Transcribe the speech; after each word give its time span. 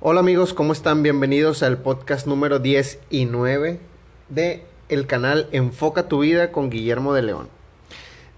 Hola 0.00 0.20
amigos, 0.20 0.52
¿cómo 0.54 0.72
están? 0.72 1.02
Bienvenidos 1.02 1.62
al 1.62 1.78
podcast 1.78 2.26
número 2.26 2.58
10 2.58 3.00
y 3.10 3.24
9 3.26 3.80
de 4.28 4.64
el 4.88 5.06
canal 5.06 5.48
Enfoca 5.52 6.08
tu 6.08 6.20
vida 6.20 6.50
con 6.52 6.70
Guillermo 6.70 7.14
de 7.14 7.22
León. 7.22 7.48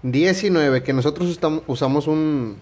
10 0.03 0.43
y 0.43 0.49
9, 0.49 0.83
que 0.83 0.93
nosotros 0.93 1.39
usamos 1.67 2.07
un 2.07 2.57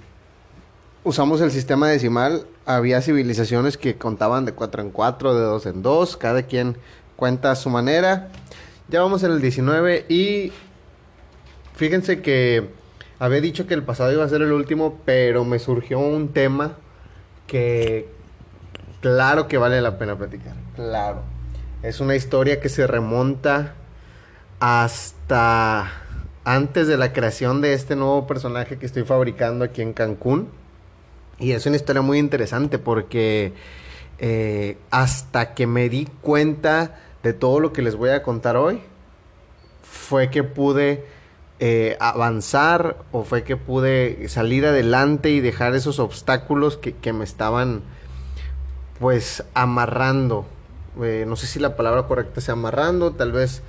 usamos 1.03 1.41
el 1.41 1.51
sistema 1.51 1.87
decimal, 1.87 2.45
había 2.65 3.01
civilizaciones 3.01 3.77
que 3.77 3.97
contaban 3.97 4.45
de 4.45 4.53
4 4.53 4.81
en 4.81 4.91
4, 4.91 5.35
de 5.35 5.41
2 5.41 5.65
en 5.67 5.81
2, 5.81 6.17
cada 6.17 6.43
quien 6.43 6.77
cuenta 7.15 7.51
a 7.51 7.55
su 7.55 7.69
manera. 7.69 8.29
Ya 8.89 9.01
vamos 9.01 9.21
en 9.23 9.31
el 9.31 9.41
19 9.41 10.05
y 10.07 10.51
fíjense 11.75 12.21
que 12.21 12.70
había 13.20 13.41
dicho 13.41 13.67
que 13.67 13.73
el 13.73 13.84
pasado 13.84 14.13
iba 14.13 14.23
a 14.23 14.29
ser 14.29 14.41
el 14.41 14.53
último, 14.53 15.02
pero 15.03 15.43
me 15.43 15.59
surgió 15.59 15.99
un 15.99 16.31
tema 16.31 16.77
que 17.48 18.07
claro 19.02 19.49
que 19.49 19.57
vale 19.57 19.81
la 19.81 19.98
pena 19.98 20.17
platicar. 20.17 20.53
Claro. 20.76 21.23
Es 21.84 21.99
una 21.99 22.15
historia 22.15 22.62
que 22.62 22.70
se 22.70 22.88
remonta 22.88 23.73
hasta 24.59 25.91
antes 26.45 26.88
de 26.88 26.98
la 26.98 27.12
creación 27.12 27.59
de 27.59 27.73
este 27.73 27.98
nuevo 27.98 28.26
personaje 28.26 28.77
que 28.77 28.85
estoy 28.85 29.04
fabricando 29.04 29.65
aquí 29.65 29.81
en 29.81 29.91
Cancún. 29.91 30.48
Y 31.40 31.51
es 31.51 31.65
una 31.65 31.76
historia 31.76 32.01
muy 32.01 32.20
interesante 32.20 32.79
porque 32.79 33.54
eh, 34.17 34.77
hasta 34.90 35.54
que 35.54 35.67
me 35.67 35.90
di 35.90 36.07
cuenta 36.21 36.95
de 37.23 37.34
todo 37.34 37.59
lo 37.59 37.73
que 37.73 37.81
les 37.81 37.95
voy 37.95 38.09
a 38.09 38.23
contar 38.23 38.57
hoy, 38.57 38.81
fue 39.84 40.30
que 40.30 40.44
pude 40.44 41.05
eh, 41.59 41.98
avanzar 41.99 42.98
o 43.12 43.23
fue 43.23 43.43
que 43.43 43.57
pude 43.57 44.29
salir 44.29 44.65
adelante 44.65 45.29
y 45.29 45.40
dejar 45.40 45.76
esos 45.76 45.99
obstáculos 45.99 46.77
que, 46.77 46.93
que 46.93 47.13
me 47.13 47.23
estaban 47.23 47.82
pues 48.99 49.43
amarrando. 49.54 50.45
Eh, 51.01 51.26
no 51.27 51.35
sé 51.35 51.48
si 51.48 51.60
la 51.60 51.76
palabra 51.76 52.04
correcta 52.04 52.41
sea 52.41 52.54
amarrando, 52.54 53.12
tal 53.12 53.32
vez 53.32 53.62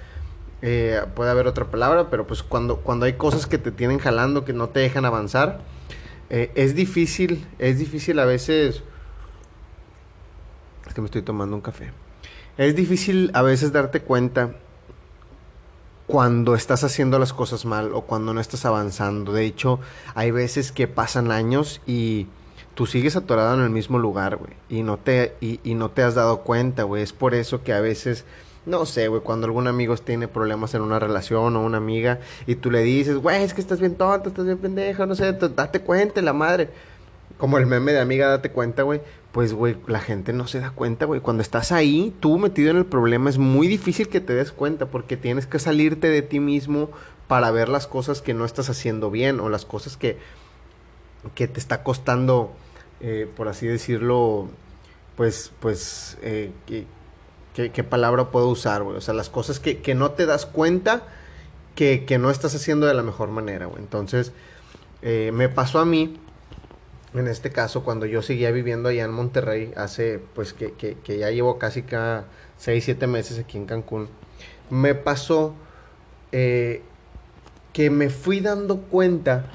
puede 0.60 1.30
haber 1.30 1.46
otra 1.46 1.66
palabra, 1.66 2.10
pero 2.10 2.26
pues 2.26 2.42
cuando, 2.42 2.78
cuando 2.78 3.06
hay 3.06 3.12
cosas 3.12 3.46
que 3.46 3.58
te 3.58 3.70
tienen 3.70 4.00
jalando, 4.00 4.44
que 4.44 4.52
no 4.52 4.70
te 4.70 4.80
dejan 4.80 5.04
avanzar, 5.04 5.60
eh, 6.30 6.50
es 6.54 6.74
difícil, 6.74 7.46
es 7.58 7.78
difícil 7.78 8.18
a 8.18 8.24
veces... 8.24 8.82
Es 10.86 10.94
que 10.94 11.00
me 11.00 11.06
estoy 11.06 11.22
tomando 11.22 11.56
un 11.56 11.62
café. 11.62 11.90
Es 12.58 12.74
difícil 12.74 13.30
a 13.34 13.42
veces 13.42 13.72
darte 13.72 14.00
cuenta 14.00 14.50
cuando 16.08 16.56
estás 16.56 16.82
haciendo 16.82 17.20
las 17.20 17.32
cosas 17.32 17.64
mal 17.64 17.92
o 17.94 18.02
cuando 18.02 18.34
no 18.34 18.40
estás 18.40 18.64
avanzando. 18.64 19.32
De 19.32 19.44
hecho, 19.44 19.78
hay 20.16 20.32
veces 20.32 20.72
que 20.72 20.88
pasan 20.88 21.30
años 21.30 21.80
y 21.86 22.26
tú 22.74 22.86
sigues 22.86 23.14
atorado 23.14 23.54
en 23.54 23.62
el 23.62 23.70
mismo 23.70 24.00
lugar, 24.00 24.38
güey. 24.38 24.54
Y, 24.68 24.82
no 24.82 24.96
te, 24.96 25.36
y, 25.40 25.74
no 25.74 25.90
te 25.92 26.02
has 26.02 26.16
dado 26.16 26.40
cuenta, 26.40 26.82
güey. 26.82 27.04
Es 27.04 27.12
por 27.12 27.32
eso 27.32 27.62
que 27.62 27.72
a 27.72 27.80
veces 27.80 28.24
no 28.66 28.86
sé, 28.86 29.06
güey, 29.06 29.22
cuando 29.22 29.46
algún 29.46 29.68
amigo 29.68 29.96
tiene 29.96 30.26
problemas 30.26 30.74
en 30.74 30.82
una 30.82 30.98
relación 30.98 31.54
o 31.56 31.64
una 31.64 31.78
amiga 31.78 32.18
y 32.46 32.56
tú 32.56 32.72
le 32.72 32.82
dices, 32.82 33.16
güey, 33.16 33.44
es 33.44 33.54
que 33.54 33.60
estás 33.60 33.78
bien 33.78 33.94
tonta, 33.94 34.28
estás 34.28 34.44
bien 34.44 34.58
pendeja, 34.58 35.06
no 35.06 35.14
sé, 35.14 35.32
date 35.32 35.80
cuenta, 35.80 36.20
la 36.22 36.32
madre. 36.32 36.68
Como 37.38 37.56
el 37.56 37.66
meme 37.66 37.92
de 37.92 38.00
amiga, 38.00 38.26
date 38.28 38.50
cuenta, 38.50 38.82
güey. 38.82 39.00
Pues, 39.38 39.52
güey, 39.52 39.76
la 39.86 40.00
gente 40.00 40.32
no 40.32 40.48
se 40.48 40.58
da 40.58 40.72
cuenta, 40.72 41.06
güey. 41.06 41.20
Cuando 41.20 41.44
estás 41.44 41.70
ahí, 41.70 42.12
tú 42.18 42.40
metido 42.40 42.72
en 42.72 42.76
el 42.76 42.86
problema, 42.86 43.30
es 43.30 43.38
muy 43.38 43.68
difícil 43.68 44.08
que 44.08 44.20
te 44.20 44.34
des 44.34 44.50
cuenta 44.50 44.86
porque 44.86 45.16
tienes 45.16 45.46
que 45.46 45.60
salirte 45.60 46.10
de 46.10 46.22
ti 46.22 46.40
mismo 46.40 46.90
para 47.28 47.52
ver 47.52 47.68
las 47.68 47.86
cosas 47.86 48.20
que 48.20 48.34
no 48.34 48.44
estás 48.44 48.68
haciendo 48.68 49.12
bien 49.12 49.38
o 49.38 49.48
las 49.48 49.64
cosas 49.64 49.96
que, 49.96 50.18
que 51.36 51.46
te 51.46 51.60
está 51.60 51.84
costando, 51.84 52.50
eh, 52.98 53.30
por 53.36 53.46
así 53.46 53.68
decirlo, 53.68 54.48
pues, 55.14 55.52
pues, 55.60 56.18
eh, 56.22 56.50
¿Qué, 57.54 57.84
palabra 57.84 58.32
puedo 58.32 58.48
usar, 58.48 58.82
güey? 58.82 58.96
O 58.96 59.00
sea, 59.00 59.14
las 59.14 59.30
cosas 59.30 59.60
que, 59.60 59.78
que 59.78 59.94
no 59.94 60.10
te 60.10 60.26
das 60.26 60.46
cuenta 60.46 61.04
que, 61.76 62.04
que, 62.06 62.18
no 62.18 62.32
estás 62.32 62.56
haciendo 62.56 62.86
de 62.86 62.94
la 62.94 63.04
mejor 63.04 63.28
manera, 63.28 63.66
güey. 63.66 63.82
Entonces, 63.82 64.32
eh, 65.02 65.30
me 65.32 65.48
pasó 65.48 65.78
a 65.78 65.84
mí, 65.84 66.18
en 67.14 67.26
este 67.26 67.50
caso, 67.50 67.84
cuando 67.84 68.06
yo 68.06 68.22
seguía 68.22 68.50
viviendo 68.50 68.88
allá 68.88 69.04
en 69.04 69.12
Monterrey, 69.12 69.72
hace, 69.76 70.20
pues, 70.34 70.52
que, 70.52 70.72
que 70.72 71.18
ya 71.18 71.30
llevo 71.30 71.58
casi 71.58 71.82
cada 71.82 72.26
6, 72.58 72.84
7 72.84 73.06
meses 73.06 73.38
aquí 73.38 73.56
en 73.56 73.66
Cancún, 73.66 74.08
me 74.70 74.94
pasó 74.94 75.54
eh, 76.32 76.82
que 77.72 77.90
me 77.90 78.10
fui 78.10 78.40
dando 78.40 78.78
cuenta 78.82 79.46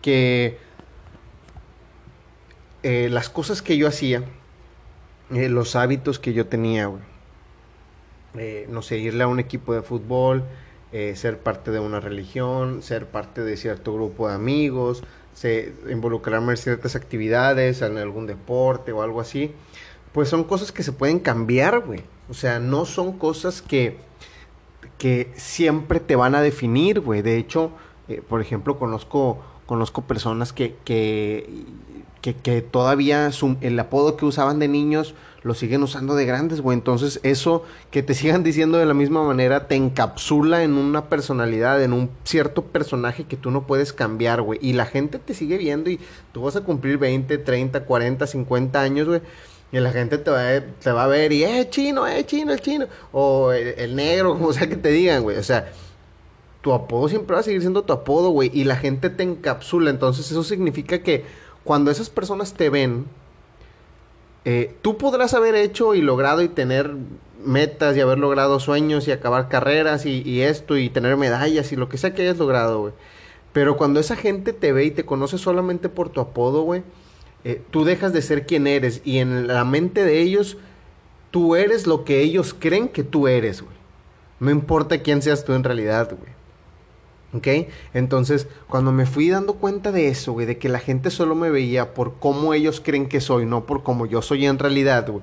que 0.00 0.58
eh, 2.82 3.08
las 3.10 3.28
cosas 3.28 3.60
que 3.60 3.76
yo 3.76 3.86
hacía, 3.86 4.24
los 5.28 5.76
hábitos 5.76 6.18
que 6.18 6.32
yo 6.32 6.46
tenía, 6.46 6.90
eh, 8.34 8.66
no 8.70 8.82
sé, 8.82 8.98
irle 8.98 9.24
a 9.24 9.26
un 9.28 9.38
equipo 9.38 9.74
de 9.74 9.82
fútbol, 9.82 10.44
eh, 10.92 11.14
ser 11.14 11.38
parte 11.38 11.70
de 11.70 11.78
una 11.78 12.00
religión, 12.00 12.82
ser 12.82 13.06
parte 13.06 13.42
de 13.42 13.56
cierto 13.56 13.94
grupo 13.94 14.28
de 14.28 14.34
amigos, 14.34 15.04
involucrarme 15.88 16.52
en 16.52 16.56
ciertas 16.56 16.96
actividades, 16.96 17.82
en 17.82 17.96
algún 17.98 18.26
deporte 18.26 18.92
o 18.92 19.02
algo 19.02 19.20
así, 19.20 19.52
pues 20.12 20.28
son 20.28 20.44
cosas 20.44 20.72
que 20.72 20.82
se 20.82 20.92
pueden 20.92 21.18
cambiar, 21.18 21.80
güey. 21.80 22.02
O 22.28 22.34
sea, 22.34 22.58
no 22.58 22.84
son 22.84 23.18
cosas 23.18 23.62
que, 23.62 23.98
que 24.98 25.32
siempre 25.36 26.00
te 26.00 26.16
van 26.16 26.34
a 26.34 26.42
definir, 26.42 27.00
güey. 27.00 27.22
De 27.22 27.36
hecho, 27.36 27.72
eh, 28.08 28.22
por 28.26 28.40
ejemplo, 28.40 28.78
conozco, 28.78 29.42
conozco 29.66 30.02
personas 30.02 30.52
que, 30.52 30.76
que, 30.84 31.64
que, 32.20 32.34
que 32.34 32.62
todavía 32.62 33.30
el 33.60 33.78
apodo 33.78 34.16
que 34.16 34.24
usaban 34.24 34.58
de 34.58 34.68
niños 34.68 35.14
lo 35.42 35.54
siguen 35.54 35.82
usando 35.82 36.14
de 36.14 36.26
grandes, 36.26 36.60
güey. 36.60 36.76
Entonces, 36.76 37.20
eso 37.22 37.64
que 37.90 38.02
te 38.02 38.14
sigan 38.14 38.42
diciendo 38.42 38.78
de 38.78 38.86
la 38.86 38.94
misma 38.94 39.22
manera 39.22 39.68
te 39.68 39.74
encapsula 39.74 40.62
en 40.62 40.74
una 40.74 41.08
personalidad, 41.08 41.82
en 41.82 41.92
un 41.92 42.10
cierto 42.24 42.62
personaje 42.62 43.24
que 43.24 43.36
tú 43.36 43.50
no 43.50 43.66
puedes 43.66 43.92
cambiar, 43.92 44.42
güey. 44.42 44.58
Y 44.62 44.74
la 44.74 44.86
gente 44.86 45.18
te 45.18 45.34
sigue 45.34 45.58
viendo 45.58 45.90
y 45.90 46.00
tú 46.32 46.42
vas 46.42 46.56
a 46.56 46.62
cumplir 46.62 46.98
20, 46.98 47.38
30, 47.38 47.84
40, 47.84 48.26
50 48.26 48.80
años, 48.80 49.08
güey. 49.08 49.22
Y 49.72 49.78
la 49.78 49.92
gente 49.92 50.18
te 50.18 50.30
va, 50.30 50.48
a, 50.48 50.60
te 50.60 50.90
va 50.90 51.04
a 51.04 51.06
ver 51.06 51.32
y, 51.32 51.44
eh, 51.44 51.68
chino, 51.70 52.06
eh, 52.06 52.26
chino, 52.26 52.52
el 52.52 52.60
chino. 52.60 52.86
O 53.12 53.52
el, 53.52 53.94
negro, 53.94 54.32
como 54.38 54.52
sea 54.52 54.68
que 54.68 54.76
te 54.76 54.90
digan, 54.90 55.22
güey. 55.22 55.36
O 55.36 55.44
sea, 55.44 55.72
tu 56.60 56.72
apodo 56.72 57.08
siempre 57.08 57.34
va 57.34 57.40
a 57.40 57.44
seguir 57.44 57.60
siendo 57.60 57.82
tu 57.82 57.92
apodo, 57.92 58.30
güey. 58.30 58.50
Y 58.52 58.64
la 58.64 58.76
gente 58.76 59.10
te 59.10 59.22
encapsula. 59.22 59.90
Entonces, 59.90 60.28
eso 60.30 60.42
significa 60.42 61.02
que 61.02 61.24
cuando 61.64 61.90
esas 61.90 62.10
personas 62.10 62.54
te 62.54 62.70
ven, 62.70 63.06
eh, 64.44 64.74
tú 64.82 64.96
podrás 64.96 65.34
haber 65.34 65.54
hecho 65.54 65.94
y 65.94 66.00
logrado 66.00 66.42
y 66.42 66.48
tener 66.48 66.94
metas 67.44 67.96
y 67.96 68.00
haber 68.00 68.18
logrado 68.18 68.60
sueños 68.60 69.06
y 69.08 69.12
acabar 69.12 69.48
carreras 69.48 70.06
y, 70.06 70.42
esto 70.42 70.76
y 70.76 70.88
tener 70.90 71.16
medallas 71.16 71.72
y 71.72 71.76
lo 71.76 71.88
que 71.88 71.98
sea 71.98 72.14
que 72.14 72.22
hayas 72.22 72.38
logrado, 72.38 72.80
güey. 72.80 72.92
Pero 73.52 73.76
cuando 73.76 74.00
esa 74.00 74.16
gente 74.16 74.52
te 74.52 74.72
ve 74.72 74.84
y 74.84 74.90
te 74.90 75.04
conoce 75.04 75.36
solamente 75.36 75.88
por 75.88 76.08
tu 76.08 76.20
apodo, 76.20 76.62
güey, 76.62 76.82
eh, 77.44 77.60
tú 77.70 77.84
dejas 77.84 78.12
de 78.12 78.22
ser 78.22 78.46
quien 78.46 78.66
eres 78.66 79.02
y 79.04 79.18
en 79.18 79.46
la 79.46 79.64
mente 79.64 80.04
de 80.04 80.20
ellos, 80.20 80.56
tú 81.30 81.56
eres 81.56 81.86
lo 81.86 82.04
que 82.04 82.20
ellos 82.20 82.54
creen 82.58 82.88
que 82.88 83.02
tú 83.02 83.28
eres, 83.28 83.62
güey. 83.62 83.74
No 84.38 84.50
importa 84.50 85.02
quién 85.02 85.20
seas 85.20 85.44
tú 85.44 85.52
en 85.52 85.64
realidad, 85.64 86.10
güey. 86.10 86.39
¿Ok? 87.32 87.46
Entonces, 87.94 88.48
cuando 88.68 88.92
me 88.92 89.06
fui 89.06 89.28
dando 89.28 89.54
cuenta 89.54 89.92
de 89.92 90.08
eso, 90.08 90.32
güey, 90.32 90.46
de 90.46 90.58
que 90.58 90.68
la 90.68 90.80
gente 90.80 91.10
solo 91.10 91.34
me 91.34 91.50
veía 91.50 91.94
por 91.94 92.14
cómo 92.18 92.54
ellos 92.54 92.80
creen 92.84 93.08
que 93.08 93.20
soy, 93.20 93.46
no 93.46 93.66
por 93.66 93.82
cómo 93.82 94.06
yo 94.06 94.20
soy 94.20 94.46
en 94.46 94.58
realidad, 94.58 95.08
güey, 95.08 95.22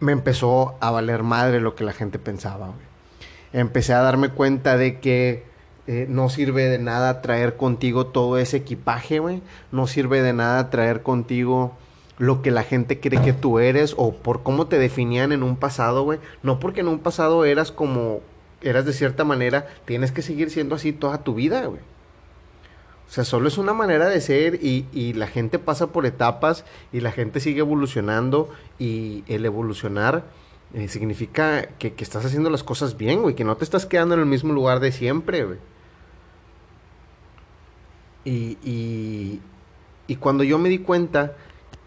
me 0.00 0.12
empezó 0.12 0.76
a 0.80 0.90
valer 0.90 1.24
madre 1.24 1.60
lo 1.60 1.74
que 1.74 1.84
la 1.84 1.92
gente 1.92 2.18
pensaba, 2.18 2.66
güey. 2.66 2.88
Empecé 3.52 3.94
a 3.94 4.02
darme 4.02 4.28
cuenta 4.28 4.76
de 4.76 5.00
que 5.00 5.44
eh, 5.86 6.06
no 6.08 6.28
sirve 6.28 6.68
de 6.68 6.78
nada 6.78 7.22
traer 7.22 7.56
contigo 7.56 8.06
todo 8.06 8.36
ese 8.38 8.58
equipaje, 8.58 9.20
güey. 9.20 9.42
No 9.72 9.86
sirve 9.86 10.20
de 10.20 10.34
nada 10.34 10.68
traer 10.70 11.02
contigo 11.02 11.72
lo 12.18 12.42
que 12.42 12.50
la 12.50 12.62
gente 12.62 13.00
cree 13.00 13.22
que 13.22 13.32
tú 13.32 13.58
eres 13.58 13.94
o 13.96 14.12
por 14.12 14.42
cómo 14.42 14.66
te 14.66 14.78
definían 14.78 15.32
en 15.32 15.42
un 15.42 15.56
pasado, 15.56 16.02
güey. 16.02 16.18
No 16.42 16.60
porque 16.60 16.80
en 16.80 16.88
un 16.88 16.98
pasado 16.98 17.44
eras 17.44 17.72
como 17.72 18.20
eras 18.60 18.84
de 18.84 18.92
cierta 18.92 19.24
manera, 19.24 19.66
tienes 19.84 20.12
que 20.12 20.22
seguir 20.22 20.50
siendo 20.50 20.74
así 20.74 20.92
toda 20.92 21.22
tu 21.22 21.34
vida, 21.34 21.66
güey. 21.66 21.80
O 23.08 23.10
sea, 23.10 23.24
solo 23.24 23.48
es 23.48 23.56
una 23.56 23.72
manera 23.72 24.06
de 24.06 24.20
ser 24.20 24.58
y, 24.62 25.14
la 25.14 25.26
gente 25.26 25.58
pasa 25.58 25.86
por 25.86 26.04
etapas 26.04 26.66
y 26.92 27.00
la 27.00 27.10
gente 27.10 27.40
sigue 27.40 27.60
evolucionando 27.60 28.50
y 28.78 29.24
el 29.28 29.46
evolucionar 29.46 30.24
eh, 30.74 30.88
significa 30.88 31.68
que, 31.78 31.94
estás 31.96 32.26
haciendo 32.26 32.50
las 32.50 32.62
cosas 32.62 32.98
bien, 32.98 33.22
güey, 33.22 33.34
que 33.34 33.44
no 33.44 33.56
te 33.56 33.64
estás 33.64 33.86
quedando 33.86 34.14
en 34.14 34.20
el 34.20 34.26
mismo 34.26 34.52
lugar 34.52 34.80
de 34.80 34.92
siempre, 34.92 35.44
güey. 35.44 35.58
Y, 38.26 38.58
y, 38.62 39.40
y 40.06 40.16
cuando 40.16 40.44
yo 40.44 40.58
me 40.58 40.68
di 40.68 40.78
cuenta 40.78 41.32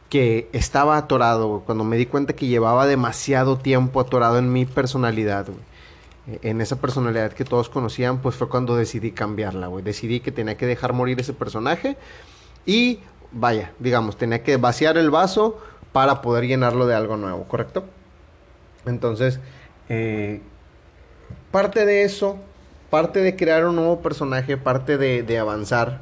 que 0.09 0.49
estaba 0.53 0.97
atorado, 0.97 1.47
güey, 1.47 1.61
cuando 1.65 1.83
me 1.83 1.97
di 1.97 2.07
cuenta 2.07 2.33
que 2.33 2.47
llevaba 2.47 2.87
demasiado 2.87 3.59
tiempo 3.59 3.99
atorado 3.99 4.39
en 4.39 4.51
mi 4.51 4.65
personalidad, 4.65 5.45
güey, 5.45 5.70
en 6.27 6.61
esa 6.61 6.75
personalidad 6.75 7.33
que 7.33 7.45
todos 7.45 7.69
conocían, 7.69 8.21
pues 8.21 8.35
fue 8.35 8.47
cuando 8.47 8.75
decidí 8.75 9.11
cambiarla, 9.11 9.67
güey. 9.67 9.83
Decidí 9.83 10.19
que 10.19 10.31
tenía 10.31 10.55
que 10.55 10.67
dejar 10.67 10.93
morir 10.93 11.19
ese 11.19 11.33
personaje 11.33 11.97
y, 12.65 12.99
vaya, 13.31 13.71
digamos, 13.79 14.17
tenía 14.17 14.43
que 14.43 14.57
vaciar 14.57 14.97
el 14.97 15.09
vaso 15.09 15.59
para 15.91 16.21
poder 16.21 16.45
llenarlo 16.45 16.85
de 16.85 16.95
algo 16.95 17.17
nuevo, 17.17 17.43
¿correcto? 17.45 17.85
Entonces, 18.85 19.39
eh, 19.89 20.41
parte 21.49 21.85
de 21.85 22.03
eso, 22.03 22.37
parte 22.89 23.21
de 23.21 23.35
crear 23.35 23.65
un 23.65 23.75
nuevo 23.75 24.01
personaje, 24.01 24.57
parte 24.57 24.97
de, 24.97 25.39
avanzar, 25.39 26.01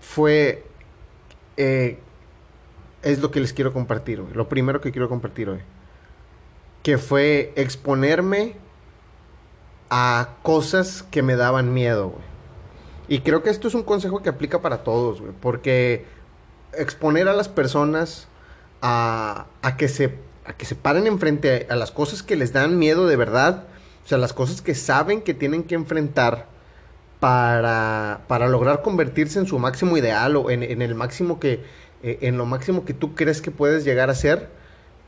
fue... 0.00 0.64
Eh, 1.56 1.98
es 3.02 3.20
lo 3.20 3.30
que 3.30 3.40
les 3.40 3.52
quiero 3.52 3.72
compartir 3.72 4.20
hoy. 4.20 4.32
Lo 4.34 4.48
primero 4.48 4.80
que 4.80 4.90
quiero 4.90 5.08
compartir 5.08 5.48
hoy 5.48 5.60
que 6.82 6.98
fue 6.98 7.52
exponerme 7.56 8.56
a 9.90 10.36
cosas 10.42 11.04
que 11.10 11.22
me 11.22 11.36
daban 11.36 11.72
miedo, 11.72 12.10
güey. 12.10 12.28
Y 13.08 13.20
creo 13.20 13.42
que 13.42 13.48
esto 13.48 13.68
es 13.68 13.74
un 13.74 13.82
consejo 13.82 14.22
que 14.22 14.28
aplica 14.28 14.60
para 14.60 14.84
todos, 14.84 15.20
güey, 15.20 15.32
porque 15.40 16.04
exponer 16.74 17.26
a 17.26 17.32
las 17.32 17.48
personas 17.48 18.28
a, 18.82 19.46
a, 19.62 19.76
que 19.78 19.88
se, 19.88 20.14
a 20.44 20.52
que 20.52 20.66
se 20.66 20.74
paren 20.74 21.06
enfrente 21.06 21.66
a, 21.70 21.76
las 21.76 21.90
cosas 21.90 22.22
que 22.22 22.36
les 22.36 22.52
dan 22.52 22.78
miedo 22.78 23.06
de 23.06 23.16
verdad, 23.16 23.64
o 24.04 24.08
sea, 24.08 24.18
las 24.18 24.34
cosas 24.34 24.60
que 24.60 24.74
saben 24.74 25.22
que 25.22 25.32
tienen 25.32 25.64
que 25.64 25.74
enfrentar 25.74 26.46
para, 27.18 28.20
para 28.28 28.46
lograr 28.46 28.82
convertirse 28.82 29.38
en 29.38 29.46
su 29.46 29.58
máximo 29.58 29.96
ideal 29.96 30.36
o 30.36 30.50
en, 30.50 30.62
en 30.62 30.82
el 30.82 30.94
máximo 30.94 31.40
que, 31.40 31.64
eh, 32.02 32.18
en 32.20 32.36
lo 32.36 32.44
máximo 32.44 32.84
que 32.84 32.92
tú 32.92 33.14
crees 33.14 33.40
que 33.40 33.50
puedes 33.50 33.84
llegar 33.84 34.10
a 34.10 34.14
ser, 34.14 34.50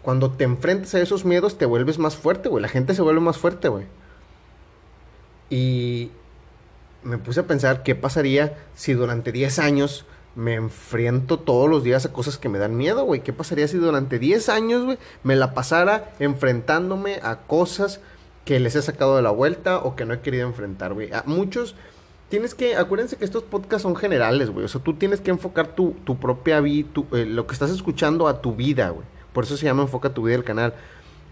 cuando 0.02 0.30
te 0.30 0.44
enfrentas 0.44 0.94
a 0.94 1.00
esos 1.00 1.24
miedos, 1.24 1.58
te 1.58 1.66
vuelves 1.66 1.98
más 1.98 2.16
fuerte, 2.16 2.48
güey. 2.48 2.62
La 2.62 2.68
gente 2.68 2.94
se 2.94 3.02
vuelve 3.02 3.20
más 3.20 3.38
fuerte, 3.38 3.68
güey. 3.68 3.86
Y 5.50 6.10
me 7.02 7.18
puse 7.18 7.40
a 7.40 7.46
pensar 7.46 7.82
qué 7.82 7.94
pasaría 7.94 8.56
si 8.74 8.94
durante 8.94 9.32
10 9.32 9.58
años 9.58 10.06
me 10.34 10.54
enfrento 10.54 11.38
todos 11.40 11.68
los 11.68 11.82
días 11.82 12.06
a 12.06 12.12
cosas 12.12 12.38
que 12.38 12.48
me 12.48 12.58
dan 12.58 12.76
miedo, 12.76 13.04
güey. 13.04 13.22
¿Qué 13.22 13.32
pasaría 13.32 13.68
si 13.68 13.76
durante 13.76 14.18
10 14.18 14.48
años, 14.48 14.84
güey, 14.84 14.98
me 15.22 15.36
la 15.36 15.54
pasara 15.54 16.12
enfrentándome 16.18 17.20
a 17.22 17.40
cosas 17.46 18.00
que 18.44 18.60
les 18.60 18.76
he 18.76 18.82
sacado 18.82 19.16
de 19.16 19.22
la 19.22 19.30
vuelta 19.30 19.78
o 19.78 19.96
que 19.96 20.04
no 20.04 20.14
he 20.14 20.20
querido 20.20 20.46
enfrentar, 20.46 20.94
güey? 20.94 21.12
A 21.12 21.24
muchos 21.26 21.74
tienes 22.28 22.54
que, 22.54 22.76
acuérdense 22.76 23.16
que 23.16 23.24
estos 23.24 23.42
podcasts 23.42 23.82
son 23.82 23.96
generales, 23.96 24.50
güey. 24.50 24.64
O 24.64 24.68
sea, 24.68 24.80
tú 24.80 24.94
tienes 24.94 25.20
que 25.20 25.30
enfocar 25.30 25.74
tu, 25.74 25.96
tu 26.04 26.18
propia 26.18 26.60
vida, 26.60 26.88
eh, 27.12 27.26
lo 27.26 27.46
que 27.46 27.52
estás 27.52 27.70
escuchando 27.70 28.28
a 28.28 28.40
tu 28.40 28.54
vida, 28.54 28.90
güey. 28.90 29.04
Por 29.32 29.44
eso 29.44 29.56
se 29.56 29.64
llama 29.64 29.82
Enfoca 29.82 30.10
tu 30.10 30.24
vida 30.24 30.36
el 30.36 30.44
canal. 30.44 30.74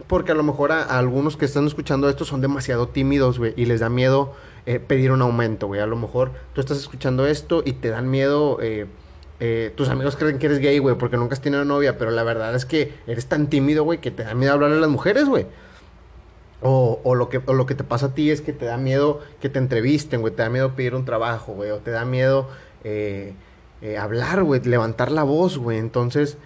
Porque 0.06 0.32
a 0.32 0.34
lo 0.34 0.42
mejor 0.42 0.70
a, 0.72 0.82
algunos 0.82 1.36
que 1.36 1.44
están 1.44 1.66
escuchando 1.66 2.08
esto 2.08 2.24
son 2.24 2.40
demasiado 2.40 2.88
tímidos, 2.88 3.38
güey, 3.38 3.52
y 3.56 3.64
les 3.64 3.80
da 3.80 3.88
miedo 3.88 4.34
eh, 4.66 4.78
pedir 4.78 5.10
un 5.10 5.22
aumento, 5.22 5.66
güey. 5.66 5.80
A 5.80 5.86
lo 5.86 5.96
mejor 5.96 6.30
tú 6.52 6.60
estás 6.60 6.78
escuchando 6.78 7.26
esto 7.26 7.62
y 7.64 7.72
te 7.72 7.88
dan 7.88 8.10
miedo. 8.10 8.58
Eh, 8.60 8.86
eh, 9.40 9.72
tus 9.76 9.88
amigos 9.88 10.16
creen 10.16 10.38
que 10.38 10.46
eres 10.46 10.58
gay, 10.58 10.78
güey, 10.78 10.96
porque 10.96 11.16
nunca 11.16 11.34
has 11.34 11.40
tenido 11.40 11.64
novia, 11.64 11.98
pero 11.98 12.10
la 12.10 12.22
verdad 12.22 12.54
es 12.54 12.64
que 12.64 12.92
eres 13.06 13.26
tan 13.26 13.48
tímido, 13.48 13.84
güey, 13.84 13.98
que 13.98 14.10
te 14.10 14.24
da 14.24 14.34
miedo 14.34 14.52
hablarle 14.52 14.76
a 14.76 14.80
las 14.80 14.90
mujeres, 14.90 15.28
güey. 15.28 15.46
O, 16.60 17.00
o, 17.04 17.14
lo 17.14 17.28
que, 17.28 17.40
o 17.46 17.52
lo 17.54 17.66
que 17.66 17.74
te 17.74 17.84
pasa 17.84 18.06
a 18.06 18.14
ti 18.14 18.30
es 18.30 18.40
que 18.40 18.52
te 18.52 18.66
da 18.66 18.76
miedo 18.76 19.20
que 19.40 19.48
te 19.48 19.60
entrevisten, 19.60 20.20
güey, 20.20 20.34
te 20.34 20.42
da 20.42 20.50
miedo 20.50 20.74
pedir 20.74 20.94
un 20.96 21.04
trabajo, 21.04 21.52
güey, 21.52 21.70
o 21.70 21.78
te 21.78 21.92
da 21.92 22.04
miedo 22.04 22.48
hablar, 23.98 24.42
güey, 24.42 24.60
levantar 24.62 25.12
la 25.12 25.22
voz, 25.22 25.56
güey. 25.56 25.78
Entonces, 25.78 26.36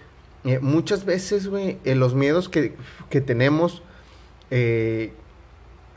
eh, 0.45 0.59
muchas 0.59 1.05
veces, 1.05 1.47
güey, 1.47 1.77
eh, 1.85 1.95
los 1.95 2.15
miedos 2.15 2.49
que, 2.49 2.75
tenemos, 3.09 3.81
eh, 4.51 5.13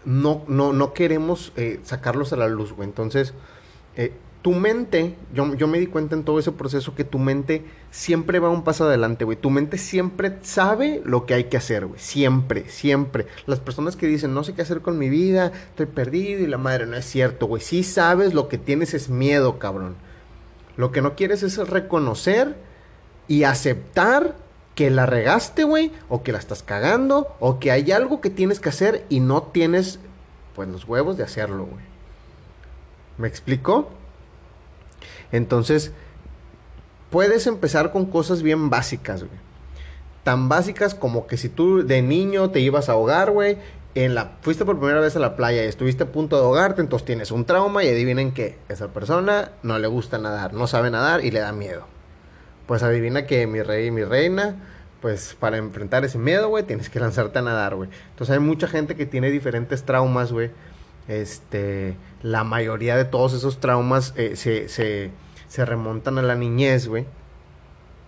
no, 0.04 0.44
no, 0.46 0.72
no 0.72 0.93
queremos 0.93 1.52
sacarlos 1.82 2.32
a 2.32 2.37
la 2.37 2.48
luz, 2.48 2.72
güey. 2.72 2.88
Entonces, 2.88 3.34
tu 4.43 4.52
mente, 4.52 5.16
yo, 5.34 5.54
yo, 5.56 5.66
me 5.66 5.81
di 5.81 5.88
cuenta 5.88 6.14
en 6.14 6.22
todo 6.22 6.38
ese 6.38 6.52
proceso 6.52 6.94
que 6.94 7.02
tu 7.02 7.19
mente 7.19 7.64
siempre 7.90 8.38
va 8.38 8.48
un 8.48 8.62
paso 8.62 8.84
adelante, 8.84 9.25
güey. 9.25 9.37
Tu 9.37 9.50
mente 9.50 9.78
siempre 9.78 10.38
sabe 10.43 11.02
lo 11.04 11.26
que 11.26 11.34
hay 11.34 11.44
que 11.44 11.56
hacer, 11.56 11.87
güey. 11.87 11.99
Siempre, 11.99 12.69
siempre. 12.69 13.26
Las 13.46 13.58
personas 13.58 13.96
que 13.96 14.06
dicen, 14.06 14.34
no 14.34 14.44
sé 14.44 14.54
qué 14.54 14.62
hacer 14.62 14.82
con 14.82 14.99
mi 14.99 15.08
vida, 15.08 15.50
estoy 15.70 15.87
perdido 15.87 16.42
y 16.42 16.46
la 16.46 16.58
madre, 16.58 16.87
no 16.87 16.96
es 16.96 17.06
cierto, 17.06 17.46
güey. 17.46 17.60
Sí 17.60 17.82
sabes, 17.82 18.34
lo 18.34 18.46
que 18.46 18.58
tienes 18.58 18.94
es 18.94 19.08
miedo, 19.08 19.58
cabrón. 19.58 19.96
Lo 20.76 20.92
que 20.92 21.02
no 21.02 21.16
quieres 21.16 21.42
es 21.42 21.56
reconocer 21.56 22.54
y 23.28 23.44
aceptar 23.44 24.34
que 24.75 24.90
la 24.90 25.06
regaste, 25.06 25.64
güey, 25.64 25.90
o 26.08 26.23
que 26.23 26.32
la 26.32 26.38
estás 26.38 26.62
cagando, 26.62 27.34
o 27.40 27.58
que 27.58 27.70
hay 27.70 27.90
algo 27.93 28.20
que 28.20 28.31
tienes 28.31 28.61
que 28.61 28.69
hacer 28.69 29.06
y 29.08 29.20
no 29.20 29.43
tienes, 29.43 29.99
pues, 30.55 30.69
los 30.69 30.84
huevos 30.84 31.17
de 31.17 31.25
hacerlo, 31.25 31.64
güey. 31.64 31.84
¿Me 33.17 33.26
explico? 33.26 33.88
Entonces, 35.32 35.93
puedes 37.11 37.46
empezar 37.46 37.90
con 37.90 38.06
cosas 38.06 38.43
bien 38.43 38.69
básicas, 38.69 39.25
güey. 39.25 39.38
Tan 40.23 40.49
básicas 40.49 40.94
como 40.94 41.26
que 41.26 41.37
si 41.37 41.49
tú 41.49 41.87
de 41.87 42.02
niño 42.02 42.50
te 42.50 42.61
ibas 42.61 42.88
a 42.88 42.93
ahogar, 42.93 43.31
güey, 43.31 43.58
en 43.94 44.14
la, 44.14 44.32
fuiste 44.43 44.67
por 44.67 44.78
primera 44.78 45.00
vez 45.00 45.17
a 45.17 45.20
la 45.20 45.37
playa 45.37 45.64
y 45.64 45.69
estuviste 45.69 46.05
a 46.05 46.12
punto 46.12 46.37
de 46.37 46.43
ahogarte, 46.43 46.82
entonces 46.82 47.06
tienes 47.06 47.31
un 47.31 47.46
trauma 47.46 47.82
y 47.82 47.88
adivinen 47.88 48.32
que 48.32 48.58
esa 48.69 48.88
persona 48.88 49.52
no 49.62 49.78
le 49.78 49.88
gusta 49.88 50.19
nadar, 50.19 50.52
no 50.52 50.67
sabe 50.67 50.90
nadar 50.90 51.25
y 51.25 51.31
le 51.31 51.40
da 51.40 51.52
miedo. 51.52 51.87
Pues 52.66 52.82
adivina 52.82 53.26
que 53.26 53.46
mi 53.46 53.62
rey 53.62 53.86
y 53.86 53.90
mi 53.90 54.04
reina, 54.04 54.56
pues 55.00 55.36
para 55.38 55.56
enfrentar 55.56 56.04
ese 56.04 56.18
miedo, 56.18 56.48
güey, 56.48 56.64
tienes 56.64 56.90
que 56.90 56.98
lanzarte 57.00 57.38
a 57.38 57.42
nadar, 57.42 57.76
güey. 57.76 57.88
Entonces 58.10 58.34
hay 58.34 58.40
mucha 58.40 58.66
gente 58.66 58.96
que 58.96 59.06
tiene 59.06 59.30
diferentes 59.30 59.84
traumas, 59.84 60.32
güey. 60.32 60.50
Este, 61.08 61.96
la 62.22 62.42
mayoría 62.42 62.96
de 62.96 63.04
todos 63.04 63.32
esos 63.32 63.60
traumas 63.60 64.12
eh, 64.16 64.34
se, 64.34 64.68
se, 64.68 65.10
se 65.48 65.64
remontan 65.64 66.18
a 66.18 66.22
la 66.22 66.34
niñez, 66.34 66.88
güey. 66.88 67.06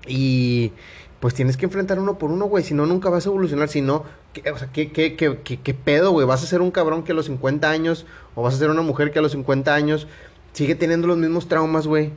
Y 0.06 0.72
pues 1.20 1.34
tienes 1.34 1.56
que 1.56 1.66
enfrentar 1.66 1.98
uno 1.98 2.18
por 2.18 2.30
uno, 2.30 2.46
güey. 2.46 2.64
Si 2.64 2.74
no, 2.74 2.86
nunca 2.86 3.10
vas 3.10 3.26
a 3.26 3.28
evolucionar. 3.28 3.68
Si 3.68 3.80
no, 3.80 4.04
¿qué, 4.32 4.50
o 4.50 4.58
sea, 4.58 4.68
¿qué, 4.72 4.90
qué, 4.92 5.16
qué, 5.16 5.38
qué, 5.42 5.74
pedo, 5.74 6.12
güey? 6.12 6.26
¿Vas 6.26 6.42
a 6.42 6.46
ser 6.46 6.60
un 6.60 6.70
cabrón 6.70 7.02
que 7.04 7.12
a 7.12 7.14
los 7.14 7.26
50 7.26 7.68
años 7.70 8.06
o 8.34 8.42
vas 8.42 8.54
a 8.54 8.58
ser 8.58 8.70
una 8.70 8.82
mujer 8.82 9.12
que 9.12 9.18
a 9.18 9.22
los 9.22 9.32
50 9.32 9.74
años 9.74 10.06
sigue 10.52 10.74
teniendo 10.74 11.06
los 11.06 11.18
mismos 11.18 11.48
traumas, 11.48 11.86
güey? 11.86 12.12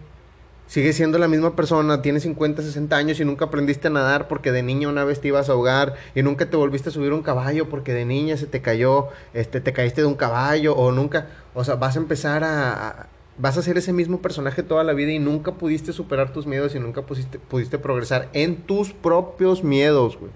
Sigues 0.71 0.95
siendo 0.95 1.18
la 1.18 1.27
misma 1.27 1.53
persona, 1.53 2.01
tienes 2.01 2.23
50, 2.23 2.62
60 2.62 2.95
años 2.95 3.19
y 3.19 3.25
nunca 3.25 3.44
aprendiste 3.44 3.89
a 3.89 3.91
nadar 3.91 4.29
porque 4.29 4.53
de 4.53 4.63
niña 4.63 4.88
una 4.88 5.03
vez 5.03 5.19
te 5.19 5.27
ibas 5.27 5.50
a 5.50 5.51
ahogar 5.51 5.95
y 6.15 6.23
nunca 6.23 6.50
te 6.50 6.56
volviste 6.56 6.88
a 6.88 6.91
subir 6.94 7.12
un 7.12 7.23
caballo 7.23 7.68
porque 7.68 7.94
de 7.94 8.06
niña 8.06 8.38
se 8.38 8.47
te 8.47 8.62
cayó, 8.62 9.09
este, 9.33 9.59
te 9.59 9.73
caíste 9.73 10.00
de 10.00 10.07
un 10.07 10.15
caballo 10.15 10.74
o 10.74 10.93
nunca, 10.93 11.27
o 11.53 11.65
sea, 11.65 11.75
vas 11.75 11.98
a 11.98 12.00
empezar 12.00 12.46
a, 12.46 13.10
vas 13.38 13.57
a 13.57 13.62
ser 13.62 13.77
ese 13.77 13.91
mismo 13.91 14.22
personaje 14.22 14.63
toda 14.63 14.86
la 14.86 14.93
vida 14.93 15.12
y 15.12 15.19
nunca 15.19 15.55
pudiste 15.55 15.91
superar 15.91 16.31
tus 16.31 16.48
miedos 16.48 16.74
y 16.74 16.79
nunca 16.79 17.01
pudiste, 17.01 17.38
pudiste 17.38 17.77
progresar 17.77 18.29
en 18.31 18.55
tus 18.62 18.93
propios 18.93 19.65
miedos, 19.65 20.17
güey. 20.17 20.31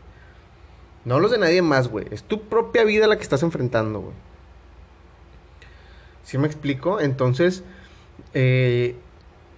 No 1.06 1.22
los 1.22 1.32
de 1.32 1.38
nadie 1.38 1.62
más, 1.62 1.88
güey. 1.88 2.08
Es 2.12 2.24
tu 2.24 2.42
propia 2.42 2.84
vida 2.84 3.08
la 3.08 3.16
que 3.16 3.24
estás 3.24 3.42
enfrentando, 3.42 4.02
güey. 4.02 4.14
¿Sí 6.26 6.38
me 6.38 6.48
explico? 6.48 7.00
Entonces, 7.00 7.64
eh, 8.34 8.98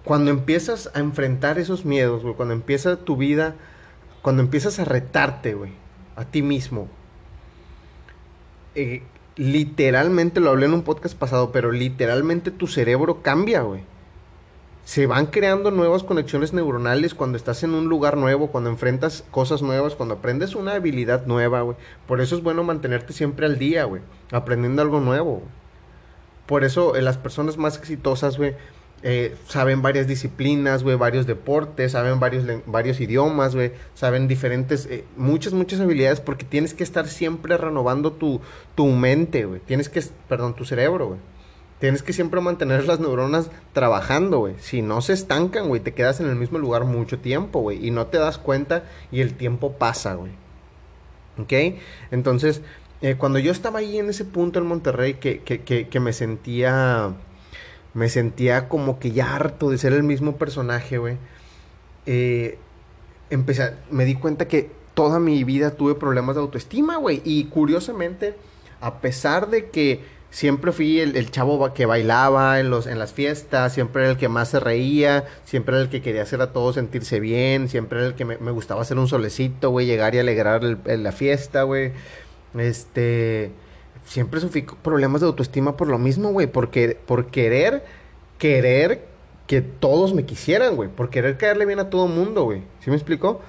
cuando 0.08 0.30
empiezas 0.30 0.90
a 0.94 1.00
enfrentar 1.00 1.58
esos 1.58 1.84
miedos, 1.84 2.22
güey, 2.22 2.34
cuando 2.34 2.54
empieza 2.54 2.96
tu 2.96 3.18
vida, 3.18 3.56
cuando 4.22 4.40
empiezas 4.40 4.78
a 4.78 4.86
retarte, 4.86 5.52
güey, 5.52 5.72
a 6.16 6.24
ti 6.24 6.40
mismo, 6.40 6.88
eh, 8.74 9.02
literalmente, 9.36 10.40
lo 10.40 10.48
hablé 10.48 10.64
en 10.64 10.72
un 10.72 10.80
podcast 10.80 11.14
pasado, 11.14 11.52
pero 11.52 11.72
literalmente 11.72 12.50
tu 12.50 12.68
cerebro 12.68 13.20
cambia, 13.20 13.60
güey. 13.60 13.82
Se 14.86 15.06
van 15.06 15.26
creando 15.26 15.70
nuevas 15.70 16.04
conexiones 16.04 16.54
neuronales 16.54 17.12
cuando 17.12 17.36
estás 17.36 17.62
en 17.62 17.74
un 17.74 17.90
lugar 17.90 18.16
nuevo, 18.16 18.46
cuando 18.46 18.70
enfrentas 18.70 19.26
cosas 19.30 19.60
nuevas, 19.60 19.94
cuando 19.94 20.14
aprendes 20.14 20.54
una 20.54 20.72
habilidad 20.72 21.26
nueva, 21.26 21.60
güey. 21.60 21.76
Por 22.06 22.22
eso 22.22 22.34
es 22.34 22.42
bueno 22.42 22.64
mantenerte 22.64 23.12
siempre 23.12 23.44
al 23.44 23.58
día, 23.58 23.84
güey, 23.84 24.00
aprendiendo 24.32 24.80
algo 24.80 25.00
nuevo. 25.00 25.42
Por 26.46 26.64
eso 26.64 26.96
eh, 26.96 27.02
las 27.02 27.18
personas 27.18 27.58
más 27.58 27.76
exitosas, 27.76 28.38
güey, 28.38 28.54
eh, 29.02 29.36
saben 29.46 29.80
varias 29.80 30.08
disciplinas, 30.08 30.82
güey, 30.82 30.96
varios 30.96 31.26
deportes, 31.26 31.92
saben 31.92 32.18
varios, 32.18 32.44
varios 32.66 33.00
idiomas, 33.00 33.54
güey, 33.54 33.72
saben 33.94 34.26
diferentes, 34.26 34.86
eh, 34.86 35.04
muchas, 35.16 35.52
muchas 35.52 35.80
habilidades 35.80 36.20
porque 36.20 36.44
tienes 36.44 36.74
que 36.74 36.82
estar 36.82 37.06
siempre 37.06 37.56
renovando 37.56 38.12
tu, 38.12 38.40
tu 38.74 38.86
mente, 38.86 39.44
güey, 39.44 39.60
tienes 39.60 39.88
que, 39.88 40.02
perdón, 40.28 40.54
tu 40.54 40.64
cerebro, 40.64 41.08
güey. 41.08 41.20
Tienes 41.78 42.02
que 42.02 42.12
siempre 42.12 42.40
mantener 42.40 42.86
las 42.86 42.98
neuronas 42.98 43.50
trabajando, 43.72 44.40
güey. 44.40 44.54
Si 44.58 44.82
no 44.82 45.00
se 45.00 45.12
estancan, 45.12 45.68
güey, 45.68 45.80
te 45.80 45.94
quedas 45.94 46.18
en 46.18 46.26
el 46.26 46.34
mismo 46.34 46.58
lugar 46.58 46.84
mucho 46.84 47.20
tiempo, 47.20 47.60
güey. 47.60 47.86
Y 47.86 47.92
no 47.92 48.08
te 48.08 48.18
das 48.18 48.36
cuenta 48.36 48.82
y 49.12 49.20
el 49.20 49.34
tiempo 49.34 49.74
pasa, 49.74 50.14
güey. 50.14 50.32
¿Ok? 51.38 51.78
Entonces, 52.10 52.62
eh, 53.00 53.14
cuando 53.16 53.38
yo 53.38 53.52
estaba 53.52 53.78
ahí 53.78 53.96
en 53.96 54.10
ese 54.10 54.24
punto 54.24 54.58
en 54.58 54.66
Monterrey 54.66 55.14
que, 55.14 55.38
que, 55.42 55.60
que, 55.60 55.86
que 55.86 56.00
me 56.00 56.12
sentía 56.12 57.14
me 57.98 58.08
sentía 58.08 58.68
como 58.68 59.00
que 59.00 59.10
ya 59.10 59.34
harto 59.34 59.70
de 59.70 59.78
ser 59.78 59.92
el 59.92 60.04
mismo 60.04 60.36
personaje, 60.36 60.98
güey. 60.98 61.16
Eh, 62.06 62.56
empecé, 63.28 63.74
me 63.90 64.04
di 64.04 64.14
cuenta 64.14 64.46
que 64.46 64.70
toda 64.94 65.18
mi 65.18 65.42
vida 65.42 65.72
tuve 65.72 65.96
problemas 65.96 66.36
de 66.36 66.42
autoestima, 66.42 66.96
güey. 66.96 67.20
Y 67.24 67.46
curiosamente, 67.46 68.36
a 68.80 69.00
pesar 69.00 69.50
de 69.50 69.70
que 69.70 70.00
siempre 70.30 70.70
fui 70.70 71.00
el, 71.00 71.30
chavo 71.32 71.74
que 71.74 71.86
bailaba 71.86 72.60
en, 72.60 72.70
los, 72.70 72.86
en 72.86 73.00
las 73.00 73.12
fiestas, 73.12 73.74
siempre 73.74 74.02
era 74.02 74.12
el 74.12 74.16
que 74.16 74.28
más 74.28 74.50
se 74.50 74.60
reía, 74.60 75.24
siempre 75.44 75.74
era 75.74 75.82
el 75.82 75.90
que 75.90 76.00
quería 76.00 76.22
hacer 76.22 76.40
a 76.40 76.52
todos 76.52 76.76
sentirse 76.76 77.18
bien, 77.18 77.68
siempre 77.68 77.98
era 77.98 78.06
el 78.06 78.14
que 78.14 78.24
me, 78.24 78.36
gustaba 78.52 78.82
hacer 78.82 78.96
un 78.96 79.08
solecito, 79.08 79.70
güey, 79.70 79.86
llegar 79.86 80.14
y 80.14 80.18
alegrar 80.18 80.62
la 80.62 81.12
fiesta, 81.12 81.64
güey. 81.64 81.90
Este, 82.56 83.50
siempre 84.08 84.40
sufrí 84.40 84.62
problemas 84.62 85.20
de 85.20 85.26
autoestima 85.26 85.76
por 85.76 85.88
lo 85.88 85.98
mismo, 85.98 86.30
güey, 86.30 86.46
porque 86.46 86.98
por 87.06 87.26
querer, 87.26 87.84
querer 88.38 89.06
que 89.46 89.60
todos 89.60 90.14
me 90.14 90.24
quisieran, 90.24 90.76
güey, 90.76 90.88
por 90.88 91.10
querer 91.10 91.36
caerle 91.36 91.66
bien 91.66 91.78
a 91.78 91.90
todo 91.90 92.08
mundo, 92.08 92.44
güey. 92.44 92.62
¿Sí 92.80 92.90
me 92.90 92.96
explicó? 92.96 93.42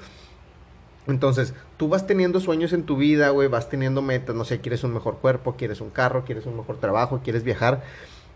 Entonces, 1.08 1.54
tú 1.78 1.88
vas 1.88 2.06
teniendo 2.06 2.40
sueños 2.40 2.74
en 2.74 2.84
tu 2.84 2.98
vida, 2.98 3.30
güey, 3.30 3.48
vas 3.48 3.70
teniendo 3.70 4.02
metas, 4.02 4.36
no 4.36 4.44
sé, 4.44 4.60
quieres 4.60 4.84
un 4.84 4.94
mejor 4.94 5.18
cuerpo, 5.18 5.56
quieres 5.56 5.82
un 5.82 5.90
carro, 5.90 6.26
quieres 6.26 6.46
un 6.46 6.58
mejor 6.58 6.78
trabajo, 6.78 7.22
quieres 7.24 7.44
viajar, 7.44 7.84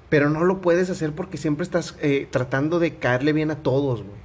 pero 0.09 0.29
no 0.29 0.45
lo 0.45 0.61
puedes 0.61 0.89
hacer 0.89 1.11
porque 1.11 1.37
siempre 1.37 1.63
estás 1.63 1.95
eh, 2.01 2.27
tratando 2.31 2.79
de 2.79 2.95
caerle 2.95 3.33
bien 3.33 3.51
a 3.51 3.57
todos, 3.57 4.01
güey. 4.01 4.23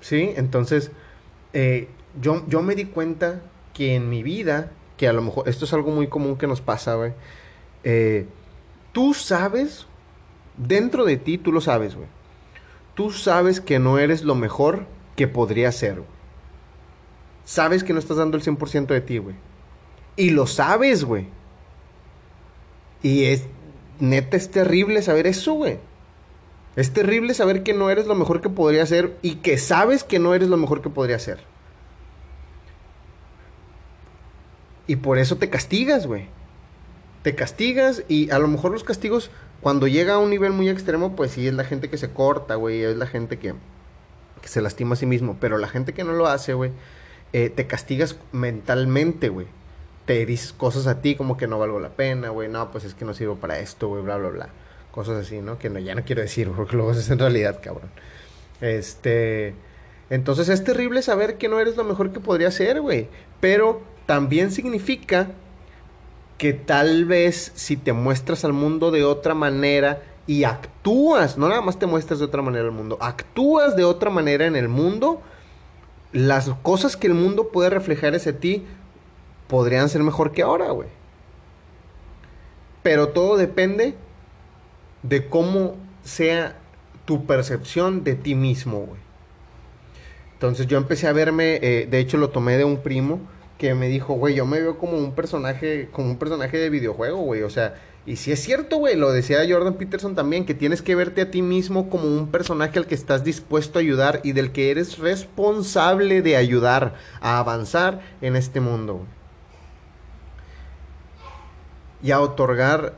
¿Sí? 0.00 0.32
Entonces, 0.36 0.90
eh, 1.52 1.88
yo, 2.20 2.44
yo 2.48 2.60
me 2.60 2.74
di 2.74 2.86
cuenta 2.86 3.40
que 3.72 3.94
en 3.94 4.10
mi 4.10 4.22
vida, 4.24 4.72
que 5.02 5.08
a 5.08 5.12
lo 5.12 5.22
mejor, 5.22 5.48
esto 5.48 5.64
es 5.64 5.72
algo 5.72 5.90
muy 5.90 6.06
común 6.06 6.36
que 6.36 6.46
nos 6.46 6.60
pasa, 6.60 6.94
güey, 6.94 7.12
eh, 7.82 8.26
tú 8.92 9.14
sabes, 9.14 9.86
dentro 10.56 11.04
de 11.04 11.16
ti, 11.16 11.38
tú 11.38 11.50
lo 11.50 11.60
sabes, 11.60 11.96
güey. 11.96 12.06
Tú 12.94 13.10
sabes 13.10 13.60
que 13.60 13.80
no 13.80 13.98
eres 13.98 14.22
lo 14.22 14.36
mejor 14.36 14.86
que 15.16 15.26
podría 15.26 15.72
ser, 15.72 15.94
güey 15.96 16.22
sabes 17.44 17.84
que 17.84 17.92
no 17.92 17.98
estás 17.98 18.16
dando 18.16 18.36
el 18.36 18.42
100% 18.42 18.86
de 18.86 19.00
ti, 19.00 19.18
güey. 19.18 19.36
Y 20.16 20.30
lo 20.30 20.46
sabes, 20.46 21.04
güey. 21.04 21.26
Y 23.02 23.24
es, 23.24 23.44
neta, 23.98 24.36
es 24.36 24.50
terrible 24.50 25.02
saber 25.02 25.26
eso, 25.26 25.54
güey. 25.54 25.78
Es 26.76 26.92
terrible 26.92 27.34
saber 27.34 27.62
que 27.62 27.74
no 27.74 27.90
eres 27.90 28.06
lo 28.06 28.14
mejor 28.14 28.40
que 28.40 28.48
podría 28.48 28.86
ser 28.86 29.16
y 29.22 29.36
que 29.36 29.58
sabes 29.58 30.04
que 30.04 30.18
no 30.18 30.34
eres 30.34 30.48
lo 30.48 30.56
mejor 30.56 30.80
que 30.80 30.90
podría 30.90 31.18
ser. 31.18 31.40
Y 34.86 34.96
por 34.96 35.18
eso 35.18 35.36
te 35.36 35.50
castigas, 35.50 36.06
güey. 36.06 36.28
Te 37.22 37.34
castigas 37.34 38.02
y 38.08 38.30
a 38.30 38.38
lo 38.38 38.48
mejor 38.48 38.72
los 38.72 38.84
castigos, 38.84 39.30
cuando 39.60 39.86
llega 39.86 40.14
a 40.14 40.18
un 40.18 40.30
nivel 40.30 40.52
muy 40.52 40.68
extremo, 40.68 41.14
pues 41.14 41.32
sí 41.32 41.46
es 41.46 41.54
la 41.54 41.64
gente 41.64 41.88
que 41.88 41.98
se 41.98 42.10
corta, 42.10 42.56
güey. 42.56 42.82
Es 42.82 42.96
la 42.96 43.06
gente 43.06 43.38
que, 43.38 43.54
que 44.40 44.48
se 44.48 44.60
lastima 44.60 44.94
a 44.94 44.96
sí 44.96 45.06
mismo. 45.06 45.36
Pero 45.40 45.58
la 45.58 45.68
gente 45.68 45.94
que 45.94 46.04
no 46.04 46.12
lo 46.12 46.26
hace, 46.26 46.54
güey, 46.54 46.72
eh, 47.32 47.48
te 47.48 47.66
castigas 47.66 48.16
mentalmente, 48.32 49.28
güey. 49.28 49.46
Te 50.04 50.26
dices 50.26 50.52
cosas 50.52 50.88
a 50.88 51.00
ti 51.00 51.14
como 51.14 51.36
que 51.36 51.46
no 51.46 51.60
valgo 51.60 51.78
la 51.78 51.90
pena, 51.90 52.30
güey. 52.30 52.48
No, 52.48 52.72
pues 52.72 52.84
es 52.84 52.94
que 52.94 53.04
no 53.04 53.14
sirvo 53.14 53.36
para 53.36 53.60
esto, 53.60 53.88
güey, 53.88 54.02
bla, 54.02 54.16
bla, 54.16 54.30
bla. 54.30 54.48
Cosas 54.90 55.24
así, 55.24 55.40
¿no? 55.40 55.58
Que 55.58 55.70
ya 55.82 55.94
no 55.94 56.04
quiero 56.04 56.22
decir, 56.22 56.50
porque 56.56 56.76
luego 56.76 56.90
es 56.90 57.08
en 57.08 57.20
realidad, 57.20 57.60
cabrón. 57.62 57.90
Este. 58.60 59.54
Entonces 60.10 60.48
es 60.48 60.62
terrible 60.64 61.00
saber 61.02 61.38
que 61.38 61.48
no 61.48 61.58
eres 61.60 61.76
lo 61.76 61.84
mejor 61.84 62.12
que 62.12 62.20
podría 62.20 62.50
ser, 62.50 62.80
güey. 62.80 63.08
Pero 63.40 63.91
también 64.06 64.50
significa 64.50 65.30
que 66.38 66.52
tal 66.52 67.04
vez 67.04 67.52
si 67.54 67.76
te 67.76 67.92
muestras 67.92 68.44
al 68.44 68.52
mundo 68.52 68.90
de 68.90 69.04
otra 69.04 69.34
manera 69.34 70.02
y 70.26 70.44
actúas, 70.44 71.38
no 71.38 71.48
nada 71.48 71.60
más 71.60 71.78
te 71.78 71.86
muestras 71.86 72.18
de 72.18 72.24
otra 72.24 72.42
manera 72.42 72.64
al 72.64 72.72
mundo, 72.72 72.98
actúas 73.00 73.76
de 73.76 73.84
otra 73.84 74.10
manera 74.10 74.46
en 74.46 74.56
el 74.56 74.68
mundo, 74.68 75.20
las 76.12 76.48
cosas 76.62 76.96
que 76.96 77.06
el 77.06 77.14
mundo 77.14 77.48
puede 77.48 77.70
reflejar 77.70 78.14
hacia 78.14 78.38
ti 78.38 78.64
podrían 79.46 79.88
ser 79.88 80.02
mejor 80.02 80.32
que 80.32 80.42
ahora, 80.42 80.70
güey. 80.70 80.88
Pero 82.82 83.08
todo 83.10 83.36
depende 83.36 83.94
de 85.02 85.28
cómo 85.28 85.76
sea 86.02 86.58
tu 87.04 87.26
percepción 87.26 88.04
de 88.04 88.14
ti 88.14 88.34
mismo, 88.34 88.80
güey. 88.80 89.00
Entonces 90.32 90.66
yo 90.66 90.76
empecé 90.76 91.06
a 91.06 91.12
verme, 91.12 91.60
eh, 91.62 91.86
de 91.88 91.98
hecho 92.00 92.16
lo 92.16 92.30
tomé 92.30 92.56
de 92.56 92.64
un 92.64 92.78
primo 92.78 93.20
que 93.62 93.76
me 93.76 93.86
dijo, 93.86 94.14
güey, 94.14 94.34
yo 94.34 94.44
me 94.44 94.58
veo 94.58 94.76
como 94.76 94.98
un 94.98 95.12
personaje, 95.12 95.88
como 95.92 96.10
un 96.10 96.18
personaje 96.18 96.58
de 96.58 96.68
videojuego, 96.68 97.18
güey. 97.18 97.44
O 97.44 97.48
sea, 97.48 97.80
y 98.04 98.16
si 98.16 98.32
es 98.32 98.42
cierto, 98.42 98.78
güey, 98.78 98.96
lo 98.96 99.12
decía 99.12 99.38
Jordan 99.48 99.74
Peterson 99.74 100.16
también, 100.16 100.44
que 100.44 100.52
tienes 100.52 100.82
que 100.82 100.96
verte 100.96 101.20
a 101.20 101.30
ti 101.30 101.42
mismo 101.42 101.88
como 101.88 102.08
un 102.08 102.32
personaje 102.32 102.80
al 102.80 102.88
que 102.88 102.96
estás 102.96 103.22
dispuesto 103.22 103.78
a 103.78 103.82
ayudar 103.82 104.20
y 104.24 104.32
del 104.32 104.50
que 104.50 104.72
eres 104.72 104.98
responsable 104.98 106.22
de 106.22 106.36
ayudar 106.36 106.96
a 107.20 107.38
avanzar 107.38 108.00
en 108.20 108.34
este 108.34 108.58
mundo. 108.58 109.06
Y 112.02 112.10
a 112.10 112.20
otorgar, 112.20 112.96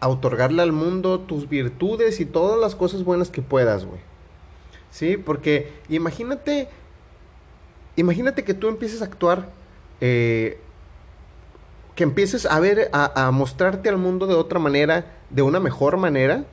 a 0.00 0.08
otorgarle 0.08 0.62
al 0.62 0.72
mundo 0.72 1.20
tus 1.20 1.48
virtudes 1.48 2.18
y 2.18 2.26
todas 2.26 2.58
las 2.58 2.74
cosas 2.74 3.04
buenas 3.04 3.30
que 3.30 3.40
puedas, 3.40 3.84
güey. 3.84 4.00
Sí, 4.90 5.16
porque 5.16 5.72
imagínate, 5.88 6.66
imagínate 7.94 8.42
que 8.42 8.54
tú 8.54 8.66
empieces 8.66 9.00
a 9.00 9.04
actuar 9.04 9.61
eh, 10.04 10.58
que 11.94 12.02
empieces 12.02 12.44
a 12.44 12.58
ver, 12.58 12.90
a, 12.92 13.30
mostrarte 13.30 13.88
al 13.88 13.98
mundo 13.98 14.26
de 14.26 14.34
otra 14.34 14.58
manera, 14.58 15.06
de 15.30 15.42
una 15.42 15.60
mejor 15.60 15.96
manera, 15.96 16.44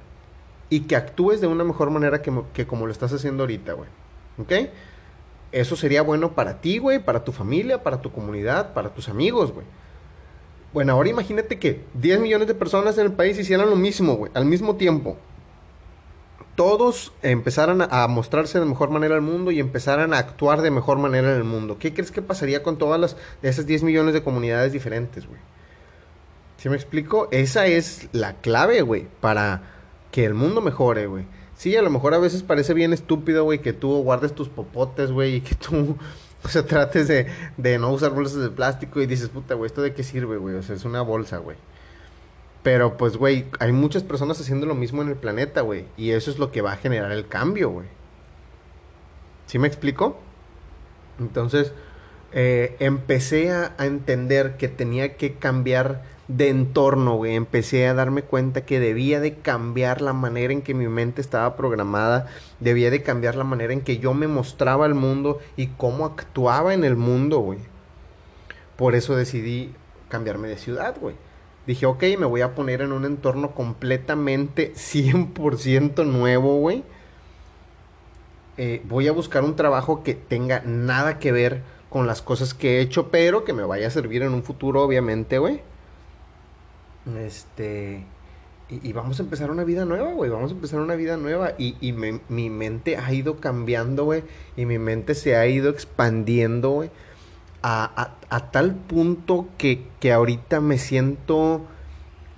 y 0.69 0.81
que 0.81 0.95
actúes 0.95 1.41
de 1.41 1.47
una 1.47 1.63
mejor 1.63 1.89
manera 1.89 2.21
que, 2.21 2.67
como 2.67 2.85
lo 2.85 2.91
estás 2.91 3.11
haciendo 3.11 3.43
ahorita, 3.43 3.73
güey. 3.73 3.89
¿Ok? 4.37 4.69
Eso 5.51 5.75
sería 5.75 6.03
bueno 6.03 6.35
para 6.35 6.61
ti, 6.61 6.77
güey, 6.77 6.99
para 6.99 7.23
tu 7.23 7.31
familia, 7.31 7.81
para 7.81 8.01
tu 8.01 8.11
comunidad, 8.11 8.73
para 8.73 8.89
tus 8.89 9.09
amigos, 9.09 9.51
güey. 9.51 9.65
Bueno, 10.71 10.93
ahora 10.93 11.09
imagínate 11.09 11.57
que 11.57 11.81
10 11.95 12.19
millones 12.19 12.47
de 12.47 12.53
personas 12.53 12.99
en 12.99 13.07
el 13.07 13.13
país 13.13 13.39
hicieran 13.39 13.71
lo 13.71 13.75
mismo, 13.75 14.13
güey, 14.15 14.31
al 14.35 14.45
mismo 14.45 14.75
tiempo 14.75 15.17
todos 16.59 17.13
empezaran 17.21 17.87
a 17.89 18.05
mostrarse 18.09 18.59
de 18.59 18.65
mejor 18.65 18.89
manera 18.89 19.15
al 19.15 19.21
mundo 19.21 19.49
y 19.49 19.61
empezaran 19.61 20.13
a 20.13 20.17
actuar 20.17 20.61
de 20.61 20.71
mejor 20.71 20.97
manera 20.97 21.31
en 21.31 21.37
el 21.37 21.45
mundo, 21.45 21.77
¿qué 21.79 21.93
crees 21.93 22.11
que 22.11 22.21
pasaría 22.21 22.63
con 22.63 22.77
todas 22.77 22.99
las, 22.99 23.15
esas 23.41 23.65
10 23.65 23.83
millones 23.83 24.13
de 24.13 24.23
comunidades 24.23 24.73
diferentes, 24.73 25.25
güey? 25.25 25.39
¿Sí 26.57 26.67
me 26.67 26.75
explico? 26.75 27.29
Esa 27.31 27.65
es 27.67 28.09
la 28.11 28.33
clave, 28.41 28.81
güey, 28.81 29.07
para 29.21 29.61
que 30.11 30.25
el 30.25 30.33
mundo 30.33 30.59
mejore, 30.59 31.07
güey. 31.07 31.23
Sí, 31.55 31.77
a 31.77 31.81
lo 31.81 31.89
mejor 31.91 32.13
a 32.13 32.17
veces 32.19 32.43
parece 32.43 32.73
bien 32.73 32.91
estúpido, 32.91 33.45
güey, 33.45 33.59
que 33.59 33.71
tú 33.71 34.03
guardes 34.03 34.35
tus 34.35 34.49
popotes, 34.49 35.13
güey, 35.13 35.35
y 35.35 35.39
que 35.41 35.55
tú, 35.55 35.95
o 36.43 36.47
sea, 36.49 36.65
trates 36.65 37.07
de, 37.07 37.27
de 37.55 37.79
no 37.79 37.89
usar 37.93 38.11
bolsas 38.11 38.41
de 38.41 38.49
plástico 38.49 38.99
y 39.01 39.05
dices, 39.05 39.29
puta, 39.29 39.53
güey, 39.53 39.67
¿esto 39.67 39.81
de 39.81 39.93
qué 39.93 40.03
sirve, 40.03 40.35
güey? 40.35 40.55
O 40.55 40.61
sea, 40.61 40.75
es 40.75 40.83
una 40.83 41.03
bolsa, 41.03 41.37
güey. 41.37 41.55
Pero 42.63 42.97
pues, 42.97 43.17
güey, 43.17 43.45
hay 43.59 43.71
muchas 43.71 44.03
personas 44.03 44.39
haciendo 44.39 44.65
lo 44.65 44.75
mismo 44.75 45.01
en 45.01 45.09
el 45.09 45.15
planeta, 45.15 45.61
güey. 45.61 45.85
Y 45.97 46.11
eso 46.11 46.29
es 46.29 46.39
lo 46.39 46.51
que 46.51 46.61
va 46.61 46.73
a 46.73 46.77
generar 46.77 47.11
el 47.11 47.27
cambio, 47.27 47.69
güey. 47.69 47.87
¿Sí 49.45 49.59
me 49.59 49.67
explico? 49.67 50.19
Entonces, 51.19 51.73
eh, 52.33 52.75
empecé 52.79 53.51
a, 53.51 53.73
entender 53.79 54.57
que 54.57 54.67
tenía 54.67 55.15
que 55.15 55.35
cambiar 55.35 56.03
de 56.27 56.49
entorno, 56.49 57.15
güey. 57.15 57.35
Empecé 57.35 57.87
a 57.87 57.93
darme 57.93 58.23
cuenta 58.23 58.65
que 58.65 58.79
debía 58.79 59.21
de 59.21 59.35
cambiar 59.35 60.01
la 60.01 60.13
manera 60.13 60.51
en 60.51 60.61
que 60.61 60.73
mi 60.73 60.87
mente 60.87 61.21
estaba 61.21 61.55
programada. 61.55 62.27
Debía 62.59 62.91
de 62.91 63.03
cambiar 63.03 63.35
la 63.35 63.45
manera 63.45 63.71
en 63.71 63.81
que 63.81 63.99
yo 63.99 64.13
me 64.13 64.27
mostraba 64.27 64.85
al 64.85 64.95
mundo 64.95 65.39
y 65.55 65.67
cómo 65.67 66.05
actuaba 66.05 66.73
en 66.73 66.83
el 66.83 66.97
mundo, 66.97 67.39
güey. 67.39 67.59
Por 68.75 68.95
eso 68.95 69.15
decidí 69.15 69.73
cambiarme 70.09 70.49
de 70.49 70.57
ciudad, 70.57 70.95
güey 70.99 71.15
dije, 71.69 71.85
ok, 71.85 72.01
me 72.17 72.25
voy 72.25 72.41
a 72.41 72.55
poner 72.55 72.81
en 72.81 72.91
un 72.91 73.05
entorno 73.05 73.51
completamente 73.51 74.73
100% 74.75 76.05
nuevo, 76.05 76.57
güey. 76.57 76.83
Eh, 78.57 78.81
voy 78.85 79.07
a 79.07 79.11
buscar 79.11 79.43
un 79.43 79.55
trabajo 79.55 80.03
que 80.03 80.15
tenga 80.15 80.61
nada 80.65 81.19
que 81.19 81.31
ver 81.31 81.61
con 81.89 82.07
las 82.07 82.21
cosas 82.23 82.53
que 82.53 82.77
he 82.77 82.81
hecho, 82.81 83.09
pero 83.09 83.45
que 83.45 83.53
me 83.53 83.63
vaya 83.63 83.87
a 83.87 83.91
servir 83.91 84.23
en 84.23 84.33
un 84.33 84.43
futuro, 84.43 84.81
obviamente, 84.81 85.37
güey. 85.37 85.61
Este. 87.19 88.03
Y, 88.69 88.93
vamos 88.93 89.19
a 89.19 89.23
empezar 89.23 89.49
una 89.49 89.63
vida 89.63 89.85
nueva, 89.85 90.11
güey. 90.11 90.29
Vamos 90.29 90.51
a 90.51 90.55
empezar 90.55 90.79
una 90.79 90.95
vida 90.95 91.17
nueva. 91.17 91.53
Y, 91.57 91.75
y 91.81 91.91
mi 91.93 92.49
mente 92.49 92.97
ha 92.97 93.13
ido 93.13 93.37
cambiando, 93.37 94.05
güey. 94.05 94.23
Y 94.57 94.65
mi 94.65 94.77
mente 94.77 95.15
se 95.15 95.35
ha 95.35 95.47
ido 95.47 95.69
expandiendo, 95.69 96.71
güey 96.71 96.89
a, 97.61 98.49
tal 98.51 98.75
punto 98.75 99.47
que, 99.57 99.87
que 99.99 100.13
ahorita 100.13 100.61
me 100.61 100.77
siento 100.77 101.65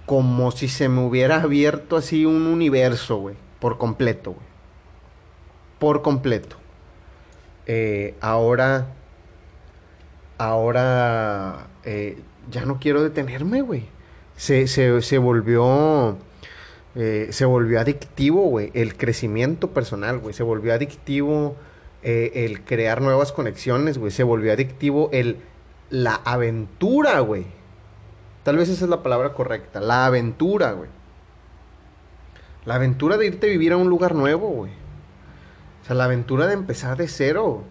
como 0.06 0.52
si 0.52 0.68
se 0.68 0.90
me 0.90 1.02
hubiera 1.02 1.42
abierto 1.42 1.96
así 1.96 2.26
un 2.26 2.48
universo, 2.48 3.18
güey, 3.18 3.36
por 3.60 3.78
completo, 3.78 4.32
güey. 4.32 4.46
Por 5.80 6.02
completo. 6.02 6.58
Eh, 7.66 8.16
ahora, 8.20 8.88
ahora, 10.38 11.68
eh, 11.84 12.20
ya 12.50 12.66
no 12.66 12.80
quiero 12.80 13.04
detenerme, 13.04 13.62
güey. 13.62 13.86
Se, 14.36 14.68
se, 14.68 15.02
se 15.02 15.18
volvió, 15.18 16.18
eh, 16.96 17.28
se 17.32 17.46
volvió 17.46 17.80
adictivo, 17.80 18.42
güey, 18.44 18.72
el 18.74 18.98
crecimiento 18.98 19.70
personal, 19.72 20.20
güey. 20.20 20.34
Se 20.34 20.44
volvió 20.44 20.74
adictivo 20.74 21.56
eh, 22.04 22.46
el 22.46 22.64
crear 22.64 23.02
nuevas 23.02 23.32
conexiones, 23.32 23.98
güey. 23.98 24.12
Se 24.12 24.24
volvió 24.24 24.52
adictivo 24.52 25.10
el, 25.12 25.38
la 25.90 26.16
aventura, 26.16 27.20
güey. 27.20 27.46
Tal 28.44 28.58
vez 28.58 28.70
esa 28.70 28.86
es 28.86 28.90
la 28.90 29.04
palabra 29.04 29.34
correcta, 29.34 29.80
la 29.80 30.06
aventura, 30.06 30.72
güey. 30.72 30.90
La 32.66 32.76
aventura 32.76 33.18
de 33.18 33.28
irte 33.28 33.48
a 33.48 33.50
vivir 33.50 33.74
a 33.74 33.78
un 33.78 33.90
lugar 33.90 34.16
nuevo, 34.16 34.48
güey. 34.50 34.72
O 35.82 35.86
sea, 35.86 35.96
la 35.96 36.06
aventura 36.06 36.48
de 36.48 36.54
empezar 36.54 36.98
de 36.98 37.08
cero. 37.08 37.64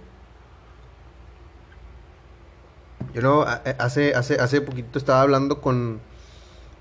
Yo 3.14 3.22
no, 3.22 3.42
hace, 3.42 4.14
hace, 4.14 4.36
hace 4.36 4.60
poquito 4.60 4.98
estaba 4.98 5.22
hablando 5.22 5.60
con, 5.60 6.00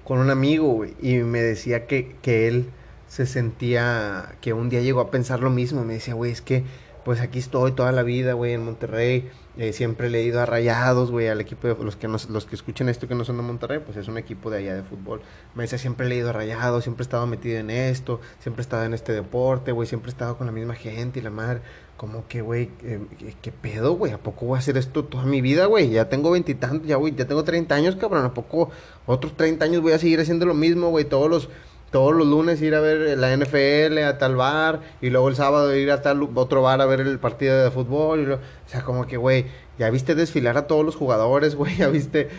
con 0.04 0.20
un 0.20 0.30
amigo, 0.30 0.68
güey, 0.74 0.96
y 1.02 1.18
me 1.18 1.42
decía 1.42 1.88
que, 1.88 2.16
que 2.22 2.48
él 2.48 2.70
se 3.08 3.26
sentía, 3.26 4.36
que 4.42 4.54
un 4.54 4.70
día 4.70 4.82
llegó 4.82 5.02
a 5.02 5.12
pensar 5.12 5.40
lo 5.40 5.50
mismo. 5.50 5.84
Me 5.84 5.94
decía, 5.94 6.14
güey, 6.14 6.32
es 6.32 6.42
que 6.42 6.64
pues 7.10 7.22
aquí 7.22 7.40
estoy 7.40 7.72
toda 7.72 7.92
la 7.92 8.04
vida, 8.04 8.34
güey, 8.34 8.54
en 8.54 8.64
Monterrey. 8.64 9.32
Eh, 9.58 9.74
siempre 9.74 10.10
he 10.10 10.22
ido 10.22 10.42
a 10.42 10.46
Rayados, 10.46 11.10
güey, 11.10 11.28
al 11.28 11.42
equipo 11.42 11.68
de 11.68 11.74
los 11.84 11.96
que 11.96 12.08
los 12.08 12.46
que 12.46 12.54
escuchen 12.54 12.88
esto 12.88 13.08
que 13.08 13.16
no 13.16 13.26
son 13.26 13.38
de 13.38 13.42
Monterrey, 13.42 13.80
pues 13.84 13.98
es 13.98 14.08
un 14.08 14.20
equipo 14.20 14.52
de 14.52 14.60
allá 14.60 14.76
de 14.76 14.84
fútbol. 14.84 15.20
Me 15.56 15.64
decía, 15.64 15.80
siempre 15.80 16.06
he 16.06 16.16
ido 16.16 16.30
a 16.30 16.34
Rayados, 16.34 16.84
siempre 16.84 17.02
he 17.02 17.06
estado 17.06 17.26
metido 17.26 17.58
en 17.58 17.72
esto, 17.72 18.22
siempre 18.38 18.62
he 18.62 18.64
estado 18.64 18.84
en 18.84 18.94
este 18.94 19.12
deporte, 19.12 19.72
güey, 19.72 19.88
siempre 19.88 20.10
he 20.10 20.14
estado 20.14 20.38
con 20.38 20.46
la 20.46 20.54
misma 20.54 20.76
gente 20.76 21.18
y 21.18 21.24
la 21.24 21.32
madre. 21.32 21.62
Como 21.98 22.28
que, 22.28 22.42
güey, 22.42 22.70
eh, 22.84 23.00
¿qué, 23.42 23.52
pedo, 23.52 23.94
güey? 23.94 24.12
¿A 24.12 24.20
poco 24.20 24.46
voy 24.46 24.58
a 24.58 24.60
hacer 24.60 24.78
esto 24.78 25.04
toda 25.04 25.26
mi 25.26 25.42
vida, 25.42 25.66
güey? 25.66 25.90
Ya 25.90 26.10
tengo 26.10 26.30
veintitantos, 26.30 26.88
ya, 26.88 26.98
güey, 26.98 27.16
ya 27.16 27.26
tengo 27.26 27.44
30 27.44 27.74
años, 27.74 27.96
cabrón. 27.96 28.24
¿A 28.24 28.36
poco 28.36 28.70
otros 29.08 29.36
30 29.36 29.66
años 29.66 29.82
voy 29.82 29.94
a 29.94 29.98
seguir 29.98 30.20
haciendo 30.20 30.46
lo 30.46 30.54
mismo, 30.54 30.92
güey? 30.92 31.06
Todos 31.06 31.28
los 31.28 31.50
todos 31.92 32.14
los 32.14 32.28
lunes 32.28 32.62
ir 32.62 32.76
a 32.76 32.80
ver 32.80 33.18
la 33.18 33.36
NFL 33.36 33.98
a 34.00 34.18
tal 34.18 34.36
bar 34.36 34.82
y 35.02 35.10
luego 35.10 35.30
el 35.30 35.36
sábado 35.36 35.76
ir 35.76 35.92
a 35.92 36.02
tal 36.02 36.22
otro 36.36 36.62
bar 36.62 36.82
a 36.82 36.86
ver 36.86 37.02
el 37.02 37.20
partido 37.20 37.64
de 37.64 37.72
fútbol. 37.72 38.34
O 38.34 38.40
sea, 38.68 38.84
como 38.84 39.08
que, 39.08 39.18
güey, 39.18 39.46
ya 39.78 39.90
viste 39.90 40.16
desfilar 40.16 40.58
a 40.58 40.68
todos 40.68 40.86
los 40.86 40.96
jugadores, 40.96 41.56
güey, 41.56 41.78
ya 41.78 41.88
viste... 41.88 42.30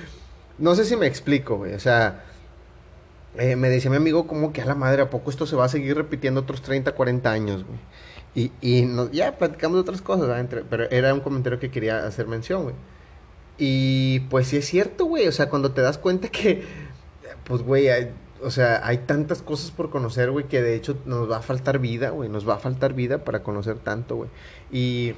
No 0.58 0.74
sé 0.74 0.84
si 0.84 0.96
me 0.96 1.06
explico, 1.06 1.56
güey, 1.56 1.74
o 1.74 1.80
sea... 1.80 2.24
Eh, 3.38 3.54
me 3.54 3.68
decía 3.68 3.90
mi 3.90 3.96
amigo 3.96 4.26
como 4.26 4.52
que 4.52 4.60
a 4.60 4.64
la 4.64 4.74
madre, 4.74 5.02
¿a 5.02 5.10
poco 5.10 5.30
esto 5.30 5.46
se 5.46 5.54
va 5.54 5.64
a 5.64 5.68
seguir 5.68 5.96
repitiendo 5.96 6.40
otros 6.40 6.62
30, 6.62 6.92
40 6.92 7.30
años, 7.30 7.64
güey? 7.64 7.78
Y, 8.34 8.52
y 8.60 8.88
ya 9.12 9.38
platicamos 9.38 9.76
de 9.76 9.80
otras 9.82 10.02
cosas, 10.02 10.38
Entre, 10.38 10.62
pero 10.62 10.90
era 10.90 11.14
un 11.14 11.20
comentario 11.20 11.58
que 11.60 11.70
quería 11.70 12.06
hacer 12.06 12.26
mención, 12.26 12.64
güey. 12.64 12.74
Y 13.58 14.20
pues 14.30 14.48
sí 14.48 14.56
es 14.56 14.66
cierto, 14.66 15.04
güey, 15.04 15.28
o 15.28 15.32
sea, 15.32 15.48
cuando 15.48 15.72
te 15.72 15.82
das 15.82 15.98
cuenta 15.98 16.28
que, 16.28 16.64
pues, 17.44 17.62
güey, 17.62 17.88
o 18.42 18.50
sea, 18.50 18.86
hay 18.86 18.98
tantas 18.98 19.42
cosas 19.42 19.70
por 19.70 19.90
conocer, 19.90 20.30
güey, 20.30 20.46
que 20.46 20.62
de 20.62 20.74
hecho 20.74 20.96
nos 21.04 21.30
va 21.30 21.38
a 21.38 21.42
faltar 21.42 21.78
vida, 21.78 22.10
güey. 22.10 22.28
Nos 22.28 22.48
va 22.48 22.54
a 22.54 22.58
faltar 22.58 22.94
vida 22.94 23.24
para 23.24 23.42
conocer 23.42 23.78
tanto, 23.78 24.16
güey. 24.16 24.30
Y, 24.70 25.14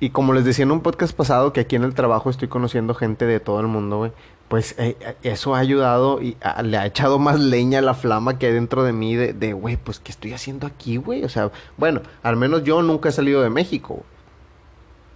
y 0.00 0.10
como 0.10 0.32
les 0.32 0.44
decía 0.44 0.64
en 0.64 0.70
un 0.70 0.80
podcast 0.80 1.14
pasado, 1.14 1.52
que 1.52 1.60
aquí 1.60 1.76
en 1.76 1.84
el 1.84 1.94
trabajo 1.94 2.30
estoy 2.30 2.48
conociendo 2.48 2.94
gente 2.94 3.26
de 3.26 3.40
todo 3.40 3.60
el 3.60 3.66
mundo, 3.66 3.98
güey. 3.98 4.12
Pues 4.48 4.74
eh, 4.78 4.96
eh, 5.00 5.16
eso 5.22 5.54
ha 5.54 5.58
ayudado 5.58 6.22
y 6.22 6.36
le 6.62 6.78
ha 6.78 6.86
echado 6.86 7.18
más 7.18 7.40
leña 7.40 7.80
a 7.80 7.82
la 7.82 7.94
flama 7.94 8.38
que 8.38 8.46
hay 8.46 8.52
dentro 8.52 8.84
de 8.84 8.92
mí 8.92 9.16
de, 9.16 9.52
güey, 9.52 9.76
pues, 9.76 9.98
¿qué 9.98 10.12
estoy 10.12 10.32
haciendo 10.32 10.66
aquí, 10.66 10.96
güey? 10.96 11.24
O 11.24 11.28
sea, 11.28 11.50
bueno, 11.76 12.02
al 12.22 12.36
menos 12.36 12.62
yo 12.62 12.82
nunca 12.82 13.08
he 13.08 13.12
salido 13.12 13.42
de 13.42 13.50
México. 13.50 14.04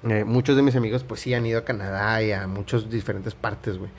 Eh, 0.03 0.25
muchos 0.25 0.57
de 0.57 0.63
mis 0.63 0.77
amigos, 0.77 1.05
pues 1.05 1.21
sí, 1.21 1.35
han 1.35 1.45
ido 1.47 1.59
a 1.59 1.65
Canadá 1.65 2.23
y 2.23 2.33
a 2.33 2.47
muchas 2.47 2.91
diferentes 2.91 3.35
partes, 3.35 3.79
güey. 3.79 3.91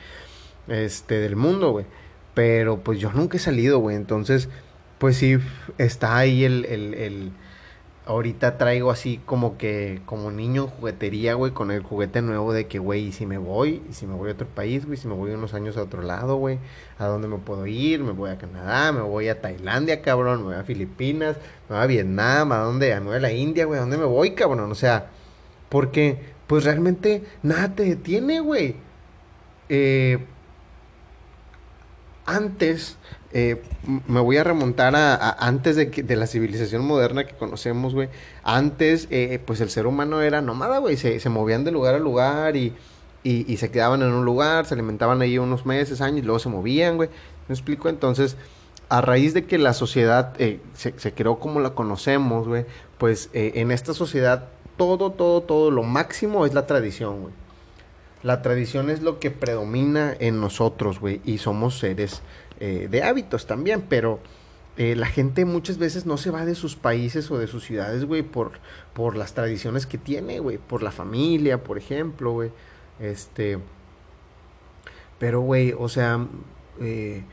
Este, 0.68 1.20
del 1.20 1.36
mundo, 1.36 1.72
güey. 1.72 1.86
Pero 2.34 2.80
pues 2.80 3.00
yo 3.00 3.12
nunca 3.12 3.38
he 3.38 3.40
salido, 3.40 3.80
güey. 3.80 3.96
Entonces, 3.96 4.50
pues 4.98 5.18
sí, 5.18 5.38
está 5.78 6.18
ahí 6.18 6.44
el, 6.44 6.66
el, 6.66 6.94
el... 6.94 7.32
Ahorita 8.06 8.58
traigo 8.58 8.90
así 8.92 9.20
como 9.26 9.58
que, 9.58 10.02
como 10.06 10.32
niño 10.32 10.64
en 10.64 10.68
juguetería, 10.70 11.36
güey, 11.36 11.52
con 11.54 11.72
el 11.72 11.82
juguete 11.84 12.22
nuevo 12.22 12.52
de 12.52 12.68
que, 12.68 12.80
güey, 12.80 13.08
y 13.08 13.12
si 13.12 13.26
me 13.26 13.38
voy, 13.38 13.84
y 13.90 13.94
si 13.94 14.08
me 14.08 14.16
voy 14.16 14.30
a 14.30 14.34
otro 14.34 14.48
país, 14.48 14.86
güey, 14.86 14.98
si 14.98 15.08
me 15.08 15.14
voy 15.14 15.32
unos 15.32 15.54
años 15.54 15.78
a 15.78 15.84
otro 15.84 16.02
lado, 16.02 16.36
güey, 16.36 16.58
¿a 16.98 17.06
dónde 17.06 17.28
me 17.28 17.38
puedo 17.38 17.68
ir? 17.68 18.04
Me 18.04 18.12
voy 18.12 18.32
a 18.32 18.38
Canadá, 18.38 18.92
me 18.92 19.02
voy 19.02 19.30
a 19.30 19.40
Tailandia, 19.40 20.02
cabrón, 20.02 20.40
me 20.40 20.46
voy 20.46 20.56
a 20.56 20.64
Filipinas, 20.64 21.38
me 21.70 21.76
voy 21.76 21.84
a 21.84 21.88
Vietnam, 21.88 22.52
¿a 22.52 22.58
dónde? 22.58 22.94
Me 22.96 23.06
voy 23.06 23.16
a 23.18 23.20
la 23.20 23.32
India, 23.32 23.66
güey, 23.66 23.78
¿a 23.78 23.82
dónde 23.82 23.98
me 23.98 24.06
voy, 24.06 24.32
cabrón? 24.32 24.72
O 24.72 24.76
sea, 24.76 25.08
porque, 25.70 26.18
pues 26.48 26.64
realmente 26.66 27.24
nada 27.44 27.76
te 27.76 27.84
detiene, 27.84 28.40
güey. 28.40 28.76
Eh, 29.70 30.20
antes, 32.26 32.98
eh, 33.34 33.62
me 34.08 34.20
voy 34.20 34.38
a 34.38 34.44
remontar 34.44 34.96
a, 34.96 35.32
antes 35.32 35.76
de, 35.76 35.86
de, 35.86 36.16
la 36.16 36.28
civilización 36.28 36.86
moderna 36.86 37.26
que 37.26 37.34
conocemos, 37.34 37.94
güey. 37.94 38.10
Antes, 38.44 39.08
eh, 39.10 39.40
pues 39.46 39.62
el 39.62 39.70
ser 39.70 39.88
humano 39.88 40.22
era 40.22 40.42
nómada, 40.42 40.80
güey. 40.80 40.98
Se, 40.98 41.20
se, 41.20 41.30
movían 41.30 41.64
de 41.64 41.72
lugar 41.72 41.96
a 41.96 42.00
lugar 42.00 42.56
y, 42.56 42.74
y, 43.24 43.58
se 43.58 43.72
quedaban 43.72 44.02
en 44.02 44.12
un 44.12 44.26
lugar, 44.26 44.66
se 44.66 44.74
alimentaban 44.74 45.22
ahí 45.22 45.38
unos 45.38 45.66
meses, 45.66 46.02
años, 46.02 46.20
y 46.20 46.22
luego 46.24 46.40
se 46.40 46.50
movían, 46.50 46.98
güey. 46.98 47.10
¿Me 47.48 47.54
explico? 47.54 47.90
Entonces, 47.90 48.38
a 48.90 49.02
raíz 49.02 49.34
de 49.34 49.46
que 49.46 49.58
la 49.58 49.74
sociedad 49.74 50.34
eh, 50.40 50.60
se, 50.74 50.98
se, 51.00 51.14
creó 51.14 51.40
como 51.40 51.60
la 51.60 51.72
conocemos, 51.72 52.48
güey, 52.48 52.66
pues 52.98 53.30
en 53.34 53.72
esta 53.72 53.94
sociedad 53.94 54.50
todo, 54.78 55.12
todo, 55.12 55.42
todo, 55.42 55.72
lo 55.72 55.84
máximo 55.84 56.46
es 56.46 56.54
la 56.54 56.68
tradición, 56.68 57.22
güey. 57.22 57.34
La 58.24 58.42
tradición 58.42 58.90
es 58.90 59.02
lo 59.02 59.20
que 59.20 59.32
predomina 59.32 60.16
en 60.20 60.40
nosotros, 60.40 61.00
güey, 61.00 61.22
y 61.26 61.40
somos 61.40 61.80
seres 61.80 62.22
eh, 62.60 62.88
de 62.90 63.04
hábitos 63.04 63.48
también, 63.48 63.84
pero 63.90 64.20
eh, 64.78 64.96
la 64.96 65.08
gente 65.08 65.46
muchas 65.46 65.78
veces 65.78 66.06
no 66.06 66.18
se 66.18 66.30
va 66.30 66.46
de 66.46 66.56
sus 66.56 66.76
países 66.76 67.30
o 67.32 67.38
de 67.38 67.48
sus 67.48 67.64
ciudades, 67.64 68.06
güey, 68.06 68.22
por, 68.22 68.52
por 68.94 69.18
las 69.18 69.34
tradiciones 69.34 69.88
que 69.88 69.98
tiene, 69.98 70.40
güey, 70.40 70.60
por 70.60 70.84
la 70.84 70.92
familia, 70.92 71.64
por 71.64 71.78
ejemplo, 71.78 72.32
güey, 72.34 72.52
este, 73.00 73.58
pero, 75.18 75.42
güey, 75.42 75.74
o 75.78 75.90
sea, 75.90 76.26
eh, 76.80 77.24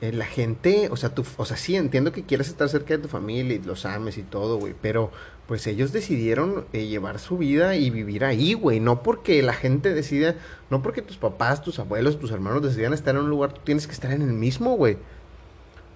la 0.00 0.26
gente, 0.26 0.88
o 0.90 0.96
sea, 0.96 1.14
tú, 1.14 1.24
o 1.36 1.44
sea, 1.44 1.56
sí, 1.56 1.76
entiendo 1.76 2.12
que 2.12 2.24
quieres 2.24 2.48
estar 2.48 2.68
cerca 2.68 2.96
de 2.96 3.02
tu 3.02 3.08
familia 3.08 3.56
y 3.56 3.62
los 3.62 3.86
ames 3.86 4.18
y 4.18 4.22
todo, 4.22 4.58
güey, 4.58 4.74
pero 4.80 5.10
pues 5.46 5.66
ellos 5.66 5.92
decidieron 5.92 6.64
eh, 6.72 6.86
llevar 6.86 7.18
su 7.18 7.36
vida 7.36 7.76
y 7.76 7.90
vivir 7.90 8.24
ahí, 8.24 8.54
güey. 8.54 8.80
No 8.80 9.02
porque 9.02 9.42
la 9.42 9.52
gente 9.52 9.92
decida, 9.92 10.36
no 10.70 10.82
porque 10.82 11.02
tus 11.02 11.18
papás, 11.18 11.62
tus 11.62 11.78
abuelos, 11.78 12.18
tus 12.18 12.30
hermanos 12.30 12.62
decidan 12.62 12.94
estar 12.94 13.14
en 13.14 13.22
un 13.22 13.30
lugar, 13.30 13.52
tú 13.52 13.60
tienes 13.64 13.86
que 13.86 13.92
estar 13.92 14.10
en 14.12 14.22
el 14.22 14.32
mismo, 14.32 14.76
güey. 14.76 14.96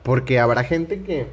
Porque 0.02 0.38
habrá 0.38 0.64
gente 0.64 1.02
que, 1.02 1.26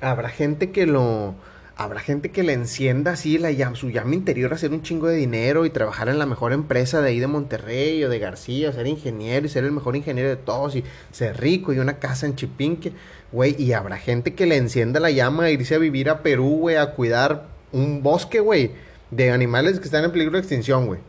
habrá 0.00 0.28
gente 0.28 0.70
que 0.70 0.86
lo, 0.86 1.34
habrá 1.76 2.00
gente 2.00 2.30
que 2.30 2.42
le 2.42 2.52
encienda 2.52 3.12
así 3.12 3.38
la 3.38 3.50
llama, 3.50 3.76
su 3.76 3.90
llama 3.90 4.14
interior 4.14 4.52
a 4.52 4.56
hacer 4.56 4.72
un 4.72 4.82
chingo 4.82 5.06
de 5.06 5.16
dinero 5.16 5.64
y 5.64 5.70
trabajar 5.70 6.08
en 6.08 6.18
la 6.18 6.26
mejor 6.26 6.52
empresa 6.52 7.00
de 7.00 7.08
ahí 7.08 7.20
de 7.20 7.26
Monterrey 7.26 8.04
o 8.04 8.08
de 8.08 8.18
García, 8.18 8.72
ser 8.72 8.86
ingeniero 8.86 9.46
y 9.46 9.48
ser 9.48 9.64
el 9.64 9.72
mejor 9.72 9.96
ingeniero 9.96 10.28
de 10.28 10.36
todos 10.36 10.76
y 10.76 10.84
ser 11.10 11.40
rico 11.40 11.72
y 11.72 11.78
una 11.78 11.98
casa 11.98 12.26
en 12.26 12.36
Chipinque. 12.36 12.92
Güey, 13.32 13.56
y 13.58 13.72
habrá 13.72 13.96
gente 13.96 14.34
que 14.34 14.44
le 14.46 14.56
encienda 14.56 15.00
la 15.00 15.10
llama 15.10 15.44
a 15.44 15.50
irse 15.50 15.74
a 15.74 15.78
vivir 15.78 16.10
a 16.10 16.22
Perú, 16.22 16.58
güey, 16.60 16.76
a 16.76 16.92
cuidar 16.92 17.48
un 17.72 18.02
bosque, 18.02 18.40
güey, 18.40 18.72
de 19.10 19.30
animales 19.30 19.78
que 19.78 19.86
están 19.86 20.04
en 20.04 20.12
peligro 20.12 20.32
de 20.32 20.40
extinción, 20.40 20.86
güey. 20.86 21.00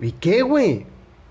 ¿Y 0.00 0.12
qué, 0.12 0.42
güey? 0.42 0.84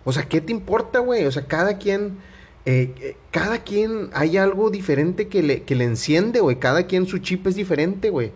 O 0.03 0.11
sea, 0.11 0.23
¿qué 0.23 0.41
te 0.41 0.51
importa, 0.51 0.99
güey? 0.99 1.25
O 1.25 1.31
sea, 1.31 1.45
cada 1.45 1.77
quien, 1.77 2.17
eh, 2.65 2.93
eh, 2.99 3.17
cada 3.29 3.59
quien 3.59 4.09
hay 4.13 4.37
algo 4.37 4.71
diferente 4.71 5.27
que 5.27 5.43
le, 5.43 5.61
que 5.63 5.75
le 5.75 5.83
enciende, 5.83 6.39
güey. 6.39 6.57
Cada 6.57 6.87
quien 6.87 7.05
su 7.05 7.19
chip 7.19 7.45
es 7.45 7.55
diferente, 7.55 8.09
güey. 8.09 8.31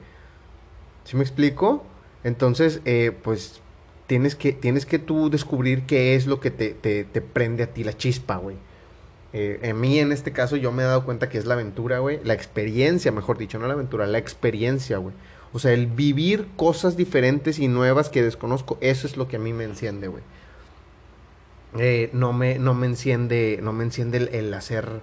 ¿Sí 1.05 1.15
me 1.15 1.23
explico? 1.23 1.83
Entonces, 2.23 2.81
eh, 2.85 3.11
pues, 3.23 3.61
tienes 4.05 4.35
que, 4.35 4.53
tienes 4.53 4.85
que 4.85 4.99
tú 4.99 5.29
descubrir 5.31 5.83
qué 5.87 6.15
es 6.15 6.27
lo 6.27 6.39
que 6.39 6.51
te, 6.51 6.71
te, 6.71 7.03
te 7.03 7.21
prende 7.21 7.63
a 7.63 7.67
ti 7.67 7.83
la 7.83 7.97
chispa, 7.97 8.37
güey. 8.37 8.57
Eh, 9.33 9.59
en 9.63 9.79
mí, 9.79 9.97
en 9.99 10.11
este 10.11 10.31
caso, 10.31 10.57
yo 10.57 10.71
me 10.71 10.83
he 10.83 10.85
dado 10.85 11.05
cuenta 11.05 11.29
que 11.29 11.37
es 11.37 11.45
la 11.45 11.53
aventura, 11.53 11.99
güey. 11.99 12.19
La 12.23 12.33
experiencia, 12.33 13.11
mejor 13.11 13.37
dicho, 13.37 13.59
no 13.59 13.67
la 13.67 13.73
aventura, 13.73 14.05
la 14.07 14.17
experiencia, 14.17 14.97
güey. 14.97 15.15
O 15.53 15.59
sea, 15.59 15.71
el 15.73 15.87
vivir 15.87 16.47
cosas 16.55 16.97
diferentes 16.97 17.59
y 17.59 17.67
nuevas 17.67 18.09
que 18.09 18.21
desconozco, 18.21 18.77
eso 18.81 19.07
es 19.07 19.17
lo 19.17 19.27
que 19.27 19.37
a 19.37 19.39
mí 19.39 19.53
me 19.53 19.63
enciende, 19.63 20.07
güey. 20.07 20.23
Eh, 21.77 22.09
no, 22.13 22.33
me, 22.33 22.59
no 22.59 22.73
me 22.73 22.87
enciende, 22.87 23.59
no 23.61 23.71
me 23.71 23.85
enciende 23.85 24.29
el, 24.31 24.53
hacer, 24.53 25.01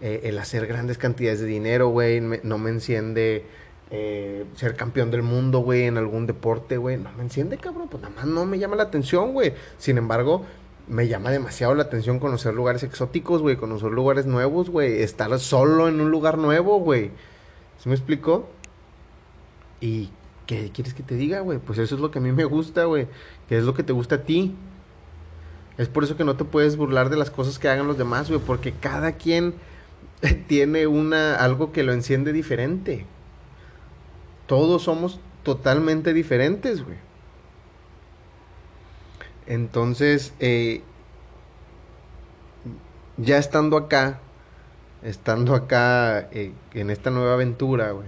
eh, 0.00 0.22
el 0.24 0.38
hacer 0.38 0.66
grandes 0.66 0.98
cantidades 0.98 1.40
de 1.40 1.46
dinero, 1.46 1.88
güey. 1.88 2.20
no 2.20 2.58
me 2.58 2.70
enciende 2.70 3.44
ser 3.90 4.76
campeón 4.76 5.10
del 5.10 5.22
mundo, 5.22 5.60
güey, 5.60 5.84
en 5.84 5.96
algún 5.96 6.26
deporte, 6.26 6.76
güey. 6.76 6.98
No 6.98 7.10
me 7.12 7.22
enciende, 7.22 7.56
cabrón. 7.56 7.88
Pues 7.88 8.02
nada 8.02 8.14
más 8.14 8.26
no 8.26 8.44
me 8.44 8.58
llama 8.58 8.76
la 8.76 8.82
atención, 8.82 9.32
güey. 9.32 9.54
Sin 9.78 9.96
embargo, 9.96 10.44
me 10.88 11.06
llama 11.08 11.30
demasiado 11.30 11.74
la 11.74 11.82
atención 11.84 12.18
conocer 12.18 12.54
lugares 12.54 12.82
exóticos, 12.82 13.42
güey, 13.42 13.56
conocer 13.56 13.90
lugares 13.90 14.26
nuevos, 14.26 14.70
güey, 14.70 15.02
estar 15.02 15.38
solo 15.38 15.88
en 15.88 16.00
un 16.00 16.10
lugar 16.10 16.38
nuevo, 16.38 16.80
güey. 16.80 17.10
¿Se 17.78 17.88
me 17.88 17.94
explicó? 17.94 18.48
¿Y 19.80 20.10
qué 20.46 20.70
quieres 20.72 20.94
que 20.94 21.02
te 21.02 21.14
diga, 21.14 21.40
güey? 21.40 21.58
Pues 21.58 21.78
eso 21.78 21.94
es 21.94 22.00
lo 22.00 22.10
que 22.10 22.18
a 22.18 22.22
mí 22.22 22.32
me 22.32 22.44
gusta, 22.44 22.84
güey, 22.84 23.06
que 23.48 23.58
es 23.58 23.64
lo 23.64 23.74
que 23.74 23.82
te 23.82 23.92
gusta 23.92 24.16
a 24.16 24.22
ti. 24.22 24.56
Es 25.76 25.88
por 25.88 26.04
eso 26.04 26.16
que 26.16 26.24
no 26.24 26.36
te 26.36 26.44
puedes 26.44 26.76
burlar 26.76 27.10
de 27.10 27.16
las 27.16 27.30
cosas 27.30 27.58
que 27.58 27.68
hagan 27.68 27.86
los 27.86 27.98
demás, 27.98 28.28
güey, 28.28 28.40
porque 28.40 28.72
cada 28.72 29.12
quien 29.12 29.54
tiene 30.48 30.86
una 30.86 31.36
algo 31.36 31.70
que 31.70 31.82
lo 31.82 31.92
enciende 31.92 32.32
diferente. 32.32 33.06
Todos 34.46 34.82
somos 34.82 35.20
totalmente 35.42 36.14
diferentes, 36.14 36.82
güey. 36.82 37.07
Entonces, 39.48 40.34
eh, 40.40 40.82
ya 43.16 43.38
estando 43.38 43.78
acá, 43.78 44.20
estando 45.02 45.54
acá 45.54 46.28
eh, 46.32 46.52
en 46.74 46.90
esta 46.90 47.10
nueva 47.10 47.32
aventura, 47.32 47.92
güey, 47.92 48.06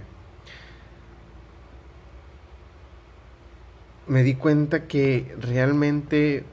me 4.05 4.21
di 4.21 4.35
cuenta 4.35 4.87
que 4.87 5.35
realmente 5.39 6.45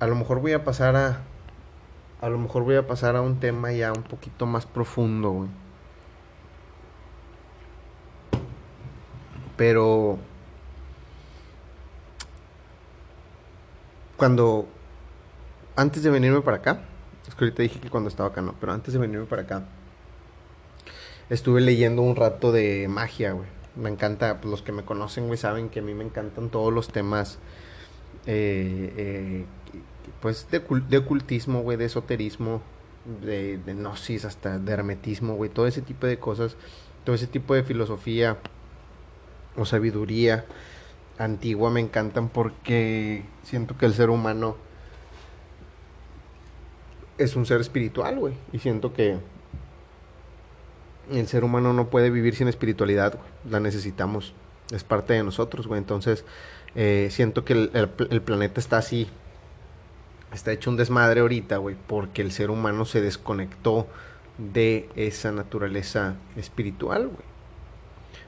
a 0.00 0.08
lo 0.08 0.16
mejor 0.16 0.40
voy 0.40 0.54
a 0.54 0.64
pasar 0.64 0.96
a 0.96 1.22
a 2.20 2.28
lo 2.28 2.38
mejor 2.38 2.64
voy 2.64 2.74
a 2.74 2.86
pasar 2.86 3.14
a 3.14 3.20
un 3.20 3.38
tema 3.38 3.70
ya 3.72 3.92
un 3.92 4.02
poquito 4.02 4.46
más 4.46 4.66
profundo, 4.66 5.30
güey. 5.30 5.48
Pero 9.56 10.18
cuando 14.24 14.66
antes 15.76 16.02
de 16.02 16.08
venirme 16.08 16.40
para 16.40 16.56
acá, 16.56 16.80
es 17.28 17.34
que 17.34 17.44
ahorita 17.44 17.62
dije 17.62 17.78
que 17.78 17.90
cuando 17.90 18.08
estaba 18.08 18.30
acá 18.30 18.40
no, 18.40 18.54
pero 18.58 18.72
antes 18.72 18.94
de 18.94 18.98
venirme 18.98 19.26
para 19.26 19.42
acá 19.42 19.66
estuve 21.28 21.60
leyendo 21.60 22.00
un 22.00 22.16
rato 22.16 22.50
de 22.50 22.88
magia, 22.88 23.32
güey. 23.32 23.46
Me 23.76 23.90
encanta, 23.90 24.40
pues 24.40 24.50
los 24.50 24.62
que 24.62 24.72
me 24.72 24.82
conocen, 24.82 25.26
güey, 25.26 25.36
saben 25.36 25.68
que 25.68 25.80
a 25.80 25.82
mí 25.82 25.92
me 25.92 26.04
encantan 26.04 26.48
todos 26.48 26.72
los 26.72 26.88
temas 26.88 27.38
eh, 28.24 28.94
eh, 28.96 29.44
pues 30.22 30.48
de, 30.50 30.62
de 30.88 30.96
ocultismo, 30.96 31.60
güey, 31.60 31.76
de 31.76 31.84
esoterismo, 31.84 32.62
de, 33.20 33.58
de 33.58 33.74
gnosis, 33.74 34.24
hasta 34.24 34.58
de 34.58 34.72
hermetismo, 34.72 35.34
güey, 35.34 35.50
todo 35.50 35.66
ese 35.66 35.82
tipo 35.82 36.06
de 36.06 36.18
cosas, 36.18 36.56
todo 37.04 37.14
ese 37.14 37.26
tipo 37.26 37.52
de 37.52 37.62
filosofía 37.62 38.38
o 39.54 39.66
sabiduría 39.66 40.46
antigua 41.18 41.70
me 41.70 41.80
encantan 41.80 42.28
porque 42.28 43.24
siento 43.42 43.76
que 43.76 43.86
el 43.86 43.94
ser 43.94 44.10
humano 44.10 44.56
es 47.18 47.36
un 47.36 47.46
ser 47.46 47.60
espiritual, 47.60 48.18
güey, 48.18 48.34
y 48.52 48.58
siento 48.58 48.92
que 48.92 49.18
el 51.10 51.28
ser 51.28 51.44
humano 51.44 51.72
no 51.72 51.88
puede 51.88 52.10
vivir 52.10 52.34
sin 52.34 52.48
espiritualidad, 52.48 53.14
güey. 53.14 53.52
la 53.52 53.60
necesitamos, 53.60 54.34
es 54.72 54.82
parte 54.84 55.12
de 55.12 55.22
nosotros, 55.22 55.66
güey, 55.66 55.78
entonces 55.78 56.24
eh, 56.74 57.08
siento 57.10 57.44
que 57.44 57.52
el, 57.52 57.70
el, 57.74 57.90
el 58.10 58.22
planeta 58.22 58.60
está 58.60 58.78
así 58.78 59.08
está 60.34 60.52
hecho 60.52 60.70
un 60.70 60.76
desmadre 60.76 61.20
ahorita, 61.20 61.58
güey, 61.58 61.76
porque 61.86 62.22
el 62.22 62.32
ser 62.32 62.50
humano 62.50 62.84
se 62.84 63.00
desconectó 63.00 63.86
de 64.38 64.88
esa 64.96 65.32
naturaleza 65.32 66.16
espiritual, 66.36 67.06
güey. 67.06 67.24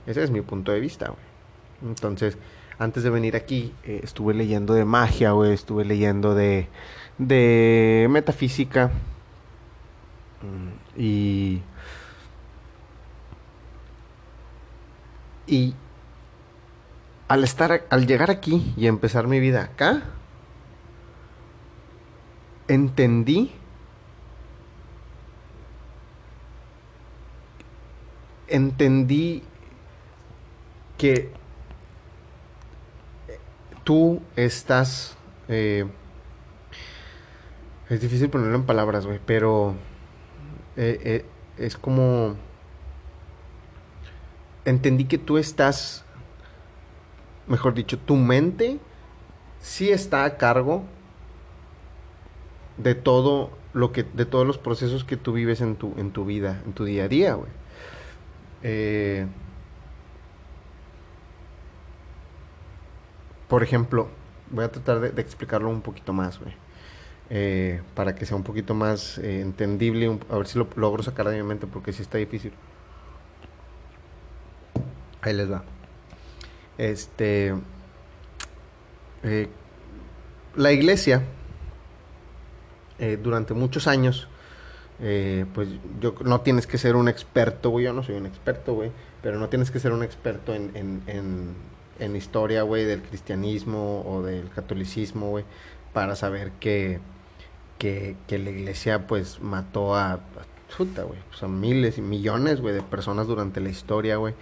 Ese 0.06 0.22
es 0.22 0.30
mi 0.30 0.40
punto 0.40 0.72
de 0.72 0.80
vista, 0.80 1.08
güey. 1.08 1.90
Entonces, 1.90 2.38
antes 2.78 3.02
de 3.02 3.10
venir 3.10 3.36
aquí, 3.36 3.74
eh, 3.84 4.00
estuve 4.02 4.34
leyendo 4.34 4.74
de 4.74 4.84
magia, 4.84 5.32
güey, 5.32 5.52
estuve 5.52 5.84
leyendo 5.84 6.34
de, 6.34 6.68
de 7.18 8.06
metafísica. 8.10 8.90
Mm, 10.42 11.00
y. 11.00 11.62
Y 15.48 15.74
al 17.28 17.44
estar, 17.44 17.84
al 17.88 18.06
llegar 18.06 18.30
aquí 18.30 18.74
y 18.76 18.88
empezar 18.88 19.28
mi 19.28 19.38
vida 19.38 19.62
acá, 19.62 20.02
entendí 22.66 23.52
entendí 28.48 29.42
que 30.98 31.30
tú 33.86 34.20
estás 34.34 35.16
eh, 35.46 35.86
es 37.88 38.00
difícil 38.00 38.28
ponerlo 38.28 38.56
en 38.56 38.64
palabras, 38.64 39.06
güey, 39.06 39.20
pero 39.24 39.76
eh, 40.76 40.98
eh, 41.04 41.24
es 41.56 41.76
como 41.76 42.34
entendí 44.64 45.04
que 45.04 45.18
tú 45.18 45.38
estás 45.38 46.04
mejor 47.46 47.74
dicho, 47.74 47.96
tu 47.96 48.16
mente 48.16 48.80
sí 49.60 49.90
está 49.90 50.24
a 50.24 50.36
cargo 50.36 50.82
de 52.78 52.96
todo 52.96 53.50
lo 53.72 53.92
que, 53.92 54.02
de 54.02 54.26
todos 54.26 54.44
los 54.44 54.58
procesos 54.58 55.04
que 55.04 55.16
tú 55.16 55.32
vives 55.32 55.60
en 55.60 55.76
tu, 55.76 55.94
en 55.96 56.10
tu 56.10 56.24
vida, 56.24 56.60
en 56.66 56.72
tu 56.72 56.84
día 56.84 57.04
a 57.04 57.08
día, 57.08 57.34
güey. 57.34 57.50
Eh, 58.64 59.26
por 63.48 63.62
ejemplo, 63.62 64.08
voy 64.50 64.64
a 64.64 64.72
tratar 64.72 65.00
de, 65.00 65.20
explicarlo 65.20 65.70
un 65.70 65.82
poquito 65.82 66.12
más, 66.12 66.38
güey. 66.38 66.54
Eh, 67.28 67.82
para 67.94 68.14
que 68.14 68.24
sea 68.24 68.36
un 68.36 68.44
poquito 68.44 68.74
más 68.74 69.18
eh, 69.18 69.40
entendible, 69.40 70.18
a 70.30 70.36
ver 70.36 70.46
si 70.46 70.58
lo 70.58 70.68
logro 70.76 71.02
sacar 71.02 71.28
de 71.28 71.36
mi 71.36 71.42
mente, 71.42 71.66
porque 71.66 71.92
sí 71.92 72.02
está 72.02 72.18
difícil. 72.18 72.52
Ahí 75.22 75.34
les 75.34 75.50
va. 75.50 75.64
Este. 76.78 77.54
la 80.54 80.72
iglesia 80.72 81.22
eh, 82.98 83.18
durante 83.22 83.52
muchos 83.52 83.86
años, 83.86 84.26
eh, 85.00 85.44
pues 85.52 85.68
yo 86.00 86.14
no 86.24 86.40
tienes 86.40 86.66
que 86.66 86.78
ser 86.78 86.96
un 86.96 87.08
experto, 87.08 87.68
güey, 87.68 87.84
yo 87.84 87.92
no 87.92 88.02
soy 88.02 88.14
un 88.14 88.24
experto, 88.24 88.72
güey, 88.72 88.90
pero 89.22 89.38
no 89.38 89.50
tienes 89.50 89.70
que 89.70 89.78
ser 89.80 89.92
un 89.92 90.02
experto 90.02 90.54
en, 90.54 90.70
en, 90.74 91.02
en, 91.06 91.54
en 91.98 92.16
historia, 92.16 92.62
güey, 92.62 92.84
del 92.84 93.02
cristianismo 93.02 94.04
o 94.06 94.22
del 94.22 94.48
catolicismo, 94.50 95.30
güey, 95.30 95.44
para 95.92 96.16
saber 96.16 96.52
que, 96.60 97.00
que, 97.78 98.16
que, 98.26 98.38
la 98.38 98.50
iglesia, 98.50 99.06
pues, 99.06 99.40
mató 99.40 99.96
a, 99.96 100.20
puta, 100.76 101.02
güey, 101.02 101.18
pues 101.28 101.42
a 101.42 101.48
miles 101.48 101.98
y 101.98 102.02
millones, 102.02 102.60
güey, 102.60 102.74
de 102.74 102.82
personas 102.82 103.26
durante 103.26 103.60
la 103.60 103.70
historia, 103.70 104.16
güey, 104.16 104.34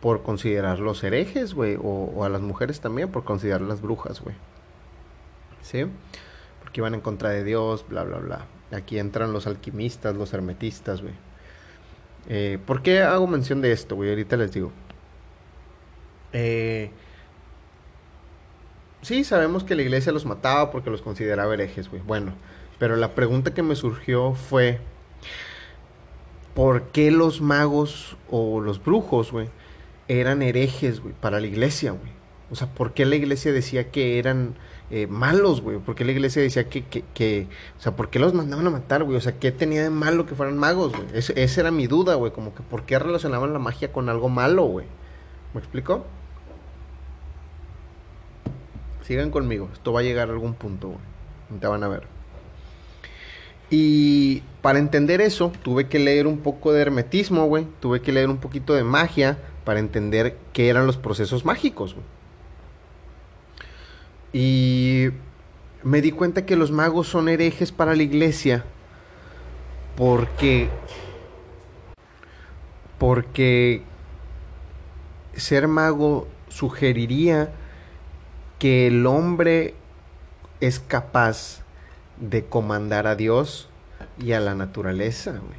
por 0.00 0.22
considerarlos 0.22 1.04
herejes, 1.04 1.54
güey, 1.54 1.78
o, 1.82 2.24
a 2.24 2.28
las 2.28 2.40
mujeres 2.40 2.80
también 2.80 3.10
por 3.10 3.24
considerarlas 3.24 3.80
brujas, 3.80 4.20
güey. 4.20 4.34
¿Sí? 5.62 5.86
que 6.72 6.80
iban 6.80 6.94
en 6.94 7.00
contra 7.00 7.30
de 7.30 7.44
Dios, 7.44 7.84
bla, 7.88 8.02
bla, 8.02 8.18
bla. 8.18 8.46
Aquí 8.72 8.98
entran 8.98 9.32
los 9.32 9.46
alquimistas, 9.46 10.16
los 10.16 10.32
hermetistas, 10.32 11.02
güey. 11.02 11.14
Eh, 12.28 12.58
¿Por 12.64 12.82
qué 12.82 13.02
hago 13.02 13.26
mención 13.26 13.60
de 13.60 13.72
esto, 13.72 13.94
güey? 13.94 14.10
Ahorita 14.10 14.36
les 14.36 14.52
digo. 14.52 14.72
Eh, 16.32 16.90
sí, 19.02 19.24
sabemos 19.24 19.64
que 19.64 19.74
la 19.74 19.82
iglesia 19.82 20.12
los 20.12 20.26
mataba 20.26 20.70
porque 20.70 20.90
los 20.90 21.02
consideraba 21.02 21.54
herejes, 21.54 21.90
güey. 21.90 22.02
Bueno, 22.02 22.34
pero 22.78 22.96
la 22.96 23.14
pregunta 23.14 23.54
que 23.54 23.62
me 23.62 23.76
surgió 23.76 24.34
fue, 24.34 24.80
¿por 26.54 26.84
qué 26.88 27.10
los 27.10 27.40
magos 27.40 28.16
o 28.30 28.60
los 28.60 28.82
brujos, 28.82 29.32
güey, 29.32 29.48
eran 30.08 30.42
herejes, 30.42 31.00
güey, 31.00 31.14
para 31.20 31.40
la 31.40 31.46
iglesia, 31.46 31.92
güey? 31.92 32.12
O 32.50 32.54
sea, 32.54 32.68
¿por 32.68 32.92
qué 32.92 33.06
la 33.06 33.16
iglesia 33.16 33.52
decía 33.52 33.90
que 33.90 34.18
eran 34.18 34.56
eh, 34.92 35.06
malos, 35.06 35.62
güey. 35.62 35.78
Porque 35.78 36.04
la 36.04 36.12
iglesia 36.12 36.42
decía 36.42 36.68
que, 36.68 36.84
que, 36.84 37.02
que, 37.14 37.48
o 37.78 37.80
sea, 37.80 37.96
¿por 37.96 38.10
qué 38.10 38.18
los 38.18 38.34
mandaban 38.34 38.66
a 38.66 38.70
matar, 38.70 39.04
güey? 39.04 39.16
O 39.16 39.20
sea, 39.22 39.38
¿qué 39.38 39.50
tenía 39.50 39.82
de 39.82 39.88
malo 39.88 40.26
que 40.26 40.34
fueran 40.34 40.58
magos, 40.58 40.92
güey? 40.92 41.06
esa 41.14 41.60
era 41.60 41.70
mi 41.70 41.86
duda, 41.86 42.14
güey. 42.16 42.30
Como 42.30 42.54
que, 42.54 42.62
¿por 42.62 42.84
qué 42.84 42.98
relacionaban 42.98 43.54
la 43.54 43.58
magia 43.58 43.90
con 43.90 44.10
algo 44.10 44.28
malo, 44.28 44.64
güey? 44.64 44.86
¿Me 45.54 45.60
explico? 45.60 46.04
Sigan 49.02 49.30
conmigo, 49.30 49.68
esto 49.72 49.92
va 49.92 50.00
a 50.00 50.02
llegar 50.02 50.28
a 50.28 50.32
algún 50.32 50.54
punto, 50.54 50.88
güey. 50.88 51.60
Te 51.60 51.66
van 51.66 51.82
a 51.84 51.88
ver. 51.88 52.04
Y 53.70 54.42
para 54.60 54.78
entender 54.78 55.20
eso, 55.20 55.52
tuve 55.62 55.88
que 55.88 55.98
leer 55.98 56.26
un 56.26 56.38
poco 56.38 56.72
de 56.72 56.82
hermetismo, 56.82 57.46
güey. 57.46 57.66
Tuve 57.80 58.00
que 58.02 58.12
leer 58.12 58.28
un 58.28 58.38
poquito 58.38 58.74
de 58.74 58.84
magia 58.84 59.38
para 59.64 59.80
entender 59.80 60.36
qué 60.52 60.68
eran 60.68 60.86
los 60.86 60.96
procesos 60.96 61.44
mágicos, 61.44 61.94
güey. 61.94 62.06
Y 64.32 65.10
me 65.82 66.00
di 66.00 66.12
cuenta 66.12 66.46
que 66.46 66.56
los 66.56 66.70
magos 66.70 67.08
son 67.08 67.28
herejes 67.28 67.72
para 67.72 67.94
la 67.94 68.02
iglesia 68.02 68.64
porque 69.96 70.68
porque 72.98 73.82
ser 75.34 75.66
mago 75.66 76.28
sugeriría 76.48 77.52
que 78.62 78.86
el 78.86 79.06
hombre 79.06 79.74
es 80.60 80.78
capaz 80.78 81.62
de 82.20 82.44
comandar 82.44 83.08
a 83.08 83.16
Dios 83.16 83.68
y 84.20 84.34
a 84.34 84.40
la 84.40 84.54
naturaleza, 84.54 85.32
güey. 85.32 85.58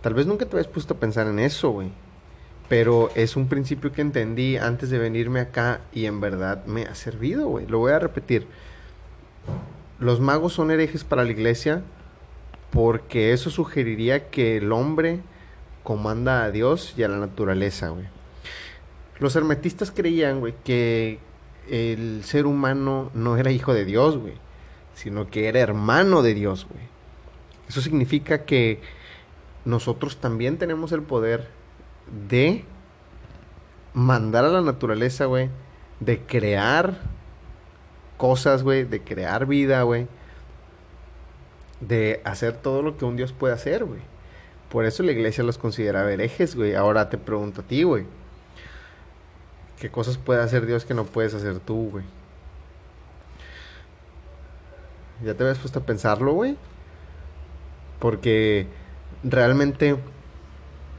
Tal 0.00 0.14
vez 0.14 0.26
nunca 0.26 0.46
te 0.46 0.56
habías 0.56 0.66
puesto 0.66 0.94
a 0.94 0.96
pensar 0.96 1.26
en 1.26 1.38
eso, 1.38 1.72
güey. 1.72 1.90
Pero 2.70 3.10
es 3.14 3.36
un 3.36 3.48
principio 3.48 3.92
que 3.92 4.00
entendí 4.00 4.56
antes 4.56 4.88
de 4.88 4.96
venirme 4.96 5.40
acá 5.40 5.82
y 5.92 6.06
en 6.06 6.22
verdad 6.22 6.64
me 6.64 6.84
ha 6.84 6.94
servido, 6.94 7.48
güey. 7.48 7.66
Lo 7.66 7.80
voy 7.80 7.92
a 7.92 7.98
repetir. 7.98 8.46
Los 10.00 10.20
magos 10.20 10.54
son 10.54 10.70
herejes 10.70 11.04
para 11.04 11.22
la 11.22 11.32
iglesia 11.32 11.82
porque 12.70 13.34
eso 13.34 13.50
sugeriría 13.50 14.30
que 14.30 14.56
el 14.56 14.72
hombre 14.72 15.20
comanda 15.82 16.44
a 16.44 16.50
Dios 16.50 16.94
y 16.96 17.02
a 17.02 17.08
la 17.08 17.18
naturaleza, 17.18 17.90
güey. 17.90 18.06
Los 19.18 19.36
hermetistas 19.36 19.90
creían, 19.90 20.40
güey, 20.40 20.54
que 20.64 21.25
el 21.70 22.22
ser 22.24 22.46
humano 22.46 23.10
no 23.14 23.36
era 23.36 23.50
hijo 23.50 23.74
de 23.74 23.84
Dios, 23.84 24.18
güey, 24.18 24.34
sino 24.94 25.28
que 25.28 25.48
era 25.48 25.60
hermano 25.60 26.22
de 26.22 26.34
Dios, 26.34 26.66
güey. 26.70 26.84
Eso 27.68 27.80
significa 27.80 28.44
que 28.44 28.80
nosotros 29.64 30.18
también 30.18 30.58
tenemos 30.58 30.92
el 30.92 31.02
poder 31.02 31.48
de 32.28 32.64
mandar 33.92 34.44
a 34.44 34.48
la 34.48 34.60
naturaleza, 34.60 35.24
güey, 35.24 35.50
de 36.00 36.20
crear 36.20 37.00
cosas, 38.16 38.62
güey, 38.62 38.84
de 38.84 39.02
crear 39.02 39.46
vida, 39.46 39.82
güey, 39.82 40.06
de 41.80 42.20
hacer 42.24 42.56
todo 42.56 42.82
lo 42.82 42.96
que 42.96 43.04
un 43.04 43.16
Dios 43.16 43.32
puede 43.32 43.54
hacer, 43.54 43.84
güey. 43.84 44.00
Por 44.70 44.84
eso 44.84 45.02
la 45.02 45.12
iglesia 45.12 45.44
los 45.44 45.58
considera 45.58 46.10
herejes, 46.12 46.56
güey. 46.56 46.74
Ahora 46.74 47.08
te 47.08 47.18
pregunto 47.18 47.60
a 47.62 47.64
ti, 47.64 47.82
güey. 47.82 48.04
¿Qué 49.78 49.90
cosas 49.90 50.16
puede 50.16 50.42
hacer 50.42 50.64
Dios 50.64 50.84
que 50.84 50.94
no 50.94 51.04
puedes 51.04 51.34
hacer 51.34 51.58
tú, 51.58 51.90
güey? 51.90 52.04
¿Ya 55.22 55.34
te 55.34 55.42
habías 55.42 55.58
puesto 55.58 55.80
a 55.80 55.86
pensarlo, 55.86 56.32
güey? 56.32 56.56
Porque 57.98 58.66
realmente 59.22 59.96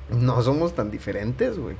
no 0.09 0.41
somos 0.41 0.75
tan 0.75 0.91
diferentes, 0.91 1.57
güey. 1.57 1.75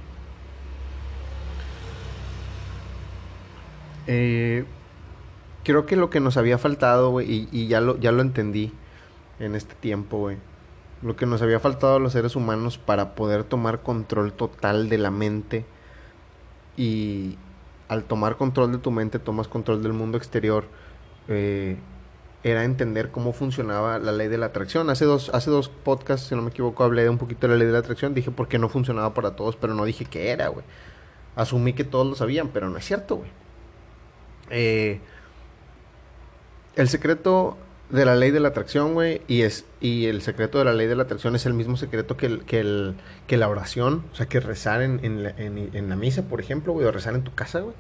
Eh, 4.08 4.66
creo 5.64 5.86
que 5.86 5.96
lo 5.96 6.10
que 6.10 6.20
nos 6.20 6.38
había 6.38 6.58
faltado, 6.58 7.12
güey, 7.12 7.32
y, 7.32 7.50
y, 7.52 7.68
ya, 7.68 7.82
lo, 7.82 7.98
ya 8.00 8.12
lo 8.12 8.22
entendí 8.22 8.74
en 9.40 9.56
este 9.56 9.76
tiempo, 9.76 10.18
güey. 10.18 10.38
Lo 11.04 11.16
que 11.16 11.28
nos 11.28 11.44
había 11.44 11.60
faltado 11.60 11.98
a 11.98 12.00
los 12.00 12.14
seres 12.14 12.36
humanos 12.36 12.80
para 12.80 13.14
poder 13.14 13.44
tomar 13.44 13.84
control 13.84 14.34
total 14.34 14.90
de 14.90 14.98
la 14.98 15.12
mente 15.12 15.66
y 16.78 17.38
al 17.90 18.04
tomar 18.04 18.38
control 18.38 18.72
de 18.72 18.78
tu 18.78 18.92
mente 18.92 19.20
tomas 19.20 19.48
control 19.48 19.84
del 19.84 19.94
mundo 19.94 20.18
exterior, 20.18 20.66
eh, 21.28 21.78
era 22.44 22.64
entender 22.64 23.12
cómo 23.12 23.34
funcionaba 23.34 24.00
la 24.00 24.12
ley 24.12 24.28
de 24.28 24.38
la 24.38 24.48
atracción. 24.48 24.90
Hace 24.90 25.06
dos, 25.06 25.30
hace 25.34 25.50
dos 25.50 25.70
podcasts, 25.70 26.28
si 26.28 26.36
no 26.36 26.42
me 26.42 26.52
equivoco, 26.52 26.84
hablé 26.84 27.04
de 27.04 27.10
un 27.10 27.18
poquito 27.18 27.48
de 27.48 27.54
la 27.54 27.60
ley 27.60 27.68
de 27.68 27.74
la 27.74 27.80
atracción. 27.80 28.14
Dije 28.14 28.32
por 28.32 28.48
qué 28.48 28.60
no 28.60 28.70
funcionaba 28.70 29.14
para 29.14 29.36
todos, 29.36 29.56
pero 29.56 29.74
no 29.74 29.84
dije 29.84 30.06
qué 30.06 30.30
era, 30.30 30.48
güey. 30.48 30.64
Asumí 31.36 31.74
que 31.74 31.84
todos 31.84 32.08
lo 32.08 32.16
sabían, 32.16 32.50
pero 32.50 32.70
no 32.70 32.78
es 32.78 32.86
cierto, 32.86 33.18
güey. 33.18 33.30
Eh, 34.50 35.02
el 36.76 36.88
secreto 36.90 37.58
de 37.90 38.04
la 38.04 38.16
ley 38.16 38.32
de 38.32 38.40
la 38.40 38.50
atracción, 38.50 38.94
güey, 38.94 39.22
y 39.28 39.44
es 39.44 39.66
y 39.80 40.08
el 40.08 40.22
secreto 40.22 40.58
de 40.58 40.66
la 40.66 40.74
ley 40.74 40.88
de 40.88 40.96
la 40.96 41.04
atracción 41.04 41.36
es 41.36 41.46
el 41.46 41.54
mismo 41.54 41.78
secreto 41.78 42.18
que, 42.18 42.26
el, 42.26 42.44
que, 42.44 42.60
el, 42.60 42.96
que 43.28 43.38
la 43.38 43.48
oración, 43.48 44.04
o 44.12 44.16
sea, 44.16 44.26
que 44.26 44.40
rezar 44.40 44.82
en, 44.82 45.00
en, 45.04 45.24
la, 45.24 45.30
en, 45.30 45.90
la 45.90 45.96
misa, 45.96 46.24
por 46.24 46.42
ejemplo, 46.42 46.74
güey, 46.74 46.86
o 46.86 46.92
rezar 46.92 47.16
en 47.16 47.24
tu 47.24 47.34
casa, 47.34 47.62
güey, 47.62 47.76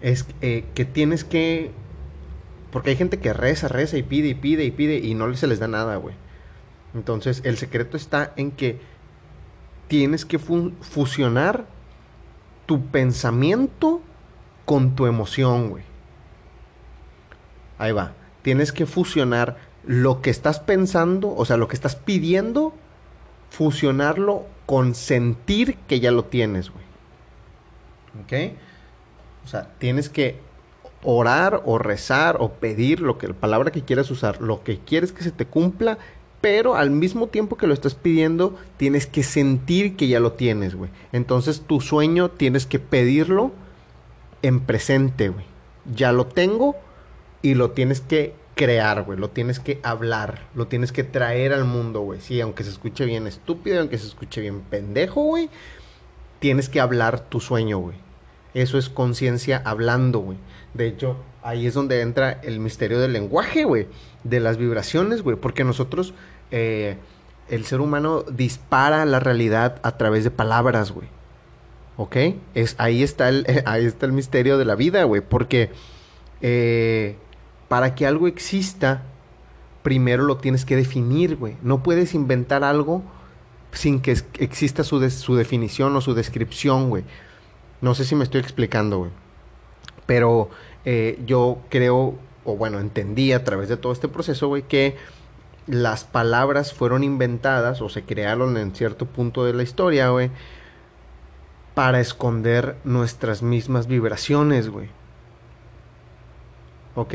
es 0.00 0.26
eh, 0.40 0.64
que 0.74 0.84
tienes 0.84 1.22
que, 1.22 1.70
porque 2.72 2.90
hay 2.90 2.96
gente 2.96 3.20
que 3.20 3.32
reza, 3.32 3.68
reza 3.68 3.96
y 3.96 4.02
pide 4.02 4.28
y 4.28 4.34
pide 4.34 4.64
y 4.64 4.72
pide 4.72 4.96
y 4.96 5.14
no 5.14 5.32
se 5.36 5.46
les 5.46 5.60
da 5.60 5.68
nada, 5.68 5.96
güey. 5.96 6.16
Entonces, 6.94 7.42
el 7.44 7.56
secreto 7.56 7.96
está 7.96 8.32
en 8.36 8.50
que 8.50 8.80
tienes 9.86 10.24
que 10.24 10.38
fusionar 10.38 11.66
tu 12.66 12.86
pensamiento 12.86 14.02
con 14.64 14.96
tu 14.96 15.06
emoción, 15.06 15.70
güey. 15.70 15.84
Ahí 17.78 17.92
va 17.92 18.14
tienes 18.42 18.72
que 18.72 18.86
fusionar 18.86 19.56
lo 19.84 20.20
que 20.20 20.30
estás 20.30 20.60
pensando, 20.60 21.34
o 21.34 21.44
sea, 21.44 21.56
lo 21.56 21.68
que 21.68 21.76
estás 21.76 21.96
pidiendo, 21.96 22.74
fusionarlo 23.50 24.44
con 24.66 24.94
sentir 24.94 25.76
que 25.88 26.00
ya 26.00 26.10
lo 26.10 26.24
tienes, 26.24 26.70
güey. 26.70 26.84
¿Ok? 28.22 28.56
O 29.44 29.48
sea, 29.48 29.70
tienes 29.78 30.08
que 30.08 30.38
orar 31.02 31.62
o 31.64 31.78
rezar 31.78 32.36
o 32.38 32.52
pedir 32.52 33.00
lo 33.00 33.18
que 33.18 33.28
la 33.28 33.34
palabra 33.34 33.72
que 33.72 33.82
quieras 33.82 34.10
usar, 34.10 34.40
lo 34.40 34.62
que 34.62 34.78
quieres 34.78 35.12
que 35.12 35.24
se 35.24 35.32
te 35.32 35.46
cumpla, 35.46 35.98
pero 36.40 36.76
al 36.76 36.90
mismo 36.90 37.28
tiempo 37.28 37.56
que 37.56 37.66
lo 37.66 37.74
estás 37.74 37.94
pidiendo, 37.94 38.56
tienes 38.76 39.06
que 39.06 39.22
sentir 39.22 39.96
que 39.96 40.08
ya 40.08 40.20
lo 40.20 40.32
tienes, 40.32 40.74
güey. 40.74 40.90
Entonces, 41.12 41.62
tu 41.66 41.80
sueño 41.80 42.30
tienes 42.30 42.66
que 42.66 42.78
pedirlo 42.78 43.52
en 44.42 44.60
presente, 44.60 45.28
güey. 45.28 45.44
Ya 45.94 46.12
lo 46.12 46.26
tengo, 46.26 46.76
y 47.42 47.54
lo 47.54 47.72
tienes 47.72 48.00
que 48.00 48.34
crear, 48.54 49.02
güey. 49.02 49.18
Lo 49.18 49.30
tienes 49.30 49.60
que 49.60 49.80
hablar. 49.82 50.46
Lo 50.54 50.68
tienes 50.68 50.92
que 50.92 51.04
traer 51.04 51.52
al 51.52 51.64
mundo, 51.64 52.00
güey. 52.00 52.20
Sí, 52.20 52.40
aunque 52.40 52.64
se 52.64 52.70
escuche 52.70 53.04
bien 53.04 53.26
estúpido, 53.26 53.80
aunque 53.80 53.98
se 53.98 54.06
escuche 54.06 54.40
bien 54.40 54.60
pendejo, 54.60 55.22
güey. 55.22 55.50
Tienes 56.38 56.68
que 56.68 56.80
hablar 56.80 57.20
tu 57.28 57.40
sueño, 57.40 57.78
güey. 57.78 57.96
Eso 58.54 58.78
es 58.78 58.88
conciencia 58.88 59.62
hablando, 59.64 60.20
güey. 60.20 60.38
De 60.74 60.86
hecho, 60.86 61.16
ahí 61.42 61.66
es 61.66 61.74
donde 61.74 62.00
entra 62.00 62.32
el 62.42 62.60
misterio 62.60 63.00
del 63.00 63.12
lenguaje, 63.12 63.64
güey. 63.64 63.88
De 64.24 64.40
las 64.40 64.56
vibraciones, 64.56 65.22
güey. 65.22 65.36
Porque 65.36 65.64
nosotros, 65.64 66.14
eh, 66.50 66.96
el 67.48 67.64
ser 67.64 67.80
humano 67.80 68.22
dispara 68.22 69.04
la 69.04 69.20
realidad 69.20 69.80
a 69.82 69.96
través 69.96 70.24
de 70.24 70.30
palabras, 70.30 70.92
güey. 70.92 71.08
¿Ok? 71.96 72.16
Es, 72.54 72.74
ahí, 72.78 73.02
está 73.02 73.28
el, 73.28 73.46
ahí 73.66 73.86
está 73.86 74.06
el 74.06 74.12
misterio 74.12 74.58
de 74.58 74.64
la 74.64 74.74
vida, 74.74 75.04
güey. 75.04 75.22
Porque 75.22 75.70
eh, 76.42 77.16
para 77.72 77.94
que 77.94 78.06
algo 78.06 78.28
exista, 78.28 79.00
primero 79.82 80.24
lo 80.24 80.36
tienes 80.36 80.66
que 80.66 80.76
definir, 80.76 81.36
güey. 81.36 81.56
No 81.62 81.82
puedes 81.82 82.12
inventar 82.12 82.64
algo 82.64 83.02
sin 83.72 84.02
que 84.02 84.14
exista 84.38 84.84
su, 84.84 85.08
su 85.08 85.36
definición 85.36 85.96
o 85.96 86.02
su 86.02 86.12
descripción, 86.12 86.90
güey. 86.90 87.04
No 87.80 87.94
sé 87.94 88.04
si 88.04 88.14
me 88.14 88.24
estoy 88.24 88.42
explicando, 88.42 88.98
güey. 88.98 89.10
Pero 90.04 90.50
eh, 90.84 91.18
yo 91.24 91.60
creo, 91.70 92.18
o 92.44 92.56
bueno, 92.58 92.78
entendí 92.78 93.32
a 93.32 93.42
través 93.42 93.70
de 93.70 93.78
todo 93.78 93.94
este 93.94 94.06
proceso, 94.06 94.48
güey, 94.48 94.64
que 94.64 94.98
las 95.66 96.04
palabras 96.04 96.74
fueron 96.74 97.02
inventadas 97.02 97.80
o 97.80 97.88
se 97.88 98.02
crearon 98.02 98.58
en 98.58 98.74
cierto 98.74 99.06
punto 99.06 99.46
de 99.46 99.54
la 99.54 99.62
historia, 99.62 100.10
güey, 100.10 100.30
para 101.72 102.00
esconder 102.00 102.76
nuestras 102.84 103.42
mismas 103.42 103.86
vibraciones, 103.86 104.68
güey. 104.68 104.90
¿Ok? 106.96 107.14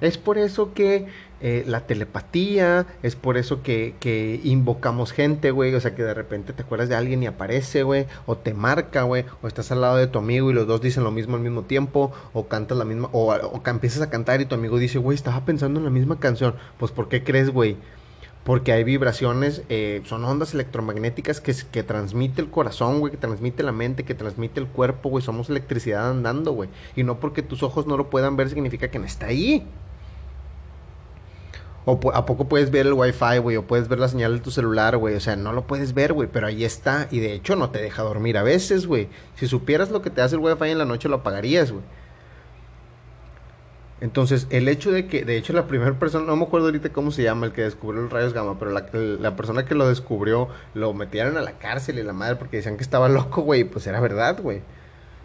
Es 0.00 0.18
por 0.18 0.38
eso 0.38 0.74
que 0.74 1.06
eh, 1.40 1.62
la 1.66 1.86
telepatía, 1.86 2.86
es 3.02 3.16
por 3.16 3.36
eso 3.36 3.62
que, 3.62 3.94
que 4.00 4.40
invocamos 4.44 5.12
gente, 5.12 5.50
güey. 5.50 5.74
O 5.74 5.80
sea, 5.80 5.94
que 5.94 6.02
de 6.02 6.14
repente 6.14 6.52
te 6.52 6.62
acuerdas 6.62 6.88
de 6.88 6.94
alguien 6.94 7.22
y 7.22 7.26
aparece, 7.26 7.82
güey. 7.82 8.06
O 8.26 8.36
te 8.36 8.54
marca, 8.54 9.02
güey. 9.02 9.24
O 9.42 9.48
estás 9.48 9.70
al 9.70 9.82
lado 9.82 9.96
de 9.96 10.06
tu 10.06 10.18
amigo 10.18 10.50
y 10.50 10.54
los 10.54 10.66
dos 10.66 10.80
dicen 10.80 11.04
lo 11.04 11.10
mismo 11.10 11.36
al 11.36 11.42
mismo 11.42 11.62
tiempo. 11.62 12.12
O 12.32 12.48
cantas 12.48 12.78
la 12.78 12.84
misma. 12.84 13.10
O, 13.12 13.32
o 13.32 13.62
empiezas 13.66 14.02
a 14.02 14.10
cantar 14.10 14.40
y 14.40 14.46
tu 14.46 14.54
amigo 14.54 14.78
dice, 14.78 14.98
güey, 14.98 15.14
estaba 15.14 15.44
pensando 15.44 15.80
en 15.80 15.84
la 15.84 15.90
misma 15.90 16.18
canción. 16.18 16.54
Pues, 16.78 16.92
¿por 16.92 17.08
qué 17.08 17.22
crees, 17.24 17.50
güey? 17.50 17.76
Porque 18.44 18.72
hay 18.72 18.84
vibraciones, 18.84 19.62
eh, 19.70 20.02
son 20.04 20.22
ondas 20.24 20.52
electromagnéticas 20.52 21.40
que, 21.40 21.54
que 21.72 21.82
transmite 21.82 22.42
el 22.42 22.50
corazón, 22.50 23.00
güey, 23.00 23.10
que 23.10 23.16
transmite 23.16 23.62
la 23.62 23.72
mente, 23.72 24.04
que 24.04 24.14
transmite 24.14 24.60
el 24.60 24.66
cuerpo, 24.66 25.08
güey. 25.08 25.24
Somos 25.24 25.48
electricidad 25.48 26.10
andando, 26.10 26.52
güey. 26.52 26.68
Y 26.94 27.04
no 27.04 27.20
porque 27.20 27.42
tus 27.42 27.62
ojos 27.62 27.86
no 27.86 27.96
lo 27.96 28.10
puedan 28.10 28.36
ver 28.36 28.50
significa 28.50 28.88
que 28.88 28.98
no 28.98 29.06
está 29.06 29.26
ahí. 29.26 29.66
O 31.86 31.98
a 32.14 32.24
poco 32.24 32.48
puedes 32.48 32.70
ver 32.70 32.86
el 32.86 32.94
wifi, 32.94 33.38
güey, 33.42 33.56
o 33.56 33.66
puedes 33.66 33.88
ver 33.88 33.98
la 33.98 34.08
señal 34.08 34.34
de 34.34 34.40
tu 34.40 34.50
celular, 34.50 34.96
güey. 34.96 35.14
O 35.16 35.20
sea, 35.20 35.36
no 35.36 35.52
lo 35.52 35.66
puedes 35.66 35.92
ver, 35.92 36.12
güey, 36.14 36.28
pero 36.32 36.46
ahí 36.46 36.64
está. 36.64 37.08
Y 37.10 37.20
de 37.20 37.34
hecho 37.34 37.56
no 37.56 37.70
te 37.70 37.80
deja 37.80 38.02
dormir 38.02 38.38
a 38.38 38.42
veces, 38.42 38.86
güey. 38.86 39.08
Si 39.36 39.46
supieras 39.46 39.90
lo 39.90 40.00
que 40.00 40.10
te 40.10 40.22
hace 40.22 40.36
el 40.36 40.40
wifi 40.40 40.70
en 40.70 40.78
la 40.78 40.86
noche, 40.86 41.08
lo 41.08 41.16
apagarías, 41.16 41.72
güey. 41.72 41.84
Entonces, 44.00 44.46
el 44.50 44.68
hecho 44.68 44.90
de 44.92 45.06
que, 45.06 45.24
de 45.24 45.36
hecho, 45.36 45.52
la 45.52 45.66
primera 45.66 45.98
persona, 45.98 46.26
no 46.26 46.36
me 46.36 46.44
acuerdo 46.44 46.66
ahorita 46.66 46.90
cómo 46.90 47.10
se 47.10 47.22
llama, 47.22 47.46
el 47.46 47.52
que 47.52 47.62
descubrió 47.62 48.02
los 48.02 48.12
rayos 48.12 48.34
gamma, 48.34 48.58
pero 48.58 48.70
la, 48.70 48.86
la 48.92 49.36
persona 49.36 49.64
que 49.64 49.74
lo 49.74 49.88
descubrió, 49.88 50.48
lo 50.74 50.92
metieron 50.94 51.38
a 51.38 51.42
la 51.42 51.52
cárcel 51.52 51.98
y 51.98 52.02
la 52.02 52.12
madre 52.12 52.36
porque 52.36 52.58
decían 52.58 52.76
que 52.76 52.82
estaba 52.82 53.08
loco, 53.08 53.42
güey. 53.42 53.64
Pues 53.64 53.86
era 53.86 54.00
verdad, 54.00 54.40
güey. 54.42 54.62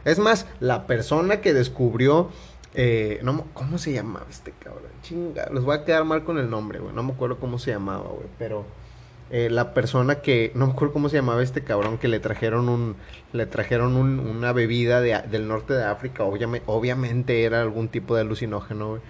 Es 0.06 0.20
más, 0.20 0.46
la 0.60 0.88
persona 0.88 1.42
que 1.42 1.54
descubrió 1.54 2.30
eh, 2.74 3.20
no, 3.24 3.46
¿Cómo 3.54 3.78
se 3.78 3.94
llamaba 3.94 4.28
este 4.30 4.52
cabrón? 4.52 4.89
Chinga, 5.10 5.50
los 5.52 5.66
voy 5.66 5.76
a 5.76 5.86
quedar 5.86 6.06
mal 6.06 6.24
con 6.24 6.38
el 6.38 6.50
nombre, 6.50 6.80
güey. 6.80 6.94
No 6.94 7.02
me 7.02 7.14
acuerdo 7.14 7.40
cómo 7.40 7.58
se 7.58 7.72
llamaba, 7.72 8.10
güey. 8.10 8.28
Pero 8.38 8.64
eh, 9.32 9.50
la 9.50 9.74
persona 9.74 10.22
que. 10.22 10.52
No 10.54 10.68
me 10.68 10.74
acuerdo 10.74 10.94
cómo 10.94 11.10
se 11.10 11.16
llamaba 11.16 11.42
este 11.42 11.64
cabrón 11.64 11.98
que 11.98 12.08
le 12.08 12.20
trajeron 12.20 12.70
un. 12.70 12.96
Le 13.34 13.48
trajeron 13.48 13.96
un, 13.96 14.20
una 14.20 14.54
bebida 14.54 15.02
de, 15.02 15.20
del 15.32 15.48
norte 15.48 15.74
de 15.74 15.84
África. 15.84 16.24
Obviamente, 16.24 17.44
era 17.44 17.62
algún 17.62 17.88
tipo 17.90 18.14
de 18.14 18.22
alucinógeno, 18.22 18.90
güey. 18.90 19.02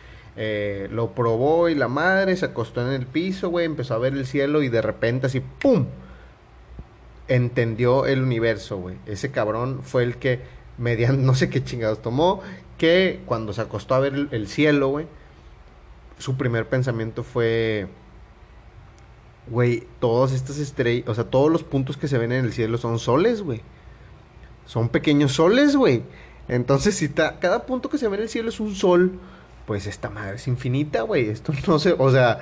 Eh, 0.42 0.88
lo 0.90 1.12
probó 1.12 1.68
y 1.68 1.76
la 1.76 1.90
madre 1.90 2.38
se 2.38 2.46
acostó 2.46 2.82
en 2.82 2.94
el 2.94 3.06
piso, 3.06 3.50
güey. 3.50 3.66
Empezó 3.66 3.96
a 3.96 3.98
ver 3.98 4.14
el 4.14 4.26
cielo 4.26 4.64
y 4.64 4.70
de 4.70 4.82
repente 4.82 5.28
así, 5.28 5.42
¡pum! 5.42 5.88
Entendió 7.28 8.06
el 8.06 8.24
universo, 8.24 8.78
güey. 8.78 8.96
Ese 9.06 9.32
cabrón 9.32 9.82
fue 9.84 10.04
el 10.04 10.16
que, 10.16 10.40
mediante, 10.78 11.22
no 11.24 11.36
sé 11.36 11.50
qué 11.50 11.62
chingados 11.62 12.02
tomó, 12.02 12.42
que 12.78 13.20
cuando 13.26 13.52
se 13.52 13.60
acostó 13.60 13.96
a 13.96 14.00
ver 14.00 14.30
el, 14.32 14.48
cielo, 14.48 14.88
güey, 14.88 15.08
su 16.20 16.38
primer 16.38 16.70
pensamiento 16.70 17.24
fue, 17.24 17.88
güey, 19.48 19.88
todas 20.00 20.32
estas 20.32 20.60
estrellas, 20.60 21.10
o 21.10 21.16
sea, 21.16 21.24
todos 21.24 21.52
los 21.52 21.64
puntos 21.64 21.98
que 21.98 22.08
se 22.08 22.20
ven 22.20 22.32
en 22.32 22.46
el 22.46 22.54
cielo 22.54 22.78
son 22.78 23.00
soles, 23.00 23.42
güey. 23.42 23.62
Son 24.66 24.90
pequeños 24.90 25.32
soles, 25.32 25.76
güey. 25.76 26.04
Entonces, 26.48 26.96
si 26.96 27.10
cada 27.10 27.66
punto 27.66 27.90
que 27.90 27.98
se 27.98 28.08
ve 28.08 28.18
en 28.18 28.24
el 28.24 28.30
cielo 28.30 28.50
es 28.50 28.60
un 28.60 28.76
sol, 28.76 29.20
pues 29.66 29.88
esta 29.88 30.12
madre 30.12 30.36
es 30.36 30.48
infinita, 30.48 31.02
güey. 31.02 31.30
Esto 31.30 31.54
no 31.68 31.80
se, 31.80 31.94
o 31.98 32.12
sea, 32.12 32.40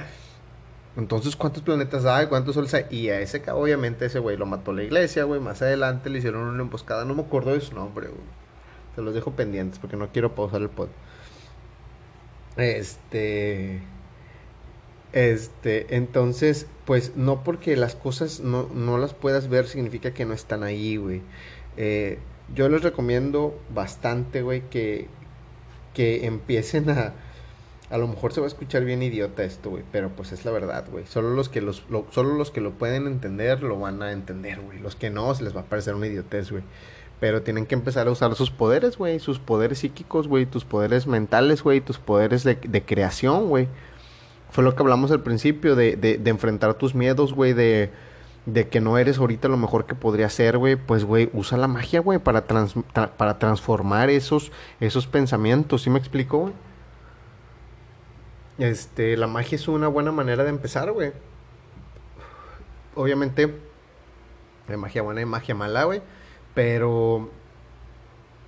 entonces, 0.98 1.36
¿cuántos 1.36 1.62
planetas 1.62 2.06
hay? 2.06 2.26
¿Cuántos 2.26 2.56
soles 2.56 2.74
hay? 2.74 2.86
Y 2.90 3.10
a 3.10 3.22
ese, 3.22 3.44
obviamente, 3.52 4.08
ese 4.08 4.18
güey 4.18 4.36
lo 4.36 4.48
mató 4.48 4.74
la 4.74 4.84
iglesia, 4.84 5.26
güey. 5.26 5.40
Más 5.40 5.62
adelante 5.62 6.10
le 6.10 6.18
hicieron 6.18 6.42
una 6.42 6.62
emboscada. 6.62 7.06
No 7.06 7.14
me 7.14 7.22
acuerdo 7.22 7.54
de 7.54 7.62
su 7.62 7.76
nombre, 7.76 8.08
güey. 8.08 8.22
Se 8.96 9.04
los 9.04 9.14
dejo 9.14 9.32
pendientes 9.32 9.78
porque 9.78 9.96
no 9.96 10.10
quiero 10.12 10.34
pausar 10.34 10.62
el 10.62 10.70
pod. 10.70 10.88
Este. 12.58 13.82
Este, 15.14 15.96
entonces, 15.96 16.68
pues 16.86 17.16
no 17.16 17.44
porque 17.44 17.76
las 17.76 17.96
cosas 17.96 18.40
no, 18.40 18.70
no 18.74 18.98
las 18.98 19.14
puedas 19.14 19.48
ver 19.48 19.66
significa 19.66 20.14
que 20.14 20.26
no 20.26 20.34
están 20.34 20.64
ahí, 20.64 20.98
güey. 20.98 21.22
Eh, 21.78 22.20
yo 22.54 22.70
les 22.70 22.84
recomiendo 22.84 23.60
bastante, 23.74 24.42
güey, 24.42 24.62
que, 24.70 25.08
que 25.94 26.26
empiecen 26.26 26.90
a... 26.90 27.14
A 27.90 27.98
lo 27.98 28.08
mejor 28.10 28.34
se 28.34 28.42
va 28.42 28.48
a 28.48 28.50
escuchar 28.50 28.84
bien 28.84 29.02
idiota 29.02 29.46
esto, 29.46 29.70
güey, 29.70 29.84
pero 29.94 30.10
pues 30.10 30.34
es 30.34 30.44
la 30.44 30.52
verdad, 30.52 30.86
güey. 30.92 31.06
Solo 31.08 31.30
los 31.30 31.48
que 31.48 31.62
los, 31.62 31.86
solo 32.12 32.34
los 32.36 32.52
que 32.52 32.60
lo 32.60 32.74
pueden 32.74 33.08
entender 33.08 33.64
lo 33.64 33.80
van 33.80 34.02
a 34.04 34.12
entender, 34.12 34.60
güey. 34.60 34.80
Los 34.80 34.98
que 34.98 35.10
no, 35.10 35.34
se 35.34 35.44
les 35.44 35.56
va 35.56 35.62
a 35.62 35.66
parecer 35.66 35.96
una 35.96 36.08
idiotez, 36.08 36.52
güey. 36.52 36.64
Pero 37.20 37.42
tienen 37.42 37.66
que 37.66 37.76
empezar 37.76 38.08
a 38.08 38.12
usar 38.12 38.36
sus 38.36 38.52
poderes, 38.52 38.98
güey. 38.98 39.20
Sus 39.20 39.40
poderes 39.40 39.80
psíquicos, 39.80 40.28
güey. 40.28 40.46
Tus 40.46 40.66
poderes 40.66 41.08
mentales, 41.08 41.64
güey. 41.64 41.82
Tus 41.82 41.98
poderes 41.98 42.44
de, 42.44 42.84
creación, 42.86 43.50
güey. 43.50 43.68
Fue 44.52 44.64
lo 44.64 44.76
que 44.76 44.84
hablamos 44.84 45.12
al 45.12 45.24
principio, 45.24 45.76
de, 45.76 45.96
de, 45.96 46.18
de 46.18 46.30
enfrentar 46.30 46.76
tus 46.76 46.94
miedos, 46.94 47.34
güey. 47.34 47.54
De, 47.54 47.92
de 48.48 48.70
que 48.70 48.80
no 48.80 48.98
eres 48.98 49.18
ahorita 49.18 49.50
lo 49.50 49.58
mejor 49.58 49.86
que 49.86 49.94
podría 49.94 50.30
ser, 50.30 50.58
güey. 50.58 50.76
Pues, 50.76 51.04
güey, 51.04 51.30
usa 51.34 51.58
la 51.58 51.68
magia, 51.68 52.00
güey, 52.00 52.18
para, 52.18 52.46
para 52.46 53.40
transformar 53.40 54.10
esos, 54.10 54.52
esos 54.80 55.06
pensamientos. 55.06 55.82
¿Sí 55.82 55.90
me 55.90 56.00
explico, 56.00 56.38
güey? 56.40 56.54
Este, 58.58 59.18
la 59.18 59.28
magia 59.28 59.58
es 59.58 59.68
una 59.68 59.88
buena 59.88 60.12
manera 60.12 60.44
de 60.44 60.50
empezar, 60.50 60.92
güey. 60.92 61.12
Obviamente, 62.96 63.54
hay 64.68 64.78
magia 64.78 65.02
buena 65.02 65.22
y 65.22 65.26
magia 65.26 65.54
mala, 65.54 65.84
güey. 65.84 66.02
Pero 66.58 67.30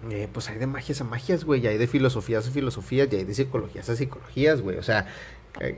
eh, 0.09 0.27
pues 0.33 0.49
hay 0.49 0.57
de 0.57 0.65
magias 0.65 0.99
a 0.99 1.03
magias, 1.03 1.43
güey, 1.43 1.63
y 1.63 1.67
hay 1.67 1.77
de 1.77 1.85
filosofías 1.85 2.47
a 2.47 2.49
filosofías, 2.49 3.07
y 3.11 3.17
hay 3.17 3.23
de 3.23 3.35
psicologías 3.35 3.87
a 3.87 3.95
psicologías, 3.95 4.63
güey. 4.63 4.79
O 4.79 4.81
sea, 4.81 5.05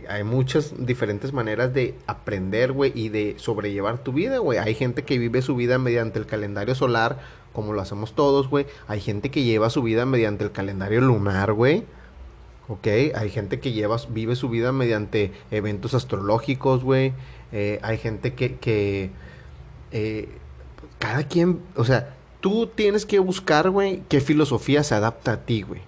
hay, 0.08 0.24
muchas 0.24 0.74
diferentes 0.78 1.34
maneras 1.34 1.74
de 1.74 1.94
aprender, 2.08 2.72
güey, 2.72 2.94
y 2.96 3.10
de 3.10 3.36
sobrellevar 3.38 3.98
tu 3.98 4.14
vida, 4.14 4.38
güey. 4.38 4.60
Hay 4.60 4.76
gente 4.76 5.04
que 5.04 5.18
vive 5.18 5.42
su 5.42 5.58
vida 5.58 5.78
mediante 5.78 6.20
el 6.20 6.26
calendario 6.26 6.74
solar, 6.74 7.20
como 7.52 7.74
lo 7.74 7.82
hacemos 7.82 8.16
todos, 8.16 8.48
güey. 8.48 8.66
Hay 8.88 9.02
gente 9.02 9.30
que 9.30 9.44
lleva 9.44 9.70
su 9.70 9.84
vida 9.84 10.06
mediante 10.06 10.46
el 10.46 10.54
calendario 10.54 11.02
lunar, 11.02 11.52
güey. 11.52 11.84
Ok, 12.70 12.88
hay 13.14 13.30
gente 13.30 13.60
que 13.60 13.74
lleva, 13.74 13.98
vive 14.08 14.38
su 14.38 14.48
vida 14.48 14.72
mediante 14.72 15.34
eventos 15.52 15.94
astrológicos, 15.96 16.82
güey. 16.82 17.12
Eh, 17.52 17.78
hay 17.82 17.98
gente 17.98 18.36
que, 18.36 19.12
eh, 19.92 20.30
cada 20.98 21.28
quien, 21.28 21.60
o 21.76 21.84
sea, 21.84 22.16
tú 22.42 22.68
tienes 22.68 23.06
que 23.06 23.20
buscar, 23.20 23.70
güey, 23.70 24.04
qué 24.10 24.20
filosofía 24.20 24.84
se 24.84 24.96
adapta 24.96 25.34
a 25.34 25.46
ti, 25.46 25.62
güey. 25.62 25.82